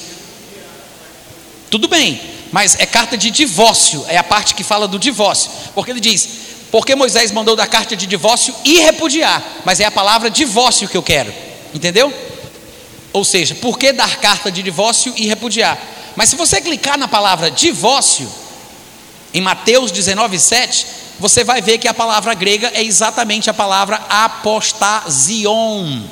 [1.70, 2.20] tudo bem,
[2.52, 6.28] mas é carta de divórcio, é a parte que fala do divórcio, porque ele diz:
[6.70, 10.96] porque Moisés mandou dar carta de divórcio e repudiar, mas é a palavra divórcio que
[10.96, 11.32] eu quero,
[11.72, 12.12] entendeu?
[13.12, 15.78] Ou seja, por que dar carta de divórcio e repudiar?
[16.14, 18.30] Mas se você clicar na palavra divórcio,
[19.32, 20.86] em Mateus 19, 7,
[21.18, 26.02] você vai ver que a palavra grega é exatamente a palavra apostasion,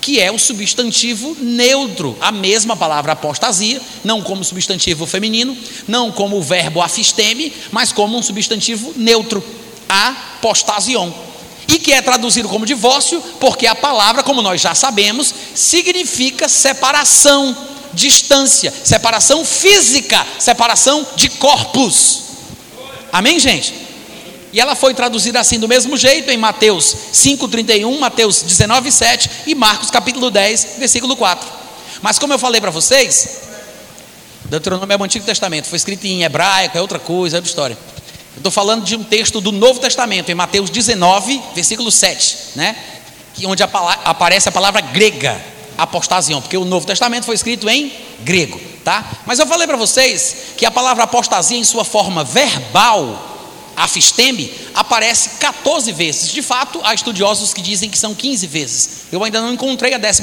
[0.00, 5.56] que é o substantivo neutro, a mesma palavra apostasia, não como substantivo feminino,
[5.88, 9.42] não como o verbo afisteme, mas como um substantivo neutro,
[9.88, 11.10] apostasion.
[11.68, 17.56] E que é traduzido como divórcio, porque a palavra, como nós já sabemos, significa separação,
[17.92, 22.22] distância, separação física, separação de corpos.
[23.12, 23.89] Amém, gente?
[24.52, 29.90] E ela foi traduzida assim do mesmo jeito em Mateus 5:31, Mateus 19:7 e Marcos
[29.90, 31.48] capítulo 10, versículo 4.
[32.02, 33.42] Mas como eu falei para vocês,
[34.46, 37.78] Deuteronômio é o Antigo Testamento, foi escrito em hebraico, é outra coisa, é outra história.
[38.36, 42.74] Estou falando de um texto do Novo Testamento, em Mateus 19, versículo 7, né?
[43.34, 45.40] Que onde aparece a palavra grega,
[45.78, 49.04] apostasião, porque o Novo Testamento foi escrito em grego, tá?
[49.26, 53.29] Mas eu falei para vocês que a palavra apostasia em sua forma verbal
[53.84, 56.30] afisteme, aparece 14 vezes.
[56.30, 58.90] De fato, há estudiosos que dizem que são 15 vezes.
[59.10, 60.22] Eu ainda não encontrei a 15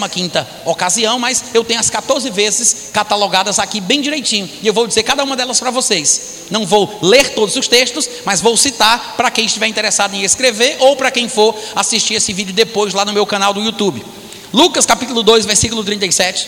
[0.65, 4.49] ocasião, mas eu tenho as 14 vezes catalogadas aqui bem direitinho.
[4.61, 6.45] E eu vou dizer cada uma delas para vocês.
[6.51, 10.77] Não vou ler todos os textos, mas vou citar para quem estiver interessado em escrever
[10.79, 14.05] ou para quem for assistir esse vídeo depois lá no meu canal do YouTube.
[14.53, 16.47] Lucas capítulo 2, versículo 37.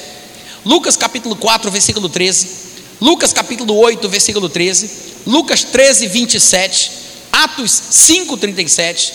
[0.65, 2.68] Lucas capítulo 4, versículo 13.
[3.01, 5.09] Lucas capítulo 8, versículo 13.
[5.25, 6.91] Lucas 13, 27,
[7.31, 9.13] Atos 5, 37,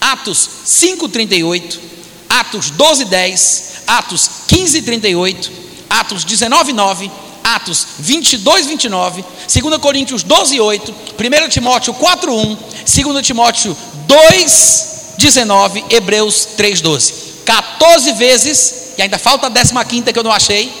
[0.00, 1.80] Atos 5, 38,
[2.28, 5.52] Atos 12, 10, Atos 15, 38,
[5.88, 7.10] Atos 19, 9,
[7.44, 12.58] Atos 22, 29, 2 Coríntios 12, 8, 1 Timóteo 4, 1,
[13.04, 13.76] 2 Timóteo
[14.06, 14.86] 2,
[15.18, 17.14] 19, Hebreus 3, 12.
[17.44, 20.72] 14 vezes, e ainda falta a 15 que eu não achei,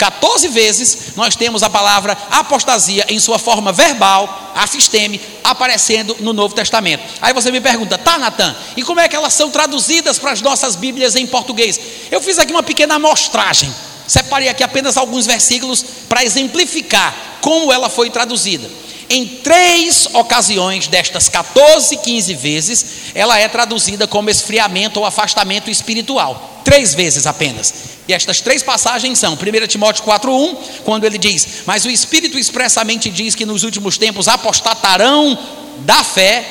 [0.00, 6.54] 14 vezes nós temos a palavra apostasia em sua forma verbal, afisteme, aparecendo no Novo
[6.54, 7.04] Testamento.
[7.20, 10.40] Aí você me pergunta, tá, Natan, e como é que elas são traduzidas para as
[10.40, 11.78] nossas Bíblias em português?
[12.10, 13.70] Eu fiz aqui uma pequena amostragem,
[14.06, 18.70] separei aqui apenas alguns versículos para exemplificar como ela foi traduzida.
[19.10, 26.62] Em três ocasiões destas 14, 15 vezes, ela é traduzida como esfriamento ou afastamento espiritual.
[26.64, 27.89] Três vezes apenas.
[28.10, 33.08] E estas três passagens são 1 Timóteo 4,1, quando ele diz: Mas o Espírito expressamente
[33.08, 35.38] diz que nos últimos tempos apostatarão
[35.82, 36.44] da fé,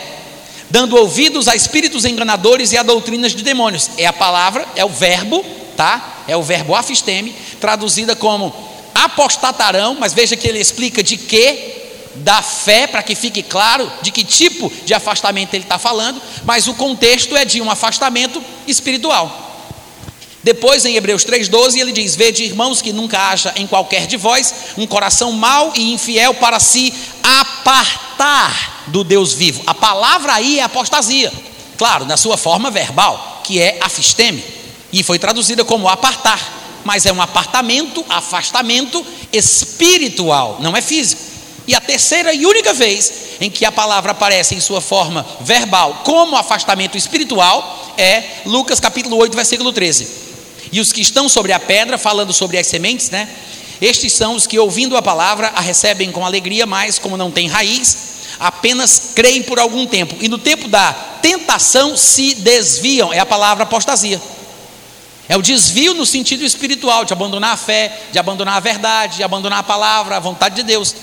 [0.69, 3.89] dando ouvidos a espíritos enganadores e a doutrinas de demônios.
[3.97, 5.43] É a palavra, é o verbo,
[5.75, 6.23] tá?
[6.29, 8.55] É o verbo afisteme, traduzida como
[8.95, 11.75] apostatarão, mas veja que ele explica de que
[12.15, 16.69] da fé, para que fique claro de que tipo de afastamento ele está falando, mas
[16.69, 19.48] o contexto é de um afastamento espiritual.
[20.43, 24.53] Depois, em Hebreus 3,12, ele diz: Vede, irmãos, que nunca haja em qualquer de vós
[24.77, 29.61] um coração mau e infiel para se apartar do Deus vivo.
[29.67, 31.31] A palavra aí é apostasia,
[31.77, 34.43] claro, na sua forma verbal, que é afisteme,
[34.93, 41.21] e foi traduzida como apartar, mas é um apartamento, afastamento espiritual, não é físico.
[41.67, 46.01] E a terceira e única vez em que a palavra aparece em sua forma verbal
[46.03, 50.28] como afastamento espiritual é Lucas capítulo 8, versículo 13.
[50.71, 53.27] E os que estão sobre a pedra, falando sobre as sementes, né?
[53.81, 57.47] Estes são os que, ouvindo a palavra, a recebem com alegria, mas, como não tem
[57.47, 58.09] raiz,
[58.39, 60.15] apenas creem por algum tempo.
[60.19, 63.13] E no tempo da tentação se desviam.
[63.13, 64.21] É a palavra apostasia.
[65.29, 69.23] É o desvio no sentido espiritual, de abandonar a fé, de abandonar a verdade, de
[69.23, 70.95] abandonar a palavra, a vontade de Deus.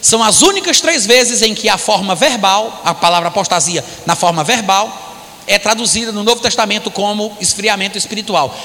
[0.00, 4.42] São as únicas três vezes em que a forma verbal, a palavra apostasia na forma
[4.42, 5.06] verbal,
[5.46, 8.56] é traduzida no Novo Testamento como esfriamento espiritual.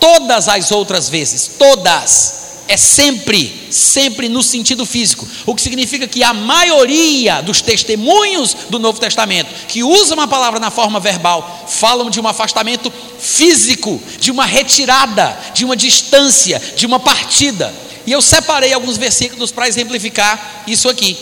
[0.00, 2.40] Todas as outras vezes, todas,
[2.70, 8.78] é sempre, sempre no sentido físico, o que significa que a maioria dos testemunhos do
[8.78, 14.30] Novo Testamento que usam a palavra na forma verbal falam de um afastamento físico, de
[14.30, 17.74] uma retirada, de uma distância, de uma partida.
[18.06, 21.18] E eu separei alguns versículos para exemplificar isso aqui.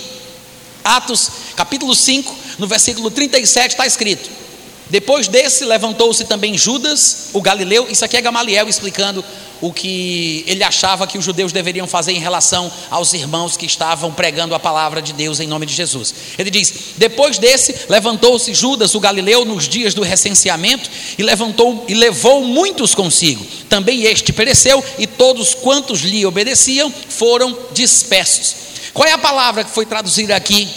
[0.84, 4.28] Atos, capítulo 5, no versículo 37 está escrito:
[4.90, 9.24] Depois desse levantou-se também Judas, o galileu, isso aqui é Gamaliel explicando
[9.60, 14.12] o que ele achava que os judeus deveriam fazer em relação aos irmãos que estavam
[14.12, 16.14] pregando a palavra de Deus em nome de Jesus.
[16.38, 21.94] Ele diz: Depois desse, levantou-se Judas, o Galileu, nos dias do recenseamento, e levantou e
[21.94, 23.44] levou muitos consigo.
[23.68, 28.68] Também este pereceu, e todos quantos lhe obedeciam foram dispersos.
[28.94, 30.68] Qual é a palavra que foi traduzida aqui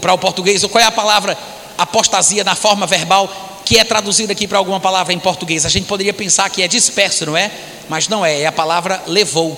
[0.00, 0.62] para o português?
[0.62, 1.36] Ou qual é a palavra
[1.82, 3.28] apostasia na forma verbal
[3.64, 5.64] que é traduzida aqui para alguma palavra em português.
[5.64, 7.52] A gente poderia pensar que é disperso, não é?
[7.88, 9.56] Mas não é, é a palavra levou.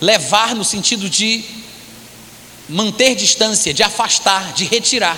[0.00, 1.44] Levar no sentido de
[2.68, 5.16] manter distância, de afastar, de retirar.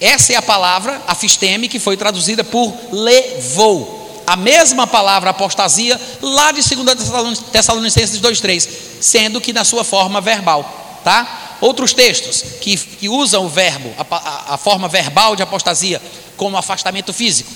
[0.00, 4.24] Essa é a palavra afisteme que foi traduzida por levou.
[4.26, 8.68] A mesma palavra apostasia lá de 2 Tessalonicenses 2,3,
[9.00, 11.45] sendo que na sua forma verbal, tá?
[11.60, 16.00] Outros textos que, que usam o verbo, a, a, forma verbal de apostasia,
[16.36, 17.50] como afastamento físico.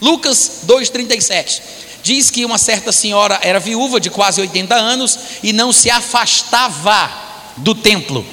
[0.00, 1.60] Lucas 2,37
[2.02, 7.10] diz que uma certa senhora era viúva de quase 80 anos e não se afastava
[7.56, 8.24] do templo.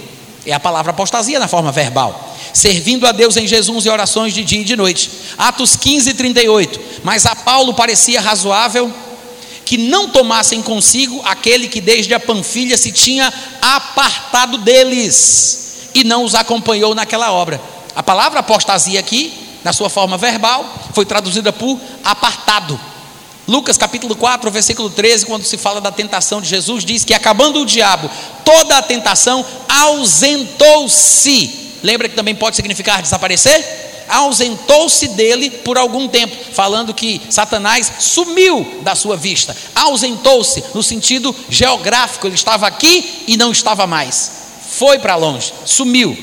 [0.46, 2.36] É a palavra apostasia na forma verbal.
[2.54, 5.10] Servindo a Deus em Jesus e orações de dia e de noite.
[5.38, 6.80] Atos 15, 38.
[7.04, 8.94] Mas a Paulo parecia razoável
[9.66, 16.24] que não tomassem consigo aquele que desde a Panfilha se tinha apartado deles e não
[16.24, 17.60] os acompanhou naquela obra.
[17.96, 19.34] A palavra apostasia aqui,
[19.64, 22.80] na sua forma verbal, foi traduzida por apartado.
[23.48, 27.62] Lucas capítulo 4, versículo 13, quando se fala da tentação de Jesus, diz que acabando
[27.62, 28.10] o diabo
[28.44, 31.80] toda a tentação, ausentou-se.
[31.84, 33.86] Lembra que também pode significar desaparecer?
[34.08, 39.56] Ausentou-se dele por algum tempo, falando que Satanás sumiu da sua vista.
[39.74, 44.32] Ausentou-se no sentido geográfico, ele estava aqui e não estava mais.
[44.78, 46.18] Foi para longe, sumiu.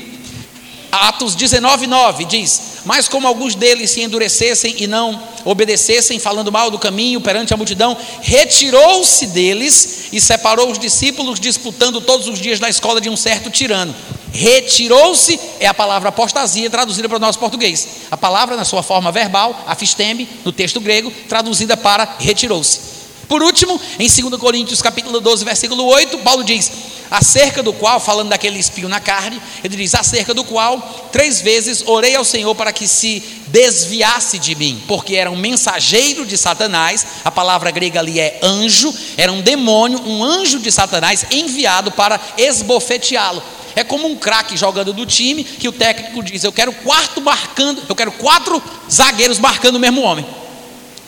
[0.91, 6.77] Atos 19:9 diz: "Mas como alguns deles se endurecessem e não obedecessem, falando mal do
[6.77, 12.69] caminho perante a multidão, retirou-se deles e separou os discípulos, disputando todos os dias na
[12.69, 13.95] escola de um certo tirano."
[14.33, 17.87] Retirou-se é a palavra apostasia traduzida para o nosso português.
[18.09, 22.79] A palavra, na sua forma verbal, afisteme, no texto grego, traduzida para retirou-se.
[23.27, 26.71] Por último, em 2 Coríntios capítulo 12, versículo 8, Paulo diz:
[27.09, 30.79] acerca do qual, falando daquele espinho na carne, ele diz: acerca do qual
[31.11, 36.25] três vezes orei ao Senhor para que se desviasse de mim, porque era um mensageiro
[36.25, 41.27] de Satanás, a palavra grega ali é anjo, era um demônio, um anjo de Satanás
[41.29, 43.43] enviado para esbofeteá-lo.
[43.75, 47.81] É como um craque jogando do time que o técnico diz: Eu quero quarto marcando,
[47.87, 50.25] eu quero quatro zagueiros marcando o mesmo homem,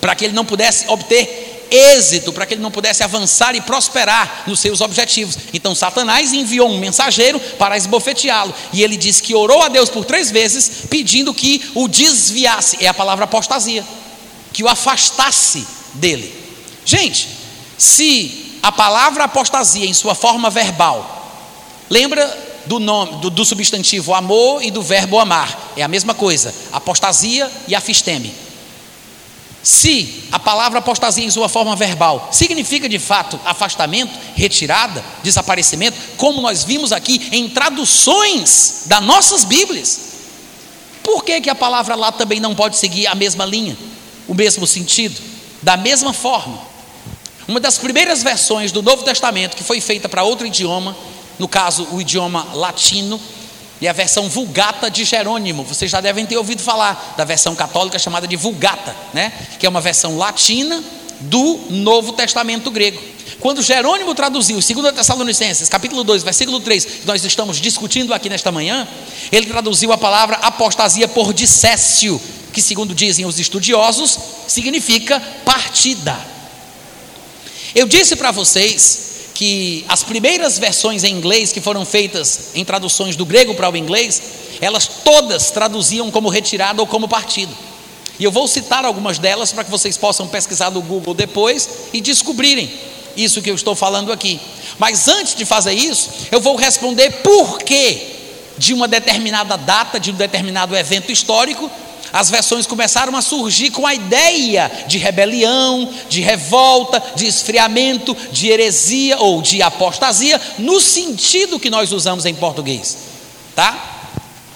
[0.01, 4.43] para que ele não pudesse obter êxito, para que ele não pudesse avançar e prosperar
[4.45, 5.37] nos seus objetivos.
[5.53, 10.05] Então Satanás enviou um mensageiro para esbofeteá-lo, e ele disse que orou a Deus por
[10.05, 13.83] três vezes, pedindo que o desviasse é a palavra apostasia
[14.55, 16.33] que o afastasse dele.
[16.85, 17.27] Gente,
[17.77, 21.11] se a palavra apostasia em sua forma verbal
[21.89, 22.25] lembra
[22.65, 25.73] do nome do, do, substantivo amor e do verbo amar.
[25.75, 28.33] É a mesma coisa, apostasia e afisteme.
[29.63, 36.39] Se a palavra apostasia em sua forma verbal significa de fato afastamento, retirada, desaparecimento, como
[36.39, 39.99] nós vimos aqui em traduções das nossas Bíblias,
[41.01, 43.75] por que, que a palavra lá também não pode seguir a mesma linha,
[44.27, 45.19] o mesmo sentido,
[45.63, 46.59] da mesma forma?
[47.47, 50.95] Uma das primeiras versões do Novo Testamento que foi feita para outro idioma
[51.37, 53.19] no caso o idioma latino,
[53.81, 55.63] e a versão Vulgata de Jerônimo.
[55.63, 59.31] Vocês já devem ter ouvido falar da versão católica chamada de Vulgata, né?
[59.59, 60.81] que é uma versão latina
[61.21, 63.01] do Novo Testamento grego.
[63.39, 68.51] Quando Jerônimo traduziu 2 Tessalonicenses, capítulo 2, versículo 3, que nós estamos discutindo aqui nesta
[68.51, 68.87] manhã,
[69.31, 72.19] ele traduziu a palavra apostasia por dissécio,
[72.53, 74.17] que segundo dizem os estudiosos,
[74.47, 76.17] significa partida.
[77.73, 83.17] Eu disse para vocês que as primeiras versões em inglês que foram feitas em traduções
[83.17, 84.21] do grego para o inglês,
[84.61, 87.55] elas todas traduziam como retirada ou como partido.
[88.17, 91.99] E eu vou citar algumas delas para que vocês possam pesquisar no Google depois e
[91.99, 92.71] descobrirem
[93.17, 94.39] isso que eu estou falando aqui.
[94.79, 98.15] Mas antes de fazer isso, eu vou responder por que
[98.57, 101.69] de uma determinada data, de um determinado evento histórico,
[102.15, 108.47] as versões começaram a surgir com a ideia de rebelião, de revolta, de esfriamento, de
[108.47, 112.95] heresia ou de apostasia, no sentido que nós usamos em português,
[113.53, 114.05] tá?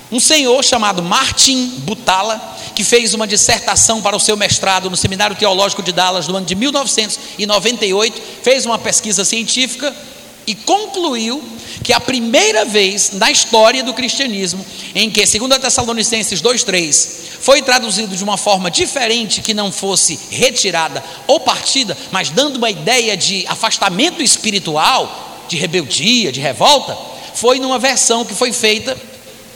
[0.10, 2.40] Um senhor chamado Martin Butala,
[2.74, 6.46] que fez uma dissertação para o seu mestrado no Seminário Teológico de Dallas no ano
[6.46, 9.94] de 1998, fez uma pesquisa científica
[10.48, 11.44] e concluiu
[11.84, 17.62] que a primeira vez na história do cristianismo em que, segundo a Tessalonicenses 2:3, foi
[17.62, 23.16] traduzido de uma forma diferente que não fosse retirada ou partida, mas dando uma ideia
[23.16, 26.98] de afastamento espiritual, de rebeldia, de revolta,
[27.34, 28.98] foi numa versão que foi feita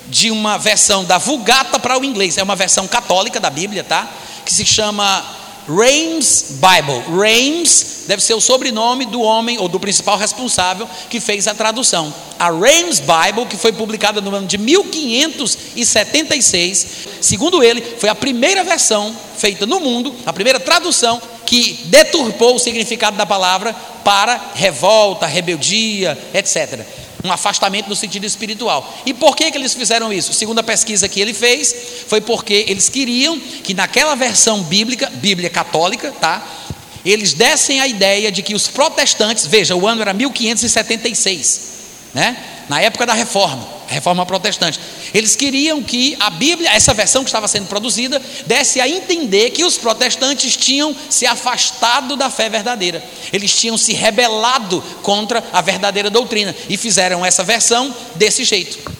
[0.07, 2.37] de uma versão da Vulgata para o inglês.
[2.37, 4.09] É uma versão católica da Bíblia, tá?
[4.45, 5.23] Que se chama
[5.67, 7.03] Reims Bible.
[7.19, 12.13] Reims deve ser o sobrenome do homem ou do principal responsável que fez a tradução.
[12.37, 16.87] A Reims Bible, que foi publicada no ano de 1576,
[17.21, 22.59] segundo ele, foi a primeira versão feita no mundo, a primeira tradução que deturpou o
[22.59, 23.73] significado da palavra
[24.03, 28.93] para revolta, rebeldia, etc um afastamento no sentido espiritual.
[29.05, 30.33] E por que, que eles fizeram isso?
[30.33, 31.73] Segundo a pesquisa que ele fez,
[32.07, 36.45] foi porque eles queriam que naquela versão bíblica, Bíblia católica, tá?
[37.05, 41.61] Eles dessem a ideia de que os protestantes, veja, o ano era 1576,
[42.13, 42.37] né?
[42.69, 44.79] Na época da reforma reforma protestante.
[45.13, 49.63] Eles queriam que a Bíblia, essa versão que estava sendo produzida, desse a entender que
[49.63, 53.03] os protestantes tinham se afastado da fé verdadeira.
[53.31, 58.91] Eles tinham se rebelado contra a verdadeira doutrina e fizeram essa versão desse jeito.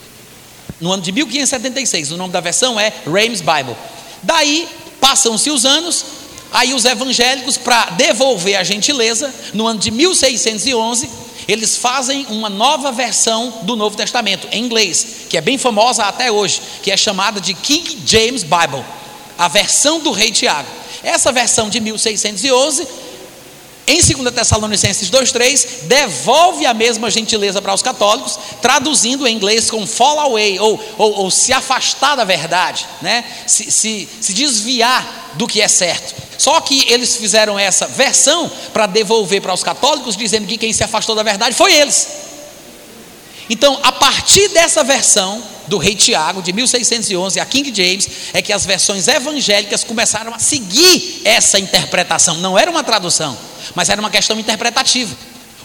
[0.80, 3.76] No ano de 1576, o nome da versão é Reims Bible.
[4.22, 4.68] Daí
[5.00, 6.06] passam-se os anos,
[6.52, 11.10] aí os evangélicos, para devolver a gentileza, no ano de 1611,
[11.48, 16.32] eles fazem uma nova versão do Novo Testamento, em inglês, que é bem famosa até
[16.32, 18.84] hoje, que é chamada de King James Bible,
[19.38, 20.68] a versão do rei Tiago.
[21.04, 22.88] Essa versão de 1611,
[23.86, 29.86] em 2 Tessalonicenses 2,3, devolve a mesma gentileza para os católicos, traduzindo em inglês com
[29.86, 33.24] fall away, ou, ou, ou se afastar da verdade, né?
[33.46, 36.16] se, se, se desviar do que é certo.
[36.38, 40.84] Só que eles fizeram essa versão para devolver para os católicos, dizendo que quem se
[40.84, 42.23] afastou da verdade foi eles.
[43.50, 48.54] Então, a partir dessa versão do rei Tiago, de 1611, a King James, é que
[48.54, 52.36] as versões evangélicas começaram a seguir essa interpretação.
[52.38, 53.38] Não era uma tradução,
[53.76, 55.16] mas era uma questão interpretativa.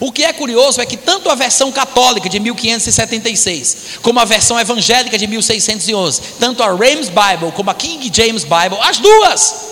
[0.00, 4.58] O que é curioso é que tanto a versão católica de 1576, como a versão
[4.58, 9.68] evangélica de 1611, tanto a Reims Bible como a King James Bible, as duas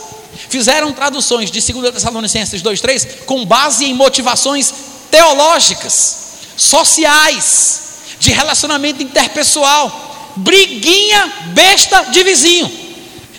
[0.49, 4.73] Fizeram traduções de 2 Tessalonicenses 2,3 com base em motivações
[5.11, 6.19] teológicas,
[6.57, 7.86] sociais,
[8.27, 12.71] de relacionamento interpessoal, briguinha besta de vizinho.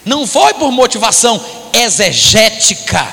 [0.05, 1.43] Não foi por motivação
[1.73, 3.05] exegética,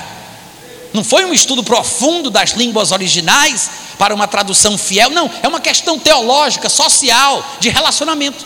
[0.93, 3.69] não foi um estudo profundo das línguas originais
[3.99, 8.45] para uma tradução fiel, não, é uma questão teológica, social, de relacionamento.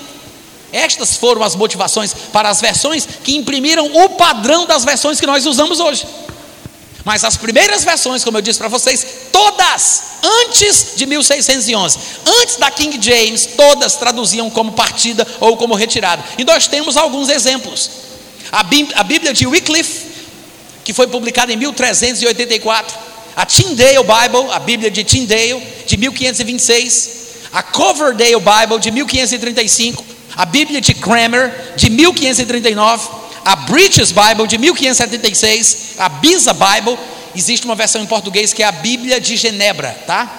[0.73, 5.45] Estas foram as motivações para as versões que imprimiram o padrão das versões que nós
[5.45, 6.03] usamos hoje.
[7.10, 12.69] Mas as primeiras versões, como eu disse para vocês, todas antes de 1611, antes da
[12.69, 16.23] King James, todas traduziam como partida ou como retirada.
[16.38, 17.90] E nós temos alguns exemplos.
[18.52, 20.06] A Bíblia de Wycliffe,
[20.84, 22.95] que foi publicada em 1384,
[23.36, 27.10] a Tyndale Bible, a Bíblia de Tyndale, de 1526,
[27.52, 30.06] a Coverdale Bible, de 1535,
[30.38, 33.10] a Bíblia de Cranmer, de 1539,
[33.49, 36.95] a British Bible, de 1576, a Bisa Bible,
[37.35, 40.31] existe uma versão em português que é a Bíblia de Genebra, tá?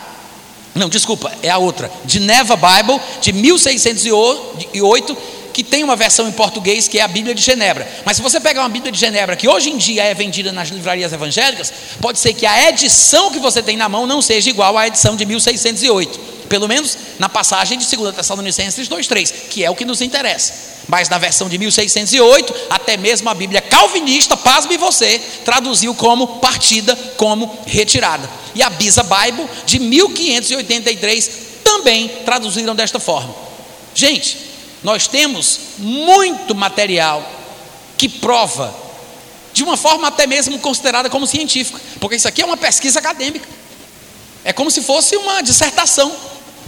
[0.76, 1.90] Não, desculpa, é a outra.
[2.06, 5.18] Geneva Bible, de 1608,
[5.52, 7.88] que tem uma versão em português que é a Bíblia de Genebra.
[8.04, 10.68] Mas se você pegar uma Bíblia de Genebra, que hoje em dia é vendida nas
[10.68, 14.76] livrarias evangélicas, pode ser que a edição que você tem na mão não seja igual
[14.76, 19.74] à edição de 1608 pelo menos na passagem de 2 Tessalonicenses 2,3, que é o
[19.76, 20.52] que nos interessa.
[20.88, 26.96] Mas na versão de 1608, até mesmo a Bíblia calvinista, pasme você, traduziu como partida,
[27.16, 28.28] como retirada.
[28.52, 31.30] E a Bisa Bible, de 1583,
[31.62, 33.32] também traduziram desta forma.
[33.94, 34.49] Gente,
[34.82, 37.28] nós temos muito material
[37.96, 38.74] que prova,
[39.52, 43.46] de uma forma até mesmo considerada como científica, porque isso aqui é uma pesquisa acadêmica.
[44.44, 46.14] É como se fosse uma dissertação.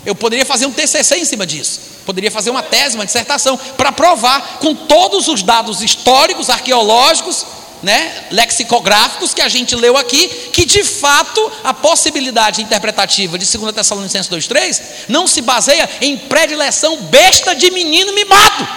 [0.05, 1.81] Eu poderia fazer um TCC em cima disso.
[2.05, 7.47] Poderia fazer uma tese, uma dissertação, para provar com todos os dados históricos, arqueológicos,
[7.83, 13.75] né, lexicográficos que a gente leu aqui, que de fato a possibilidade interpretativa de 2
[13.75, 18.69] Tessalonicenses 2,3 não se baseia em predileção besta de menino mimado.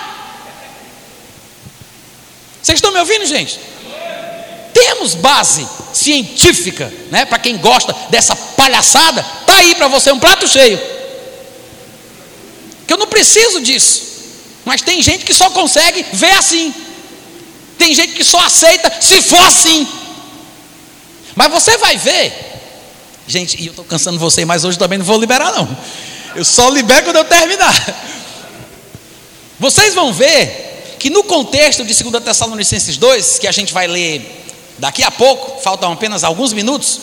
[2.62, 3.60] Vocês estão me ouvindo, gente?
[4.74, 7.24] Temos base científica, né?
[7.26, 10.78] Para quem gosta dessa palhaçada, tá aí para você um prato cheio.
[12.88, 14.04] Que eu não preciso disso.
[14.66, 16.74] Mas tem gente que só consegue ver assim.
[17.78, 19.88] Tem gente que só aceita se for assim.
[21.36, 22.34] Mas você vai ver,
[23.28, 25.78] gente, e eu estou cansando você, mas hoje também não vou liberar, não.
[26.36, 27.74] Eu só libero quando eu terminar.
[29.60, 34.46] Vocês vão ver que no contexto de 2 Tessalonicenses 2, que a gente vai ler
[34.78, 37.00] daqui a pouco, faltam apenas alguns minutos,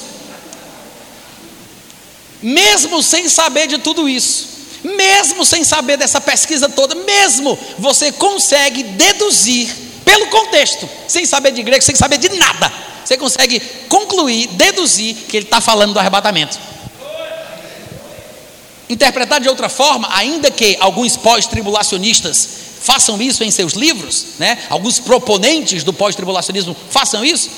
[2.42, 4.48] mesmo sem saber de tudo isso,
[4.82, 9.81] mesmo sem saber dessa pesquisa toda, mesmo você consegue deduzir
[10.12, 12.70] pelo contexto, sem saber de grego, sem saber de nada,
[13.02, 13.58] você consegue
[13.88, 16.58] concluir, deduzir que ele está falando do arrebatamento.
[18.90, 22.46] Interpretar de outra forma, ainda que alguns pós-tribulacionistas
[22.82, 24.58] façam isso em seus livros, né?
[24.68, 27.48] alguns proponentes do pós-tribulacionismo façam isso,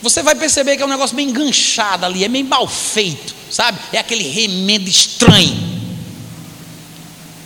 [0.00, 3.76] você vai perceber que é um negócio bem enganchado ali, é meio mal feito, sabe?
[3.92, 5.65] É aquele remendo estranho.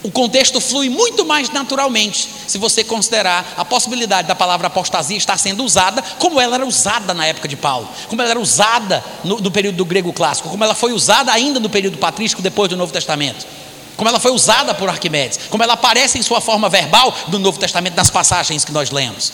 [0.02, 5.36] O contexto flui muito mais naturalmente se você considerar a possibilidade da palavra apostasia estar
[5.36, 9.39] sendo usada como ela era usada na época de Paulo, como ela era usada no,
[9.39, 12.78] no período do grego clássico, como ela foi usada ainda no período patrístico depois do
[12.78, 13.47] Novo Testamento,
[13.94, 17.59] como ela foi usada por Arquimedes, como ela aparece em sua forma verbal do Novo
[17.59, 19.31] Testamento nas passagens que nós lemos.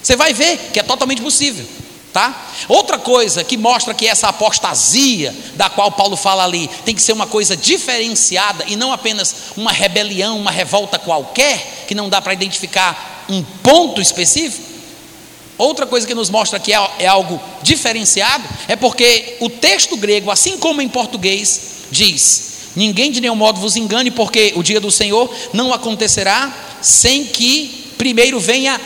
[0.00, 1.66] Você vai ver que é totalmente possível.
[2.18, 2.34] Tá?
[2.66, 7.12] Outra coisa que mostra que essa apostasia da qual Paulo fala ali tem que ser
[7.12, 12.32] uma coisa diferenciada e não apenas uma rebelião, uma revolta qualquer, que não dá para
[12.32, 14.64] identificar um ponto específico.
[15.56, 20.28] Outra coisa que nos mostra que é, é algo diferenciado é porque o texto grego,
[20.28, 24.90] assim como em português, diz: Ninguém de nenhum modo vos engane, porque o dia do
[24.90, 28.80] Senhor não acontecerá sem que primeiro venha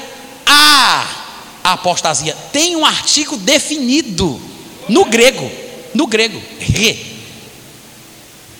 [0.44, 1.22] a
[1.62, 2.36] a apostasia.
[2.52, 4.40] Tem um artigo definido
[4.89, 5.51] no grego,
[5.94, 7.12] no grego, re.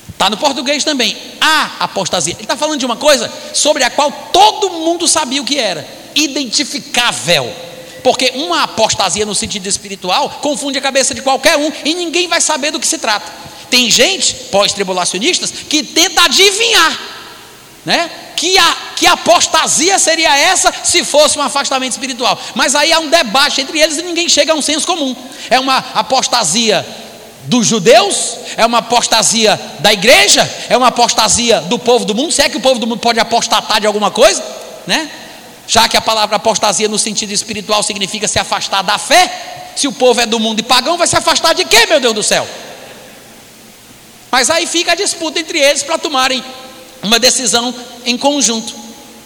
[0.09, 2.35] Está no português também, a apostasia.
[2.35, 5.89] Ele está falando de uma coisa sobre a qual todo mundo sabia o que era,
[6.15, 7.53] identificável.
[8.05, 12.41] Porque uma apostasia no sentido espiritual confunde a cabeça de qualquer um e ninguém vai
[12.41, 13.33] saber do que se trata.
[13.71, 17.01] Tem gente, pós-tribulacionistas, que tenta adivinhar,
[17.85, 18.11] né?
[18.43, 22.37] que, a, que apostasia seria essa se fosse um afastamento espiritual.
[22.57, 25.15] Mas aí há um debate entre eles e ninguém chega a um senso comum.
[25.49, 26.85] É uma apostasia
[27.45, 28.37] dos judeus?
[28.57, 30.43] É uma apostasia da igreja?
[30.69, 32.33] É uma apostasia do povo do mundo?
[32.33, 34.43] Se é que o povo do mundo pode apostatar de alguma coisa?
[34.89, 35.09] Né?
[35.69, 39.93] Já que a palavra apostasia no sentido espiritual significa se afastar da fé, se o
[39.93, 42.45] povo é do mundo e pagão, vai se afastar de quê, meu Deus do céu?
[44.33, 46.43] Mas aí fica a disputa entre eles para tomarem
[47.03, 47.75] uma decisão
[48.05, 48.75] em conjunto.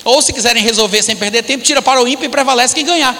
[0.05, 3.17] Ou se quiserem resolver sem perder tempo, tira para o ímpio e prevalece quem ganhar.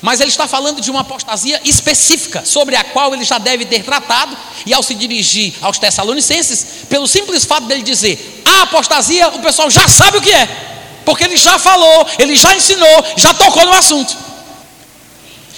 [0.00, 3.82] Mas ele está falando de uma apostasia específica, sobre a qual ele já deve ter
[3.82, 9.40] tratado, e ao se dirigir aos Tessalonicenses, pelo simples fato dele dizer a apostasia, o
[9.40, 10.46] pessoal já sabe o que é,
[11.04, 14.27] porque ele já falou, ele já ensinou, já tocou no assunto.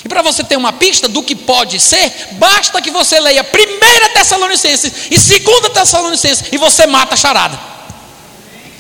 [0.05, 4.13] E para você ter uma pista do que pode ser, basta que você leia 1
[4.15, 7.59] Tessalonicenses e 2 Tessalonicenses e você mata a charada.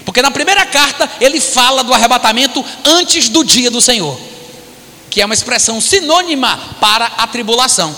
[0.04, 4.18] Porque na primeira carta ele fala do arrebatamento antes do dia do Senhor,
[5.10, 7.94] que é uma expressão sinônima para a tribulação.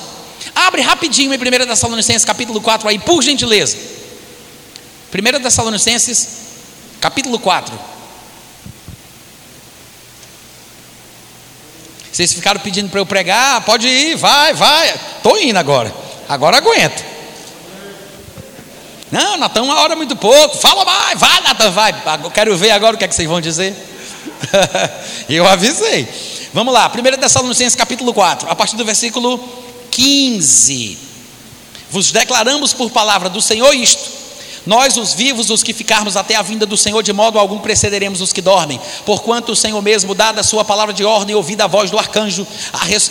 [0.54, 3.76] Abre rapidinho em 1 Tessalonicenses capítulo 4 aí, por gentileza.
[5.14, 6.28] 1 Tessalonicenses
[7.00, 7.91] capítulo 4.
[12.12, 14.94] Vocês ficaram pedindo para eu pregar, pode ir, vai, vai.
[15.16, 15.92] Estou indo agora.
[16.28, 17.02] Agora aguento.
[19.10, 20.56] Não, Natan, uma hora é muito pouco.
[20.58, 21.94] Fala mais, vai, Natan, vai.
[22.22, 23.74] Eu quero ver agora o que é que vocês vão dizer.
[25.28, 26.06] eu avisei.
[26.52, 29.40] Vamos lá, 1 Tessalonicenses capítulo 4, a partir do versículo
[29.90, 30.98] 15.
[31.90, 34.21] Vos declaramos por palavra do Senhor isto
[34.64, 38.20] nós, os vivos, os que ficarmos até a vinda do Senhor, de modo algum precederemos
[38.20, 38.80] os que dormem.
[39.04, 42.46] Porquanto o Senhor mesmo, dada a sua palavra de ordem, ouvida a voz do arcanjo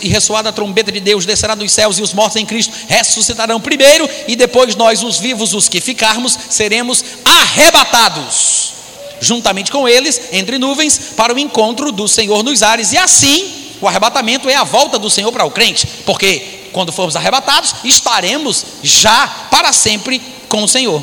[0.00, 3.60] e ressoada a trombeta de Deus, descerá dos céus e os mortos em Cristo ressuscitarão
[3.60, 8.72] primeiro, e depois nós, os vivos, os que ficarmos, seremos arrebatados,
[9.20, 12.92] juntamente com eles, entre nuvens, para o encontro do Senhor nos ares.
[12.92, 17.14] E assim, o arrebatamento é a volta do Senhor para o crente, porque quando formos
[17.14, 21.02] arrebatados, estaremos já para sempre com o Senhor.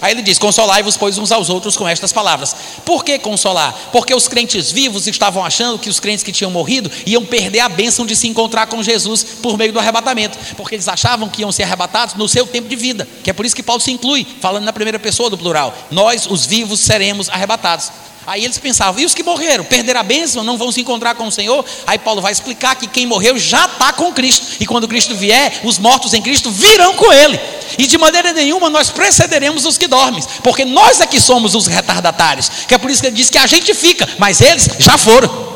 [0.00, 2.54] Aí ele diz: Consolai-vos, pois, uns aos outros com estas palavras.
[2.84, 3.74] Por que consolar?
[3.92, 7.68] Porque os crentes vivos estavam achando que os crentes que tinham morrido iam perder a
[7.68, 10.38] bênção de se encontrar com Jesus por meio do arrebatamento.
[10.56, 13.06] Porque eles achavam que iam ser arrebatados no seu tempo de vida.
[13.22, 16.26] Que é por isso que Paulo se inclui, falando na primeira pessoa do plural: Nós,
[16.26, 17.90] os vivos, seremos arrebatados.
[18.26, 19.64] Aí eles pensavam, e os que morreram?
[19.64, 20.44] Perderam a bênção?
[20.44, 21.64] Não vão se encontrar com o Senhor?
[21.86, 24.46] Aí Paulo vai explicar que quem morreu já está com Cristo.
[24.60, 27.40] E quando Cristo vier, os mortos em Cristo virão com Ele.
[27.78, 30.22] E de maneira nenhuma nós precederemos os que dormem.
[30.42, 32.50] Porque nós é que somos os retardatários.
[32.68, 35.50] Que é por isso que ele diz que a gente fica, mas eles já foram.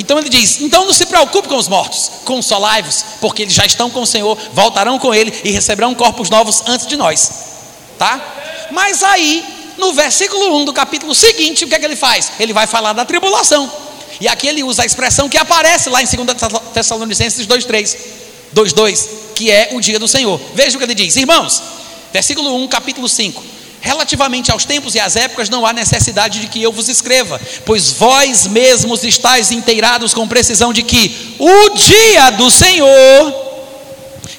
[0.00, 3.90] Então ele diz: então não se preocupe com os mortos, consolai-vos, porque eles já estão
[3.90, 7.30] com o Senhor, voltarão com Ele e receberão corpos novos antes de nós.
[7.98, 8.18] Tá?
[8.70, 9.44] Mas aí,
[9.80, 12.32] no versículo 1 do capítulo seguinte, o que é que ele faz?
[12.38, 13.70] Ele vai falar da tribulação.
[14.20, 16.36] E aqui ele usa a expressão que aparece lá em 2
[16.74, 17.96] Tessalonicenses 2,3,
[18.54, 20.38] 2,2, que é o dia do Senhor.
[20.54, 21.62] Veja o que ele diz, irmãos,
[22.12, 23.42] versículo 1, capítulo 5.
[23.80, 27.92] Relativamente aos tempos e às épocas, não há necessidade de que eu vos escreva, pois
[27.92, 33.49] vós mesmos estáis inteirados com precisão de que o dia do Senhor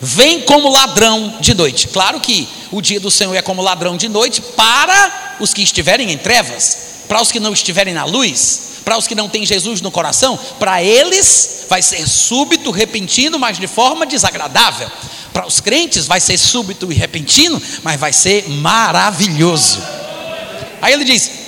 [0.01, 1.87] vem como ladrão de noite.
[1.87, 6.11] Claro que o dia do Senhor é como ladrão de noite para os que estiverem
[6.11, 9.79] em trevas, para os que não estiverem na luz, para os que não têm Jesus
[9.79, 14.89] no coração, para eles vai ser súbito, repentino, mas de forma desagradável.
[15.31, 19.81] Para os crentes vai ser súbito e repentino, mas vai ser maravilhoso.
[20.81, 21.40] Aí ele diz: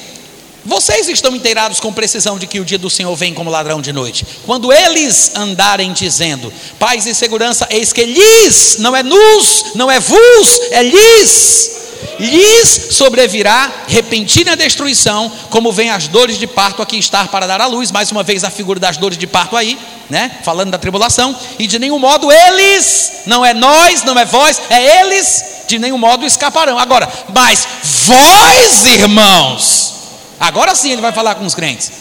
[0.65, 3.91] Vocês estão inteirados com precisão de que o dia do Senhor vem como ladrão de
[3.91, 4.25] noite.
[4.45, 9.99] Quando eles andarem dizendo paz e segurança, eis que lhes, não é nos, não é
[9.99, 11.83] vos, é lhes
[12.19, 17.65] lhes sobrevirá repentina destruição, como vem as dores de parto aqui estar para dar à
[17.65, 19.77] luz, mais uma vez a figura das dores de parto aí,
[20.09, 20.39] né?
[20.43, 25.01] Falando da tribulação, e de nenhum modo eles, não é nós, não é vós, é
[25.01, 26.77] eles, de nenhum modo escaparão.
[26.77, 27.67] Agora, mas
[28.05, 29.92] vós, irmãos,
[30.39, 31.91] agora sim ele vai falar com os crentes.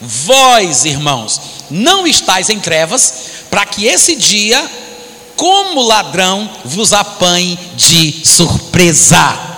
[0.00, 3.14] Vós, irmãos, não estáis em trevas,
[3.48, 4.68] para que esse dia
[5.36, 9.52] como ladrão vos apanhe de surpresa.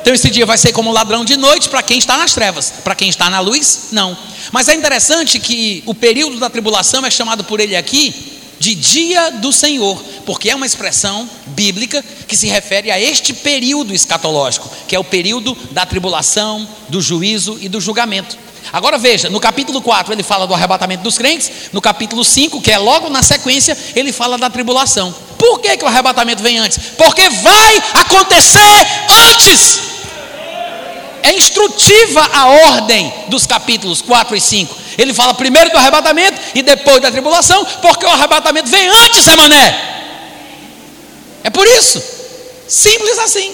[0.00, 2.94] Então esse dia vai ser como ladrão de noite para quem está nas trevas, para
[2.94, 4.16] quem está na luz, não.
[4.50, 8.14] Mas é interessante que o período da tribulação é chamado por ele aqui
[8.58, 13.94] de dia do Senhor, porque é uma expressão bíblica que se refere a este período
[13.94, 18.36] escatológico, que é o período da tribulação, do juízo e do julgamento.
[18.70, 22.70] Agora veja, no capítulo 4 ele fala do arrebatamento dos crentes, no capítulo 5, que
[22.70, 25.14] é logo na sequência, ele fala da tribulação.
[25.38, 26.78] Por que, que o arrebatamento vem antes?
[26.98, 28.86] Porque vai acontecer
[29.30, 29.80] antes.
[31.22, 34.76] É instrutiva a ordem dos capítulos 4 e 5.
[34.98, 39.96] Ele fala primeiro do arrebatamento e depois da tribulação, porque o arrebatamento vem antes, Emané.
[41.44, 42.02] É por isso.
[42.66, 43.52] Simples assim.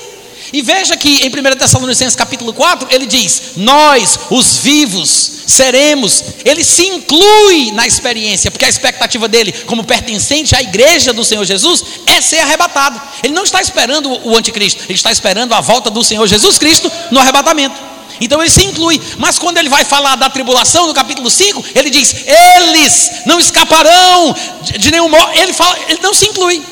[0.52, 6.23] E veja que em 1 Tessalonicenses capítulo 4, ele diz: Nós, os vivos, seremos.
[6.44, 11.44] Ele se inclui na experiência, porque a expectativa dele, como pertencente à igreja do Senhor
[11.44, 13.01] Jesus, é ser arrebatado.
[13.23, 16.90] Ele não está esperando o anticristo, ele está esperando a volta do Senhor Jesus Cristo
[17.11, 17.74] no arrebatamento.
[18.20, 21.90] Então ele se inclui, mas quando ele vai falar da tribulação, no capítulo 5, ele
[21.90, 25.32] diz: Eles não escaparão de nenhum modo.
[25.35, 26.62] Ele, fala, ele não se inclui.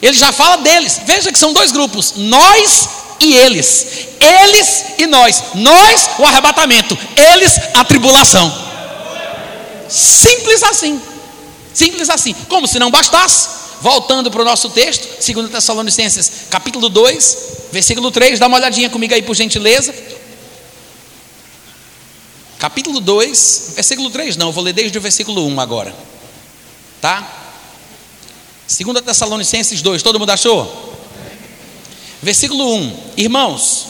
[0.00, 1.00] Ele já fala deles.
[1.04, 2.88] Veja que são dois grupos: nós
[3.20, 3.86] e eles.
[4.20, 5.42] Eles e nós.
[5.54, 6.96] Nós, o arrebatamento.
[7.16, 8.66] Eles, a tribulação.
[9.88, 11.00] Simples assim.
[11.74, 12.34] Simples assim.
[12.48, 13.58] Como se não bastasse.
[13.80, 17.36] Voltando para o nosso texto, 2 Tessalonicenses, capítulo 2,
[17.70, 19.94] versículo 3, dá uma olhadinha comigo aí por gentileza.
[22.58, 25.94] Capítulo 2, versículo 3, não, vou ler desde o versículo 1 agora.
[27.00, 27.37] Tá?
[28.68, 30.94] 2 Tessalonicenses 2, todo mundo achou?
[32.22, 33.86] Versículo 1: Irmãos,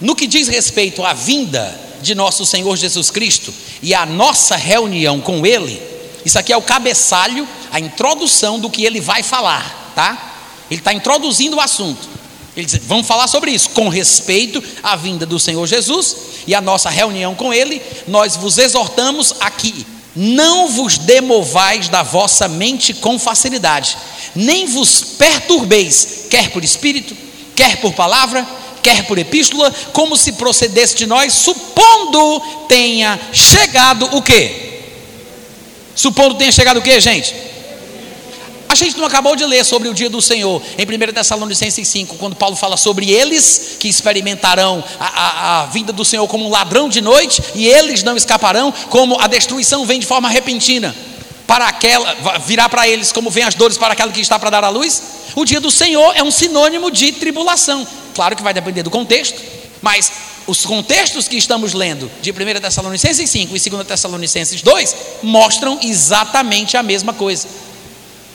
[0.00, 3.52] no que diz respeito à vinda de nosso Senhor Jesus Cristo
[3.82, 5.82] e à nossa reunião com Ele,
[6.24, 10.34] isso aqui é o cabeçalho, a introdução do que ele vai falar, tá?
[10.70, 12.08] Ele está introduzindo o assunto.
[12.56, 16.16] Ele diz: vamos falar sobre isso, com respeito à vinda do Senhor Jesus
[16.46, 22.48] e à nossa reunião com Ele, nós vos exortamos aqui não vos demovais da vossa
[22.48, 23.96] mente com facilidade,
[24.34, 27.16] nem vos perturbeis, quer por espírito,
[27.54, 28.46] quer por palavra,
[28.82, 34.82] quer por epístola, como se procedesse de nós, supondo tenha chegado o quê?
[35.94, 37.34] Supondo tenha chegado o quê, gente?
[38.74, 42.16] A gente não acabou de ler sobre o dia do Senhor em 1 Tessalonicenses 5,
[42.16, 46.50] quando Paulo fala sobre eles que experimentarão a, a, a, vinda do Senhor como um
[46.50, 50.92] ladrão de noite, e eles não escaparão, como a destruição vem de forma repentina,
[51.46, 54.64] para aquela, virá para eles como vem as dores para aquela que está para dar
[54.64, 55.00] a luz.
[55.36, 57.86] O dia do Senhor é um sinônimo de tribulação.
[58.12, 59.40] Claro que vai depender do contexto,
[59.80, 60.10] mas
[60.48, 66.76] os contextos que estamos lendo de 1 Tessalonicenses 5 e 2 Tessalonicenses 2 mostram exatamente
[66.76, 67.46] a mesma coisa.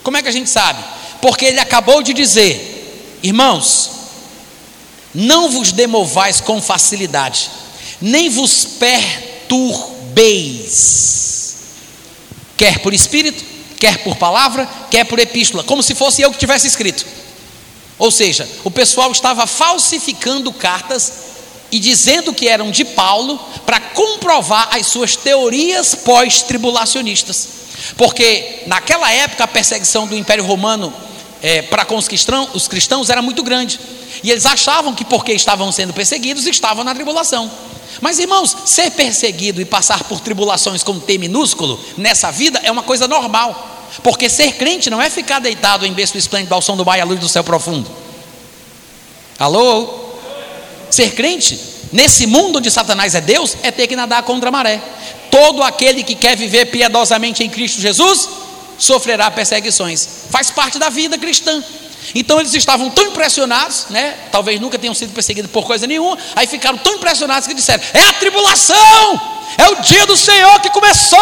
[0.04, 0.84] Como é que a gente sabe?
[1.22, 3.92] Porque ele acabou de dizer, irmãos,
[5.14, 7.50] Não vos demovais com facilidade,
[8.00, 11.56] nem vos perturbeis,
[12.56, 13.44] quer por espírito,
[13.80, 17.04] quer por palavra, quer por epístola, como se fosse eu que tivesse escrito.
[17.98, 21.12] Ou seja, o pessoal estava falsificando cartas
[21.72, 27.60] e dizendo que eram de Paulo para comprovar as suas teorias pós-tribulacionistas.
[27.96, 30.94] Porque naquela época a perseguição do Império Romano
[31.42, 33.80] é, para com os cristãos, os cristãos era muito grande.
[34.24, 37.50] E eles achavam que porque estavam sendo perseguidos, estavam na tribulação.
[38.02, 42.84] Mas irmãos, ser perseguido e passar por tribulações com T minúsculo nessa vida é uma
[42.84, 43.68] coisa normal.
[44.04, 47.02] Porque ser crente não é ficar deitado em berço esplêndido ao som do mar e
[47.02, 47.90] à luz do céu profundo.
[49.38, 50.09] Alô?
[50.90, 51.60] Ser crente
[51.92, 54.82] nesse mundo onde Satanás é Deus é ter que nadar contra a maré.
[55.32, 58.30] Todo aquele que quer viver piedosamente em Cristo Jesus
[58.78, 60.08] sofrerá perseguições.
[60.30, 61.64] Faz parte da vida cristã.
[62.16, 64.16] Então eles estavam tão impressionados, né?
[64.32, 66.18] Talvez nunca tenham sido perseguidos por coisa nenhuma.
[66.36, 69.40] Aí ficaram tão impressionados que disseram: "É a tribulação!
[69.58, 71.20] É o dia do Senhor que começou!"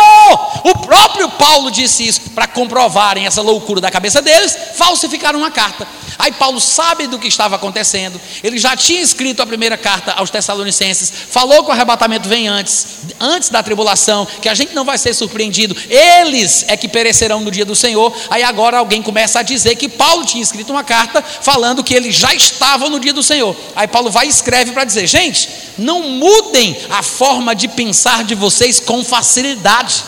[0.64, 5.88] O próprio Paulo disse isso para comprovarem essa loucura da cabeça deles, falsificaram uma carta.
[6.20, 10.30] Aí Paulo sabe do que estava acontecendo, ele já tinha escrito a primeira carta aos
[10.32, 12.88] Tessalonicenses, falou que o arrebatamento vem antes,
[13.20, 17.52] antes da tribulação, que a gente não vai ser surpreendido, eles é que perecerão no
[17.52, 18.12] dia do Senhor.
[18.30, 22.16] Aí agora alguém começa a dizer que Paulo tinha escrito uma carta falando que eles
[22.16, 23.56] já estavam no dia do Senhor.
[23.76, 28.36] Aí Paulo vai e escreve para dizer: gente, não mudem a forma de pensar de
[28.36, 30.04] vocês com facilidade.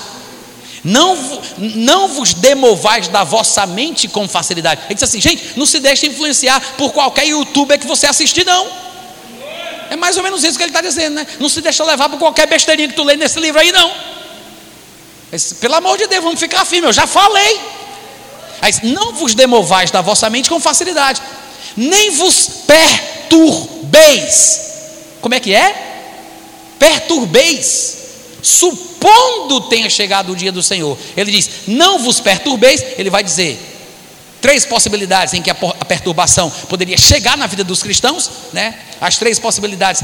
[0.83, 4.81] Não, não vos demovais da vossa mente com facilidade.
[4.85, 8.67] Ele diz assim, gente, não se deixe influenciar por qualquer youtuber que você assistir, não.
[9.89, 11.27] É mais ou menos isso que ele está dizendo, né?
[11.39, 13.91] Não se deixa levar por qualquer besteirinha que tu lê nesse livro aí, não.
[15.59, 17.59] Pelo amor de Deus, vamos ficar firmes, eu já falei.
[18.61, 21.21] Aí, não vos demovais da vossa mente com facilidade,
[21.75, 24.61] nem vos perturbeis.
[25.21, 25.85] Como é que é?
[26.77, 27.97] Perturbeis
[28.41, 30.97] supondo tenha chegado o dia do Senhor.
[31.15, 32.83] Ele diz: Não vos perturbeis.
[32.97, 33.59] Ele vai dizer
[34.41, 38.77] três possibilidades em que a perturbação poderia chegar na vida dos cristãos, né?
[39.01, 40.03] As três possibilidades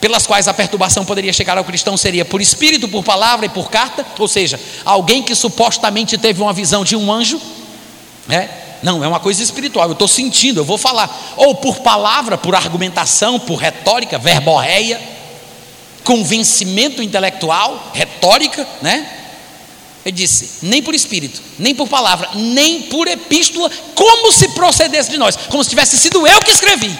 [0.00, 3.70] pelas quais a perturbação poderia chegar ao cristão seria por espírito, por palavra e por
[3.70, 7.40] carta, ou seja, alguém que supostamente teve uma visão de um anjo,
[8.26, 8.50] né?
[8.82, 11.34] Não, é uma coisa espiritual, eu estou sentindo, eu vou falar.
[11.36, 15.12] Ou por palavra, por argumentação, por retórica, verborreia
[16.04, 19.18] convencimento intelectual, retórica, né?
[20.04, 25.16] Ele disse: nem por espírito, nem por palavra, nem por epístola, como se procedesse de
[25.16, 26.96] nós, como se tivesse sido eu que escrevi.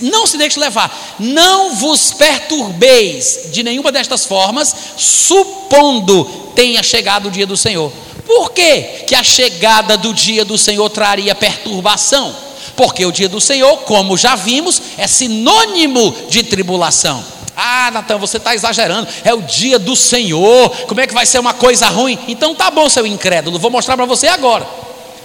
[0.00, 6.24] Não se deixe levar, não vos perturbeis de nenhuma destas formas, supondo
[6.56, 7.92] tenha chegado o dia do Senhor.
[8.26, 12.34] Por que, que a chegada do dia do Senhor traria perturbação?
[12.74, 17.24] Porque o dia do Senhor, como já vimos, é sinônimo de tribulação.
[17.56, 19.08] Ah, Natan, você está exagerando.
[19.24, 20.68] É o dia do Senhor.
[20.86, 22.18] Como é que vai ser uma coisa ruim?
[22.28, 23.58] Então tá bom, seu incrédulo.
[23.58, 24.68] Vou mostrar para você agora.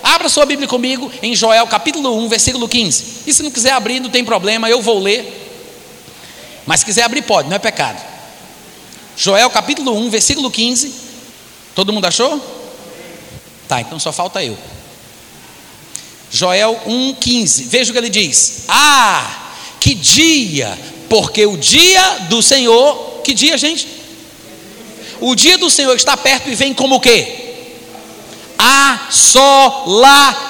[0.01, 3.23] Abra sua Bíblia comigo em Joel capítulo 1, versículo 15.
[3.27, 5.39] E se não quiser abrir, não tem problema, eu vou ler.
[6.65, 8.01] Mas se quiser abrir, pode, não é pecado.
[9.17, 10.93] Joel capítulo 1, versículo 15.
[11.75, 12.60] Todo mundo achou?
[13.71, 14.57] Tá, então só falta eu.
[16.29, 17.67] Joel 1,15.
[17.67, 20.77] Veja o que ele diz: Ah, que dia
[21.07, 23.87] porque o dia do Senhor, que dia, gente?
[25.21, 27.53] O dia do Senhor está perto e vem como o quê?
[29.07, 30.43] Assolação.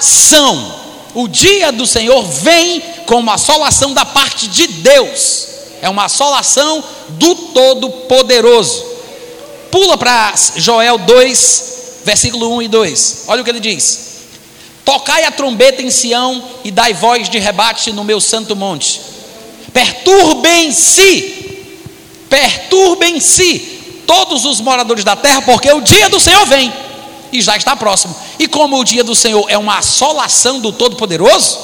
[1.14, 5.46] O dia do Senhor vem como assolação da parte de Deus.
[5.80, 8.84] É uma assolação do Todo-Poderoso.
[9.70, 11.71] Pula para Joel 2,
[12.04, 13.24] versículo 1 e 2.
[13.28, 14.12] Olha o que ele diz:
[14.84, 19.12] Tocai a trombeta em Sião e dai voz de rebate no meu santo monte
[19.72, 21.58] Perturbem-se,
[22.28, 23.58] perturbem-se
[24.06, 26.72] todos os moradores da terra, porque o dia do Senhor vem
[27.32, 28.14] e já está próximo.
[28.38, 31.58] E como o dia do Senhor é uma assolação do Todo-Poderoso,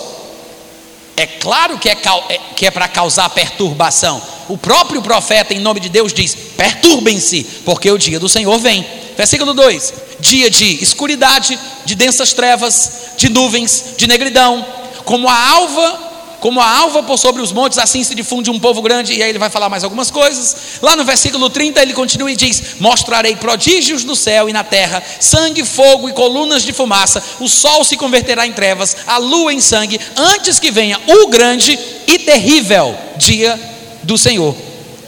[1.17, 1.99] é claro que é,
[2.29, 4.23] é que é para causar perturbação.
[4.49, 8.87] O próprio profeta, em nome de Deus, diz: perturbem-se, porque o dia do Senhor vem.
[9.17, 14.65] Versículo 2: dia de escuridade, de densas trevas, de nuvens, de negridão,
[15.05, 16.09] como a alva
[16.41, 19.15] como a alva por sobre os montes, assim se difunde um povo grande.
[19.15, 20.79] E aí ele vai falar mais algumas coisas.
[20.81, 25.03] Lá no versículo 30 ele continua e diz: Mostrarei prodígios no céu e na terra,
[25.21, 27.23] sangue, fogo e colunas de fumaça.
[27.41, 31.79] O sol se converterá em trevas, a lua em sangue, antes que venha o grande
[32.07, 33.59] e terrível dia
[34.03, 34.55] do Senhor.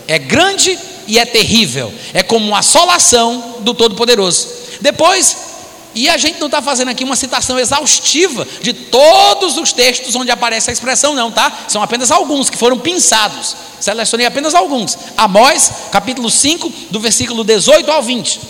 [0.08, 0.76] É grande
[1.06, 1.92] e é terrível.
[2.12, 4.59] É como uma assolação do Todo-Poderoso.
[4.80, 5.36] Depois
[5.94, 10.30] E a gente não está fazendo aqui uma citação exaustiva de todos os textos onde
[10.30, 11.52] aparece a expressão, não, tá?
[11.66, 13.56] São apenas alguns que foram pinçados.
[13.80, 14.96] Selecionei apenas alguns.
[15.16, 18.40] Amós, capítulo 5, do versículo 18 ao 20.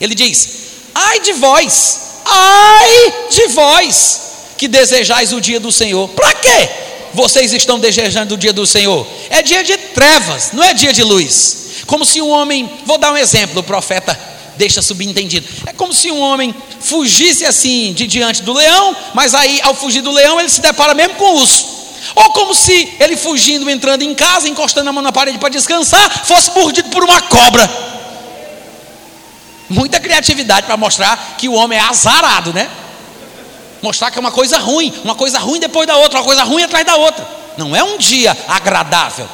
[0.00, 0.48] Ele diz:
[0.94, 4.20] Ai de vós, ai de vós,
[4.56, 6.08] que desejais o dia do Senhor.
[6.10, 6.70] Para quê?
[7.14, 9.04] Vocês estão desejando o dia do Senhor?
[9.28, 11.82] É dia de trevas, não é dia de luz.
[11.86, 15.46] Como se um homem, vou dar um exemplo, o profeta deixa subentendido.
[15.66, 20.02] É como se um homem fugisse assim de diante do leão, mas aí ao fugir
[20.02, 21.74] do leão ele se depara mesmo com o urso.
[22.14, 26.26] Ou como se ele fugindo, entrando em casa, encostando a mão na parede para descansar,
[26.26, 27.68] fosse mordido por uma cobra.
[29.68, 32.68] Muita criatividade para mostrar que o homem é azarado, né?
[33.82, 36.62] Mostrar que é uma coisa ruim, uma coisa ruim depois da outra, uma coisa ruim
[36.62, 37.26] atrás da outra.
[37.56, 39.28] Não é um dia agradável.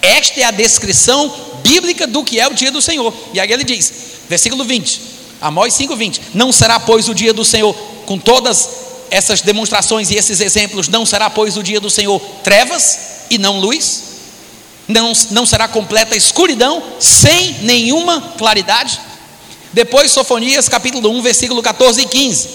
[0.00, 1.32] Esta é a descrição
[1.62, 3.14] bíblica do que é o dia do Senhor.
[3.32, 5.02] E aí ele diz: Versículo 20,
[5.42, 6.18] Amós 5:20.
[6.32, 7.74] Não será, pois, o dia do Senhor
[8.06, 8.66] com todas
[9.10, 13.60] essas demonstrações e esses exemplos, não será, pois, o dia do Senhor trevas e não
[13.60, 14.04] luz?
[14.88, 18.98] Não, não será completa escuridão sem nenhuma claridade?
[19.70, 22.48] Depois, Sofonias capítulo 1, versículo 14 e 15.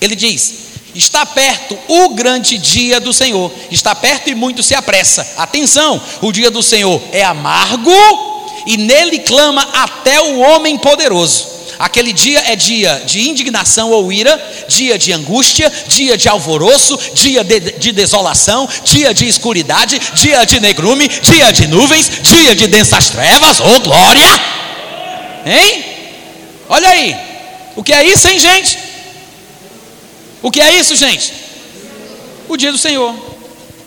[0.00, 0.54] Ele diz:
[0.94, 5.34] Está perto o grande dia do Senhor, está perto e muito se apressa.
[5.36, 11.58] Atenção, o dia do Senhor é amargo e nele clama até o homem poderoso.
[11.78, 14.36] Aquele dia é dia de indignação ou ira,
[14.66, 20.58] dia de angústia, dia de alvoroço, dia de, de, desolação, dia de escuridade, dia de
[20.58, 24.40] negrume, dia de nuvens, dia de densas trevas, oh glória!
[25.46, 25.84] Hein?
[26.68, 27.16] Olha aí,
[27.76, 28.78] o que é isso, hein, gente?
[30.42, 31.32] O que é isso, gente?
[32.48, 33.14] O dia do Senhor.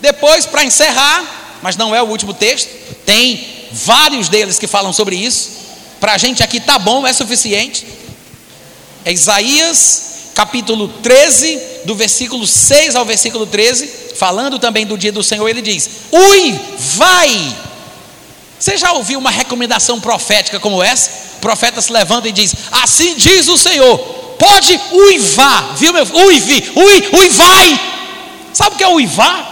[0.00, 2.70] Depois, para encerrar, mas não é o último texto,
[3.04, 5.50] tem vários deles que falam sobre isso.
[6.00, 7.86] Para a gente aqui tá bom, é suficiente.
[9.04, 13.86] É Isaías capítulo 13, do versículo 6 ao versículo 13,
[14.16, 16.60] falando também do dia do Senhor, ele diz: Ui,
[16.96, 17.56] vai!
[18.58, 21.10] Você já ouviu uma recomendação profética como essa?
[21.36, 23.98] O profeta se levanta e diz: Assim diz o Senhor,
[24.38, 26.06] pode uivar, viu meu?
[26.26, 27.80] Uive, ui, uivai!
[28.52, 29.51] Sabe o que é uivar?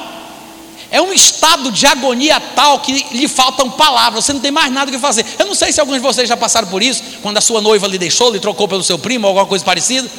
[0.90, 4.90] É um estado de agonia tal que lhe faltam palavras, você não tem mais nada
[4.90, 5.24] que fazer.
[5.38, 7.86] Eu não sei se alguns de vocês já passaram por isso, quando a sua noiva
[7.86, 10.10] lhe deixou, lhe trocou pelo seu primo ou alguma coisa parecida.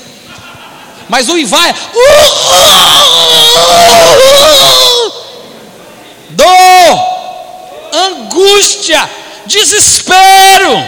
[1.10, 1.76] Mas o Ivá é.
[6.30, 7.00] Dor,
[7.92, 9.10] angústia,
[9.46, 10.88] desespero.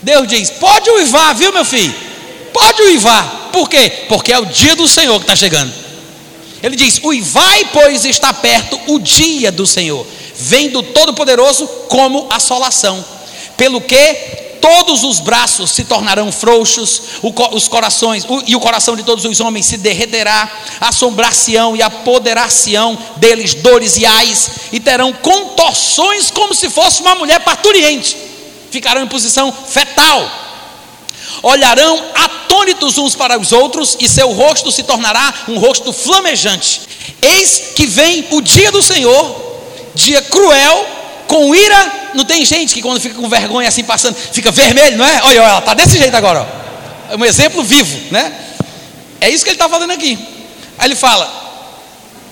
[0.00, 1.94] Deus diz: pode uivar, viu, meu filho?
[2.54, 3.50] Pode uivar.
[3.52, 4.06] Por quê?
[4.08, 5.83] Porque é o dia do Senhor que está chegando.
[6.64, 13.04] Ele diz: Uivai, pois está perto o dia do Senhor, vem do Todo-Poderoso como assolação,
[13.54, 14.14] pelo que
[14.62, 17.02] todos os braços se tornarão frouxos,
[17.52, 20.50] os corações e o coração de todos os homens se derreterá,
[20.80, 27.40] assombrar-se-ão e apoderar-se-ão deles dores e ais, e terão contorções como se fosse uma mulher
[27.40, 28.16] parturiente,
[28.70, 30.43] ficarão em posição fetal
[31.42, 36.82] olharão atônitos uns para os outros, e seu rosto se tornará um rosto flamejante.
[37.20, 39.34] Eis que vem o dia do Senhor,
[39.94, 40.86] dia cruel,
[41.26, 41.92] com ira.
[42.14, 45.22] Não tem gente que quando fica com vergonha assim passando, fica vermelho, não é?
[45.24, 46.42] Olha, ela está desse jeito agora.
[46.42, 47.12] Ó.
[47.14, 48.32] É um exemplo vivo, né?
[49.20, 50.18] É isso que ele está falando aqui.
[50.78, 51.30] Aí ele fala,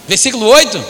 [0.06, 0.84] versículo 8: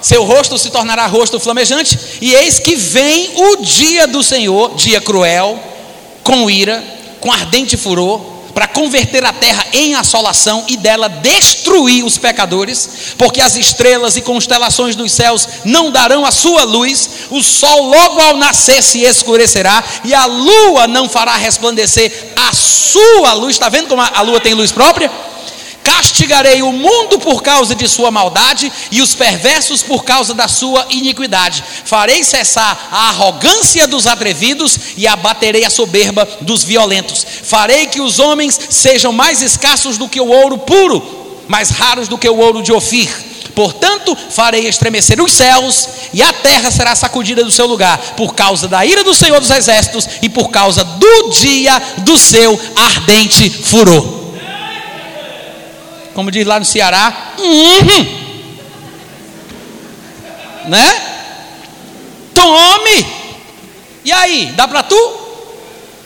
[0.00, 5.00] Seu rosto se tornará rosto flamejante, e eis que vem o dia do Senhor, dia
[5.00, 5.58] cruel,
[6.22, 6.82] com ira,
[7.22, 8.20] com ardente furor,
[8.52, 14.20] para converter a terra em assolação e dela destruir os pecadores, porque as estrelas e
[14.20, 19.82] constelações dos céus não darão a sua luz, o sol logo ao nascer se escurecerá,
[20.04, 23.54] e a lua não fará resplandecer a sua luz.
[23.54, 25.10] Está vendo como a lua tem luz própria?
[25.82, 30.86] Castigarei o mundo por causa de sua maldade e os perversos por causa da sua
[30.90, 31.62] iniquidade.
[31.84, 37.26] Farei cessar a arrogância dos atrevidos e abaterei a soberba dos violentos.
[37.42, 42.18] Farei que os homens sejam mais escassos do que o ouro puro, mais raros do
[42.18, 43.10] que o ouro de Ofir.
[43.54, 48.68] Portanto, farei estremecer os céus e a terra será sacudida do seu lugar, por causa
[48.68, 54.21] da ira do Senhor dos Exércitos e por causa do dia do seu ardente furor
[56.14, 58.18] como diz lá no Ceará, uhum.
[60.68, 61.02] né?
[62.34, 63.06] Tome!
[64.04, 65.22] E aí, dá para tu?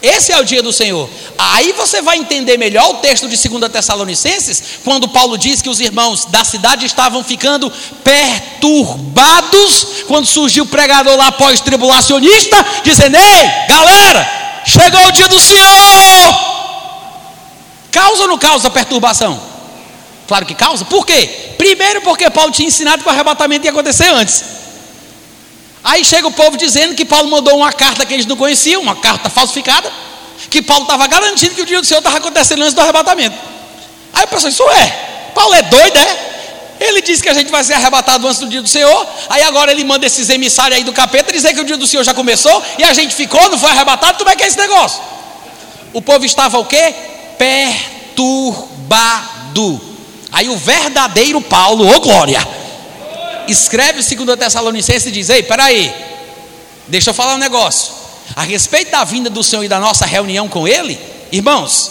[0.03, 1.09] Esse é o dia do Senhor.
[1.39, 5.81] Aí você vai entender melhor o texto de 2 Tessalonicenses, quando Paulo diz que os
[5.81, 7.73] irmãos da cidade estavam ficando
[8.05, 16.47] perturbados, quando surgiu o pregador lá pós-tribulacionista, dizendo: Ei, galera, chegou o dia do Senhor!
[17.91, 19.56] Causa ou não causa perturbação?
[20.27, 20.85] Claro que causa.
[20.85, 21.55] Por quê?
[21.57, 24.44] Primeiro, porque Paulo tinha ensinado que o arrebatamento ia acontecer antes.
[25.85, 28.97] Aí chega o povo dizendo que Paulo mandou uma carta que eles não conheciam, uma
[28.97, 29.89] carta falsificada,
[30.51, 33.36] que Paulo estava garantindo que o dia do Senhor estava acontecendo antes do arrebatamento.
[34.12, 36.35] Aí o pessoal disse: Ué, Paulo é doido, é?
[36.81, 39.07] Ele disse que a gente vai ser arrebatado antes do dia do Senhor.
[39.31, 42.03] Aí agora ele manda esses emissários aí do capeta dizer que o dia do Senhor
[42.03, 44.19] já começou e a gente ficou, não foi arrebatado.
[44.19, 45.01] Como é que é esse negócio?
[45.93, 46.94] O povo estava o quê?
[47.39, 48.57] Perturbado.
[50.36, 52.46] Aí o verdadeiro Paulo, ô oh glória,
[53.48, 55.90] escreve o 2 Tessalonicenses e diz: Ei, peraí,
[56.86, 57.94] deixa eu falar um negócio.
[58.34, 61.00] A respeito da vinda do Senhor e da nossa reunião com Ele,
[61.32, 61.90] irmãos,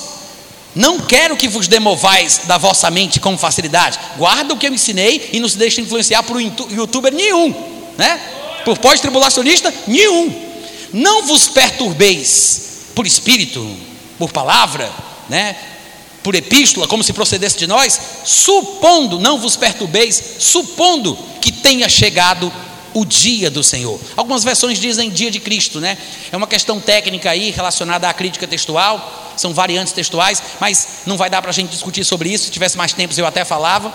[0.76, 3.97] não quero que vos demovais da vossa mente com facilidade.
[4.15, 7.51] Guarda o que eu ensinei e não se deixe influenciar por youtuber nenhum,
[7.97, 8.22] né?
[8.63, 10.31] Por pós-tribulacionista nenhum.
[10.93, 12.61] Não vos perturbeis
[12.93, 13.76] por espírito,
[14.19, 14.88] por palavra,
[15.27, 15.55] né?
[16.26, 22.52] Por epístola, como se procedesse de nós, supondo, não vos perturbeis, supondo que tenha chegado
[22.95, 23.99] o dia do Senhor.
[24.18, 25.95] Algumas versões dizem dia de Cristo, né?
[26.31, 31.30] É uma questão técnica aí relacionada à crítica textual são variantes textuais, mas não vai
[31.30, 32.45] dar para a gente discutir sobre isso.
[32.45, 33.93] Se tivesse mais tempo, eu até falava.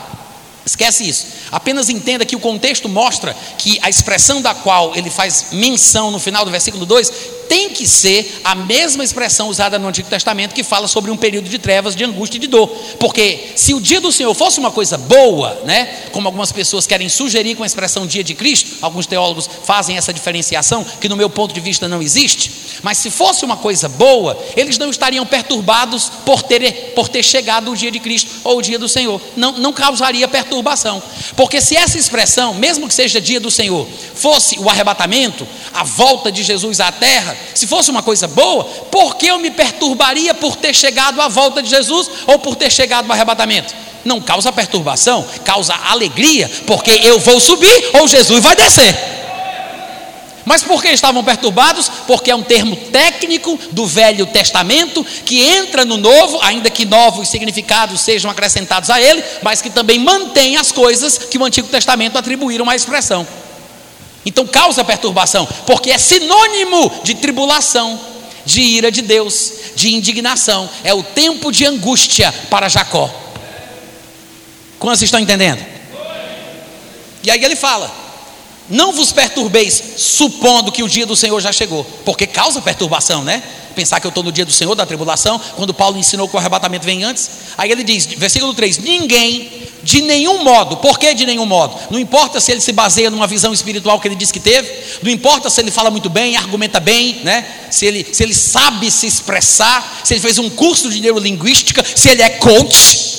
[0.64, 1.26] Esquece isso.
[1.50, 6.20] Apenas entenda que o contexto mostra que a expressão da qual ele faz menção no
[6.20, 10.62] final do versículo 2 tem que ser a mesma expressão usada no Antigo Testamento que
[10.62, 12.68] fala sobre um período de trevas, de angústia e de dor.
[13.00, 17.08] Porque se o dia do Senhor fosse uma coisa boa, né, como algumas pessoas querem
[17.08, 21.28] sugerir com a expressão dia de Cristo, alguns teólogos fazem essa diferenciação que no meu
[21.28, 22.52] ponto de vista não existe,
[22.84, 27.72] mas se fosse uma coisa boa, eles não estariam perturbados por ter, por ter chegado
[27.72, 29.20] o dia de Cristo ou o dia do Senhor.
[29.36, 31.02] Não, não causaria perturbação.
[31.34, 35.44] Porque se essa expressão, mesmo que seja dia do Senhor, fosse o arrebatamento,
[35.74, 39.50] a volta de Jesus à terra, se fosse uma coisa boa, por que eu me
[39.50, 43.74] perturbaria por ter chegado à volta de Jesus ou por ter chegado ao arrebatamento?
[44.04, 49.20] Não causa perturbação, causa alegria, porque eu vou subir ou Jesus vai descer.
[50.44, 51.88] Mas por que estavam perturbados?
[52.06, 57.28] Porque é um termo técnico do Velho Testamento que entra no Novo, ainda que novos
[57.28, 62.16] significados sejam acrescentados a ele, mas que também mantém as coisas que o Antigo Testamento
[62.16, 63.26] atribuíram à expressão.
[64.24, 67.98] Então causa perturbação, porque é sinônimo de tribulação,
[68.44, 70.68] de ira de Deus, de indignação.
[70.84, 73.10] É o tempo de angústia para Jacó.
[74.78, 75.64] Quantos estão entendendo?
[77.22, 77.90] E aí ele fala:
[78.68, 83.42] Não vos perturbeis, supondo que o dia do Senhor já chegou, porque causa perturbação, né?
[83.74, 86.38] Pensar que eu estou no dia do Senhor, da tribulação, quando Paulo ensinou que o
[86.38, 87.30] arrebatamento vem antes.
[87.56, 90.76] Aí ele diz, versículo 3: Ninguém de nenhum modo.
[90.76, 91.76] Por que de nenhum modo?
[91.90, 94.70] Não importa se ele se baseia numa visão espiritual que ele disse que teve,
[95.02, 97.46] não importa se ele fala muito bem, argumenta bem, né?
[97.70, 102.08] se, ele, se ele sabe se expressar, se ele fez um curso de neurolinguística, se
[102.08, 103.10] ele é coach.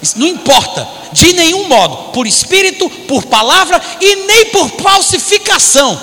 [0.00, 6.00] Isso não importa, de nenhum modo, por espírito, por palavra e nem por falsificação,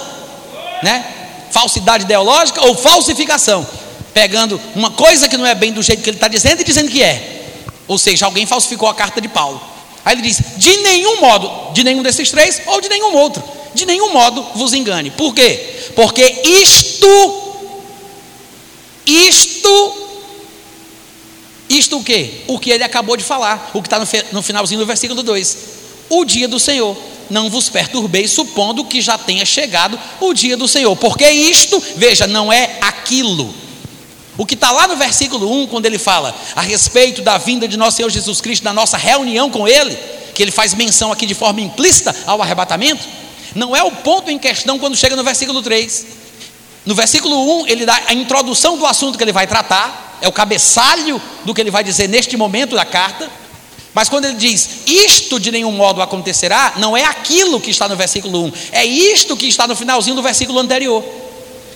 [0.83, 1.05] né?
[1.51, 3.65] Falsidade ideológica ou falsificação,
[4.13, 6.89] pegando uma coisa que não é bem do jeito que ele está dizendo e dizendo
[6.89, 7.45] que é.
[7.87, 9.61] Ou seja, alguém falsificou a carta de Paulo.
[10.03, 13.43] Aí ele diz: de nenhum modo, de nenhum desses três ou de nenhum outro,
[13.73, 15.11] de nenhum modo vos engane.
[15.11, 15.91] Por quê?
[15.95, 17.07] Porque isto,
[19.05, 19.93] isto,
[21.69, 22.43] isto o quê?
[22.47, 25.57] O que ele acabou de falar, o que está no, no finalzinho do versículo 2:
[26.09, 26.95] o dia do Senhor.
[27.29, 32.27] Não vos perturbeis, supondo que já tenha chegado o dia do Senhor, porque isto, veja,
[32.27, 33.53] não é aquilo
[34.37, 37.77] o que está lá no versículo 1, quando ele fala a respeito da vinda de
[37.77, 39.97] nosso Senhor Jesus Cristo, da nossa reunião com Ele,
[40.33, 43.07] que ele faz menção aqui de forma implícita ao arrebatamento,
[43.55, 46.05] não é o ponto em questão quando chega no versículo 3.
[46.85, 50.33] No versículo 1, ele dá a introdução do assunto que ele vai tratar, é o
[50.33, 53.31] cabeçalho do que ele vai dizer neste momento da carta.
[53.95, 57.95] Mas quando ele diz isto de nenhum modo acontecerá, não é aquilo que está no
[57.95, 61.01] versículo 1, é isto que está no finalzinho do versículo anterior.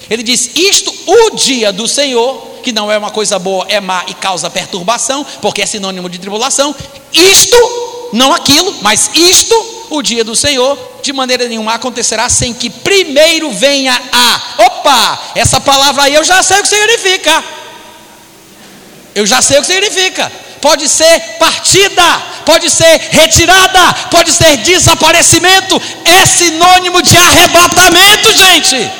[0.09, 4.03] Ele diz: Isto, o dia do Senhor, que não é uma coisa boa, é má
[4.05, 6.75] e causa perturbação, porque é sinônimo de tribulação.
[7.13, 9.55] Isto, não aquilo, mas isto,
[9.89, 14.63] o dia do Senhor, de maneira nenhuma acontecerá sem que primeiro venha a.
[14.65, 17.43] Opa, essa palavra aí eu já sei o que significa.
[19.15, 20.29] Eu já sei o que significa.
[20.61, 22.03] Pode ser partida,
[22.45, 28.91] pode ser retirada, pode ser desaparecimento, é sinônimo de arrebatamento, gente.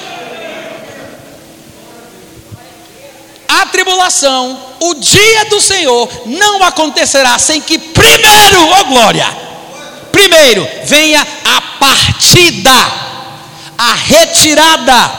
[3.50, 9.28] a tribulação, o dia do Senhor, não acontecerá sem que primeiro, ó oh glória,
[10.12, 12.72] primeiro venha a partida,
[13.78, 15.12] a retirada,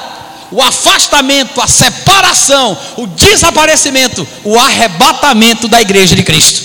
[0.51, 6.63] o afastamento, a separação, o desaparecimento, o arrebatamento da igreja de Cristo.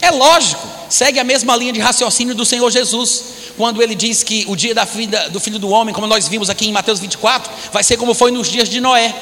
[0.00, 3.24] É lógico, segue a mesma linha de raciocínio do Senhor Jesus,
[3.56, 6.50] quando ele diz que o dia da vida do filho do homem, como nós vimos
[6.50, 9.14] aqui em Mateus 24, vai ser como foi nos dias de Noé.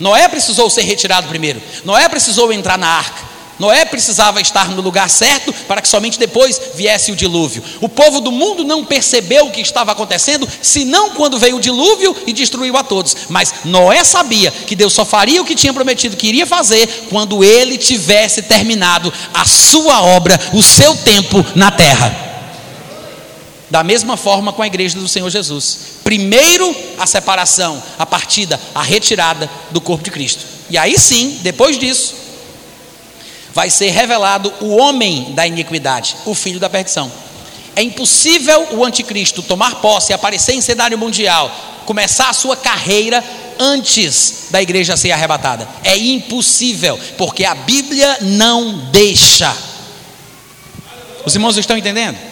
[0.00, 3.31] Noé precisou ser retirado primeiro, Noé precisou entrar na arca.
[3.62, 7.62] Noé precisava estar no lugar certo para que somente depois viesse o dilúvio.
[7.80, 12.16] O povo do mundo não percebeu o que estava acontecendo, senão quando veio o dilúvio
[12.26, 13.16] e destruiu a todos.
[13.28, 17.44] Mas Noé sabia que Deus só faria o que tinha prometido que iria fazer quando
[17.44, 22.32] ele tivesse terminado a sua obra, o seu tempo na terra.
[23.70, 25.78] Da mesma forma com a igreja do Senhor Jesus.
[26.02, 30.44] Primeiro a separação, a partida, a retirada do corpo de Cristo.
[30.68, 32.21] E aí sim, depois disso,
[33.54, 37.10] vai ser revelado o homem da iniquidade, o filho da perdição.
[37.74, 41.50] É impossível o anticristo tomar posse, aparecer em cenário mundial,
[41.86, 43.24] começar a sua carreira
[43.58, 45.68] antes da igreja ser arrebatada.
[45.84, 49.54] É impossível, porque a Bíblia não deixa.
[51.24, 52.31] Os irmãos estão entendendo?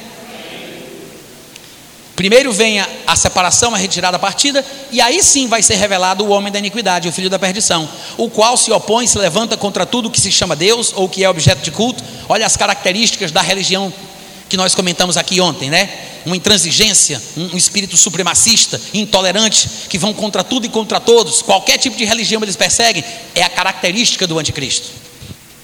[2.20, 6.22] Primeiro vem a, a, separação, a retirada, a partida, e aí sim vai ser revelado
[6.22, 7.88] o homem da iniquidade, o filho da perdição,
[8.18, 11.30] o qual se opõe, se levanta contra tudo que se chama Deus ou que é
[11.30, 12.04] objeto de culto.
[12.28, 13.90] Olha as características da religião
[14.50, 15.88] que nós comentamos aqui ontem, né?
[16.26, 21.40] Uma intransigência, um, um espírito supremacista, intolerante, que vão contra tudo e contra todos.
[21.40, 23.02] Qualquer tipo de religião eles perseguem,
[23.34, 24.90] é a característica do anticristo.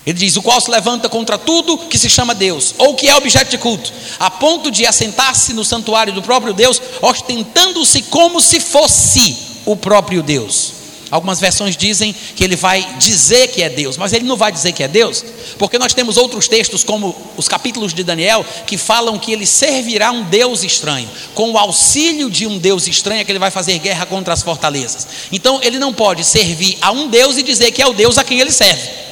[0.06, 3.16] Ele diz: o qual se levanta contra tudo que se chama Deus, ou que é
[3.16, 8.60] objeto de culto, a ponto de assentar-se no santuário do próprio Deus, ostentando-se como se
[8.60, 10.76] fosse o próprio Deus.
[11.08, 14.72] Algumas versões dizem que ele vai dizer que é Deus, mas ele não vai dizer
[14.72, 15.24] que é Deus,
[15.56, 20.10] porque nós temos outros textos, como os capítulos de Daniel, que falam que ele servirá
[20.10, 23.78] um Deus estranho, com o auxílio de um Deus estranho, é que ele vai fazer
[23.78, 25.06] guerra contra as fortalezas.
[25.30, 28.24] Então ele não pode servir a um Deus e dizer que é o Deus a
[28.24, 29.05] quem ele serve.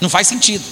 [0.00, 0.64] Não faz sentido.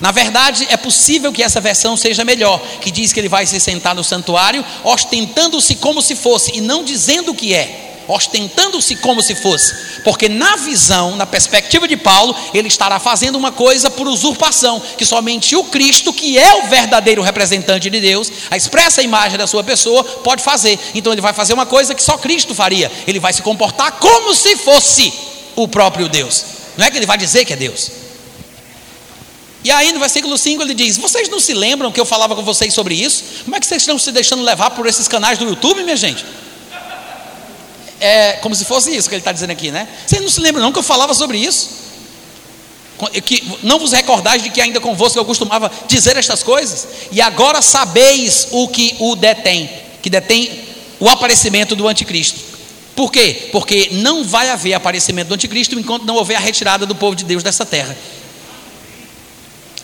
[0.00, 3.58] Na verdade, é possível que essa versão seja melhor, que diz que ele vai se
[3.58, 9.22] sentar no santuário, ostentando-se como se fosse, e não dizendo o que é, ostentando-se como
[9.22, 9.74] se fosse,
[10.04, 15.04] porque na visão, na perspectiva de Paulo, ele estará fazendo uma coisa por usurpação, que
[15.06, 19.64] somente o Cristo, que é o verdadeiro representante de Deus, a expressa imagem da sua
[19.64, 20.78] pessoa, pode fazer.
[20.94, 24.34] Então ele vai fazer uma coisa que só Cristo faria, ele vai se comportar como
[24.34, 25.12] se fosse
[25.56, 26.44] o próprio Deus,
[26.76, 28.05] não é que ele vai dizer que é Deus.
[29.66, 32.42] E aí no versículo 5 ele diz: Vocês não se lembram que eu falava com
[32.44, 33.24] vocês sobre isso?
[33.42, 36.24] Como é que vocês estão se deixando levar por esses canais do YouTube, minha gente?
[37.98, 39.88] É como se fosse isso que ele está dizendo aqui, né?
[40.06, 41.68] Vocês não se lembram, não, que eu falava sobre isso?
[43.24, 46.86] Que não vos recordais de que ainda convosco eu costumava dizer estas coisas?
[47.10, 49.68] E agora sabeis o que o detém,
[50.00, 50.60] que detém
[51.00, 52.38] o aparecimento do anticristo.
[52.94, 53.48] Por quê?
[53.50, 57.24] Porque não vai haver aparecimento do anticristo enquanto não houver a retirada do povo de
[57.24, 57.96] Deus dessa terra.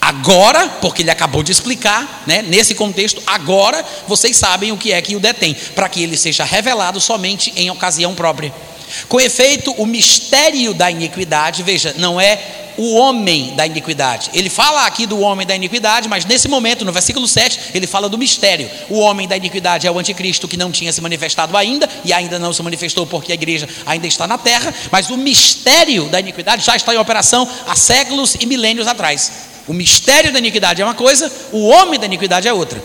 [0.04, 5.00] Agora, porque ele acabou de explicar, né, nesse contexto, agora vocês sabem o que é
[5.00, 8.52] que o detém, para que ele seja revelado somente em ocasião própria.
[9.08, 12.36] Com efeito, o mistério da iniquidade, veja, não é
[12.76, 14.28] o homem da iniquidade.
[14.34, 18.08] Ele fala aqui do homem da iniquidade, mas nesse momento, no versículo 7, ele fala
[18.08, 18.68] do mistério.
[18.90, 22.40] O homem da iniquidade é o anticristo que não tinha se manifestado ainda, e ainda
[22.40, 26.66] não se manifestou porque a igreja ainda está na terra, mas o mistério da iniquidade
[26.66, 29.51] já está em operação há séculos e milênios atrás.
[29.66, 32.82] O mistério da iniquidade é uma coisa, o homem da iniquidade é outra.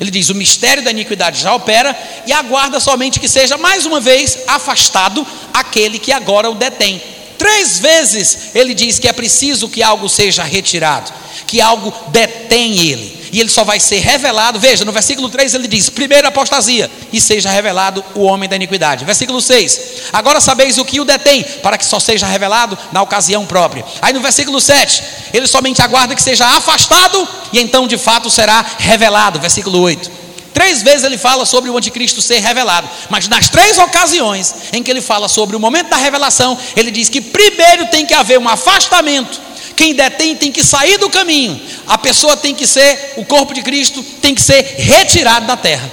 [0.00, 1.96] Ele diz: o mistério da iniquidade já opera
[2.26, 7.00] e aguarda somente que seja mais uma vez afastado aquele que agora o detém.
[7.36, 11.12] Três vezes ele diz que é preciso que algo seja retirado,
[11.46, 14.58] que algo detém ele e ele só vai ser revelado.
[14.58, 19.04] Veja, no versículo 3 ele diz: primeiro apostasia, e seja revelado o homem da iniquidade.
[19.04, 19.80] Versículo 6:
[20.12, 23.84] agora sabeis o que o detém, para que só seja revelado na ocasião própria.
[24.02, 25.02] Aí no versículo 7,
[25.32, 29.38] ele somente aguarda que seja afastado, e então de fato será revelado.
[29.40, 30.20] Versículo 8.
[30.52, 34.90] Três vezes ele fala sobre o anticristo ser revelado, mas nas três ocasiões em que
[34.90, 38.48] ele fala sobre o momento da revelação, ele diz que primeiro tem que haver um
[38.48, 39.40] afastamento
[39.80, 41.58] quem detém tem que sair do caminho.
[41.86, 45.90] A pessoa tem que ser, o corpo de Cristo tem que ser retirado da terra.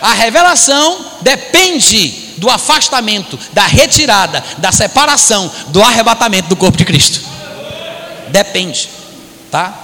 [0.00, 7.20] A revelação depende do afastamento, da retirada, da separação, do arrebatamento do corpo de Cristo.
[8.28, 8.88] Depende,
[9.50, 9.76] tá?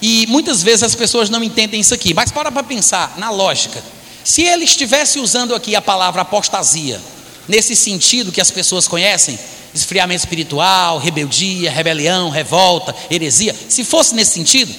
[0.00, 3.84] E muitas vezes as pessoas não entendem isso aqui, mas para para pensar na lógica.
[4.24, 6.98] Se ele estivesse usando aqui a palavra apostasia,
[7.46, 9.38] nesse sentido que as pessoas conhecem,
[9.74, 14.74] esfriamento espiritual, rebeldia, rebelião, revolta, heresia, se fosse nesse sentido,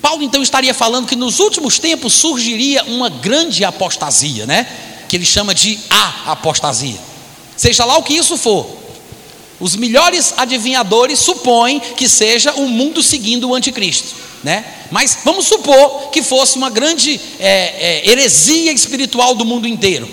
[0.00, 4.66] Paulo então estaria falando que nos últimos tempos surgiria uma grande apostasia, né?
[5.08, 6.98] Que ele chama de a apostasia.
[7.56, 8.66] Seja lá o que isso for.
[9.58, 14.14] Os melhores adivinhadores supõem que seja o mundo seguindo o anticristo,
[14.44, 14.64] né?
[14.90, 17.50] Mas vamos supor que fosse uma grande é,
[18.04, 20.08] é, heresia espiritual do mundo inteiro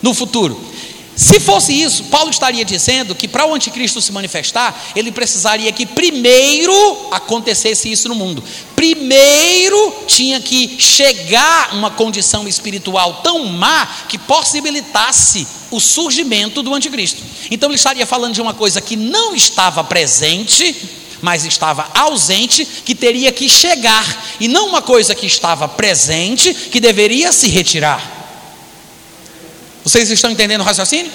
[0.00, 0.71] no futuro.
[1.14, 5.84] Se fosse isso, Paulo estaria dizendo que para o anticristo se manifestar, ele precisaria que
[5.84, 8.42] primeiro acontecesse isso no mundo.
[8.74, 17.22] Primeiro tinha que chegar uma condição espiritual tão má que possibilitasse o surgimento do anticristo.
[17.50, 20.74] Então ele estaria falando de uma coisa que não estava presente,
[21.20, 26.80] mas estava ausente, que teria que chegar, e não uma coisa que estava presente, que
[26.80, 28.21] deveria se retirar.
[29.84, 31.10] Vocês estão entendendo o raciocínio?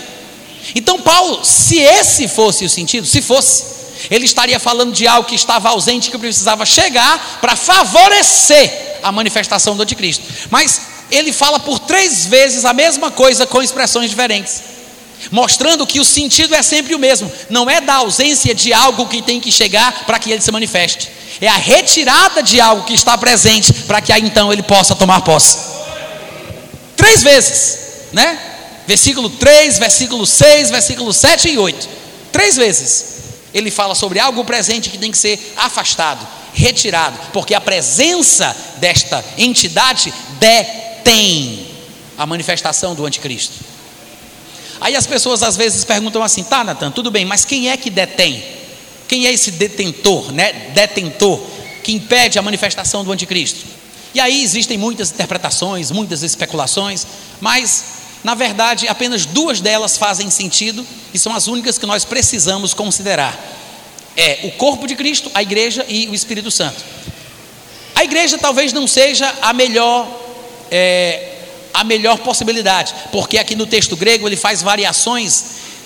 [0.75, 3.63] Então, Paulo, se esse fosse o sentido, se fosse,
[4.09, 9.75] ele estaria falando de algo que estava ausente, que precisava chegar para favorecer a manifestação
[9.75, 10.23] do anticristo.
[10.49, 14.61] Mas ele fala por três vezes a mesma coisa com expressões diferentes,
[15.31, 19.21] mostrando que o sentido é sempre o mesmo, não é da ausência de algo que
[19.21, 23.17] tem que chegar para que ele se manifeste, é a retirada de algo que está
[23.17, 25.57] presente para que aí então ele possa tomar posse.
[26.95, 27.79] Três vezes,
[28.11, 28.56] né?
[28.87, 31.89] Versículo 3, versículo 6, versículo 7 e 8.
[32.31, 33.17] Três vezes
[33.53, 39.23] ele fala sobre algo presente que tem que ser afastado, retirado, porque a presença desta
[39.37, 41.67] entidade detém
[42.17, 43.53] a manifestação do anticristo.
[44.79, 47.89] Aí as pessoas às vezes perguntam assim: tá, Natan, tudo bem, mas quem é que
[47.89, 48.43] detém?
[49.07, 50.53] Quem é esse detentor, né?
[50.73, 51.41] Detentor
[51.83, 53.65] que impede a manifestação do anticristo?
[54.13, 57.05] E aí existem muitas interpretações, muitas especulações,
[57.39, 57.96] mas
[58.27, 63.33] na verdade, apenas duas delas fazem sentido e são as únicas que nós precisamos considerar:
[64.17, 66.75] é o corpo de Cristo, a igreja e o Espírito Santo.
[67.95, 70.05] A igreja talvez não seja a melhor
[70.69, 71.35] é,
[71.73, 75.45] a melhor possibilidade, porque aqui no texto grego ele faz variações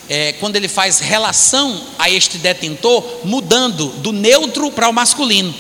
[0.09, 5.53] é, quando ele faz relação a este detentor, mudando do neutro para o masculino.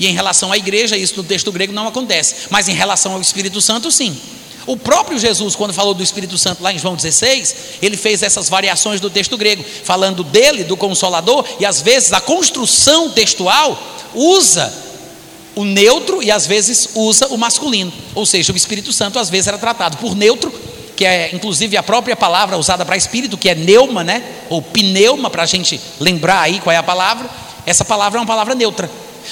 [0.00, 3.20] E em relação à igreja, isso no texto grego não acontece, mas em relação ao
[3.20, 4.18] Espírito Santo, sim.
[4.66, 8.48] O próprio Jesus, quando falou do Espírito Santo lá em João 16, ele fez essas
[8.48, 13.80] variações do texto grego, falando dele, do Consolador, e às vezes a construção textual
[14.14, 14.72] usa
[15.54, 17.92] o neutro e às vezes usa o masculino.
[18.14, 20.52] Ou seja, o Espírito Santo às vezes era tratado por neutro,
[20.96, 24.22] que é inclusive a própria palavra usada para espírito, que é neuma, né?
[24.48, 27.28] Ou pneuma, para a gente lembrar aí qual é a palavra.
[27.66, 28.88] Essa palavra é uma palavra neutra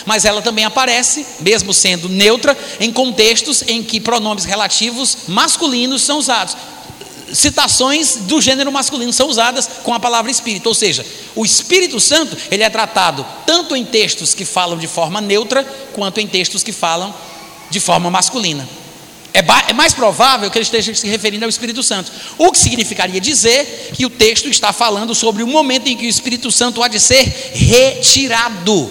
[0.06, 6.18] mas ela também aparece, mesmo sendo neutra, em contextos em que pronomes relativos masculinos são
[6.18, 6.56] usados.
[7.32, 11.06] Citações do gênero masculino são usadas com a palavra espírito, ou seja,
[11.36, 16.18] o Espírito Santo ele é tratado tanto em textos que falam de forma neutra, quanto
[16.18, 17.14] em textos que falam
[17.70, 18.68] de forma masculina.
[19.32, 23.20] É, é, mais provável que ele esteja se referindo ao Espírito Santo, o que significaria
[23.20, 26.88] dizer que o texto está falando sobre o momento em que o Espírito Santo há
[26.88, 28.90] de ser retirado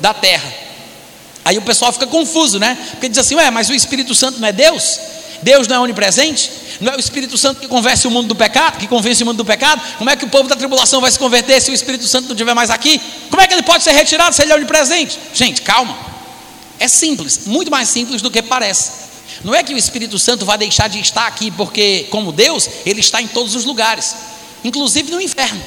[0.00, 0.52] da terra.
[1.44, 2.76] Aí o pessoal fica confuso, né?
[2.90, 4.98] Porque diz assim: ué, mas o Espírito Santo não é Deus?
[5.42, 6.50] Deus não é onipresente?
[6.80, 9.38] Não é o Espírito Santo que convence o mundo do pecado, que convence o mundo
[9.38, 9.80] do pecado?
[9.96, 12.32] Como é que o povo da tribulação vai se converter se o Espírito Santo não
[12.32, 13.00] estiver mais aqui?
[13.30, 15.18] Como é que ele pode ser retirado se ele é onipresente?
[15.32, 15.96] Gente, calma.
[16.78, 19.08] É simples, muito mais simples do que parece.
[19.44, 23.00] Não é que o Espírito Santo vai deixar de estar aqui porque, como Deus, ele
[23.00, 24.14] está em todos os lugares,
[24.64, 25.60] inclusive no inferno.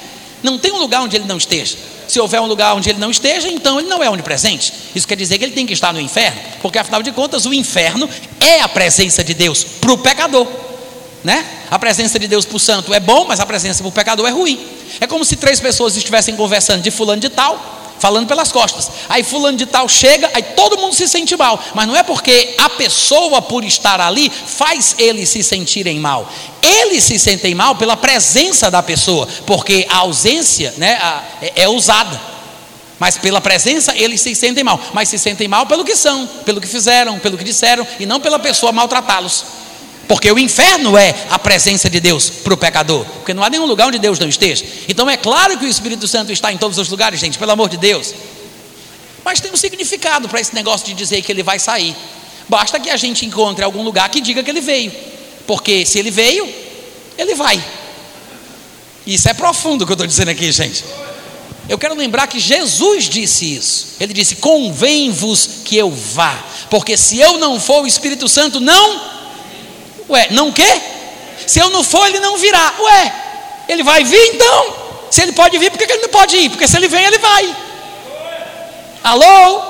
[0.43, 1.77] Não tem um lugar onde ele não esteja.
[2.11, 4.73] Se houver um lugar onde ele não esteja, então ele não é onipresente.
[4.93, 7.53] Isso quer dizer que ele tem que estar no inferno, porque afinal de contas, o
[7.53, 8.09] inferno
[8.41, 10.45] é a presença de Deus para o pecador.
[11.23, 11.45] Né?
[11.71, 14.27] A presença de Deus para o santo é bom, mas a presença para o pecador
[14.27, 14.59] é ruim.
[14.99, 18.89] É como se três pessoas estivessem conversando de fulano de tal, falando pelas costas.
[19.07, 22.55] Aí fulano de tal chega, aí todo mundo se sente mal, mas não é porque
[22.57, 26.27] a pessoa por estar ali faz eles se sentirem mal.
[26.63, 30.99] Eles se sentem mal pela presença da pessoa, porque a ausência, né,
[31.43, 32.19] é, é usada.
[32.97, 36.59] Mas pela presença eles se sentem mal, mas se sentem mal pelo que são, pelo
[36.59, 39.45] que fizeram, pelo que disseram e não pela pessoa maltratá-los.
[40.07, 43.05] Porque o inferno é a presença de Deus para o pecador.
[43.05, 44.65] Porque não há nenhum lugar onde Deus não esteja.
[44.87, 47.69] Então é claro que o Espírito Santo está em todos os lugares, gente, pelo amor
[47.69, 48.13] de Deus.
[49.23, 51.95] Mas tem um significado para esse negócio de dizer que ele vai sair.
[52.49, 54.91] Basta que a gente encontre algum lugar que diga que ele veio.
[55.47, 56.47] Porque se ele veio,
[57.17, 57.63] ele vai.
[59.05, 60.83] Isso é profundo o que eu estou dizendo aqui, gente.
[61.69, 63.87] Eu quero lembrar que Jesus disse isso.
[63.99, 66.37] Ele disse: Convém-vos que eu vá,
[66.69, 69.20] porque se eu não for, o Espírito Santo não
[70.11, 70.81] Ué, não quê?
[71.47, 72.73] Se eu não for, ele não virá.
[72.79, 73.13] Ué,
[73.67, 74.75] ele vai vir então?
[75.09, 76.49] Se ele pode vir, por que ele não pode ir?
[76.49, 77.55] Porque se ele vem, ele vai.
[79.03, 79.61] Alô?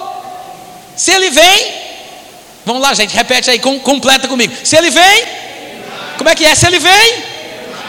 [0.96, 1.74] Se ele vem,
[2.66, 4.54] vamos lá, gente, repete aí, com, completa comigo.
[4.64, 5.26] Se ele vem,
[6.18, 6.54] Como é que é?
[6.54, 7.24] Se ele vem,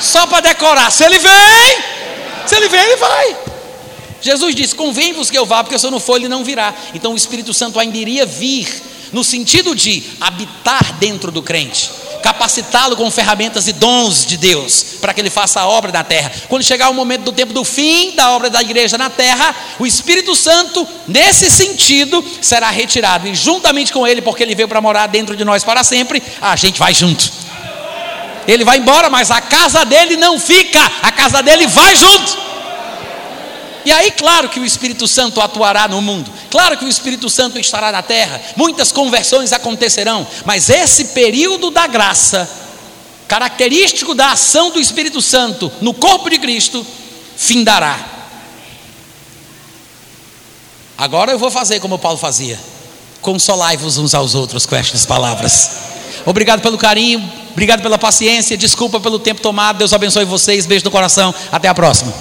[0.00, 0.90] só para decorar.
[0.90, 1.76] Se ele vem,
[2.46, 3.36] se ele vem, ele vai.
[4.22, 6.74] Jesus disse: Convém-vos que eu vá, porque se eu não for, ele não virá.
[6.94, 8.66] Então o Espírito Santo ainda iria vir,
[9.12, 11.90] no sentido de habitar dentro do crente,
[12.22, 16.32] capacitá-lo com ferramentas e dons de Deus, para que ele faça a obra na terra.
[16.48, 19.86] Quando chegar o momento do tempo do fim da obra da igreja na terra, o
[19.86, 25.08] Espírito Santo, nesse sentido, será retirado, e juntamente com ele, porque ele veio para morar
[25.08, 27.30] dentro de nós para sempre, a gente vai junto.
[28.46, 32.51] Ele vai embora, mas a casa dele não fica, a casa dele vai junto.
[33.84, 37.58] E aí, claro que o Espírito Santo atuará no mundo, claro que o Espírito Santo
[37.58, 42.48] estará na terra, muitas conversões acontecerão, mas esse período da graça,
[43.26, 46.86] característico da ação do Espírito Santo no corpo de Cristo,
[47.36, 47.98] findará.
[50.96, 52.58] Agora eu vou fazer como Paulo fazia:
[53.20, 55.70] consolai-vos uns aos outros com estas palavras.
[56.24, 59.78] Obrigado pelo carinho, obrigado pela paciência, desculpa pelo tempo tomado.
[59.78, 60.66] Deus abençoe vocês.
[60.66, 61.34] Beijo no coração.
[61.50, 62.12] Até a próxima.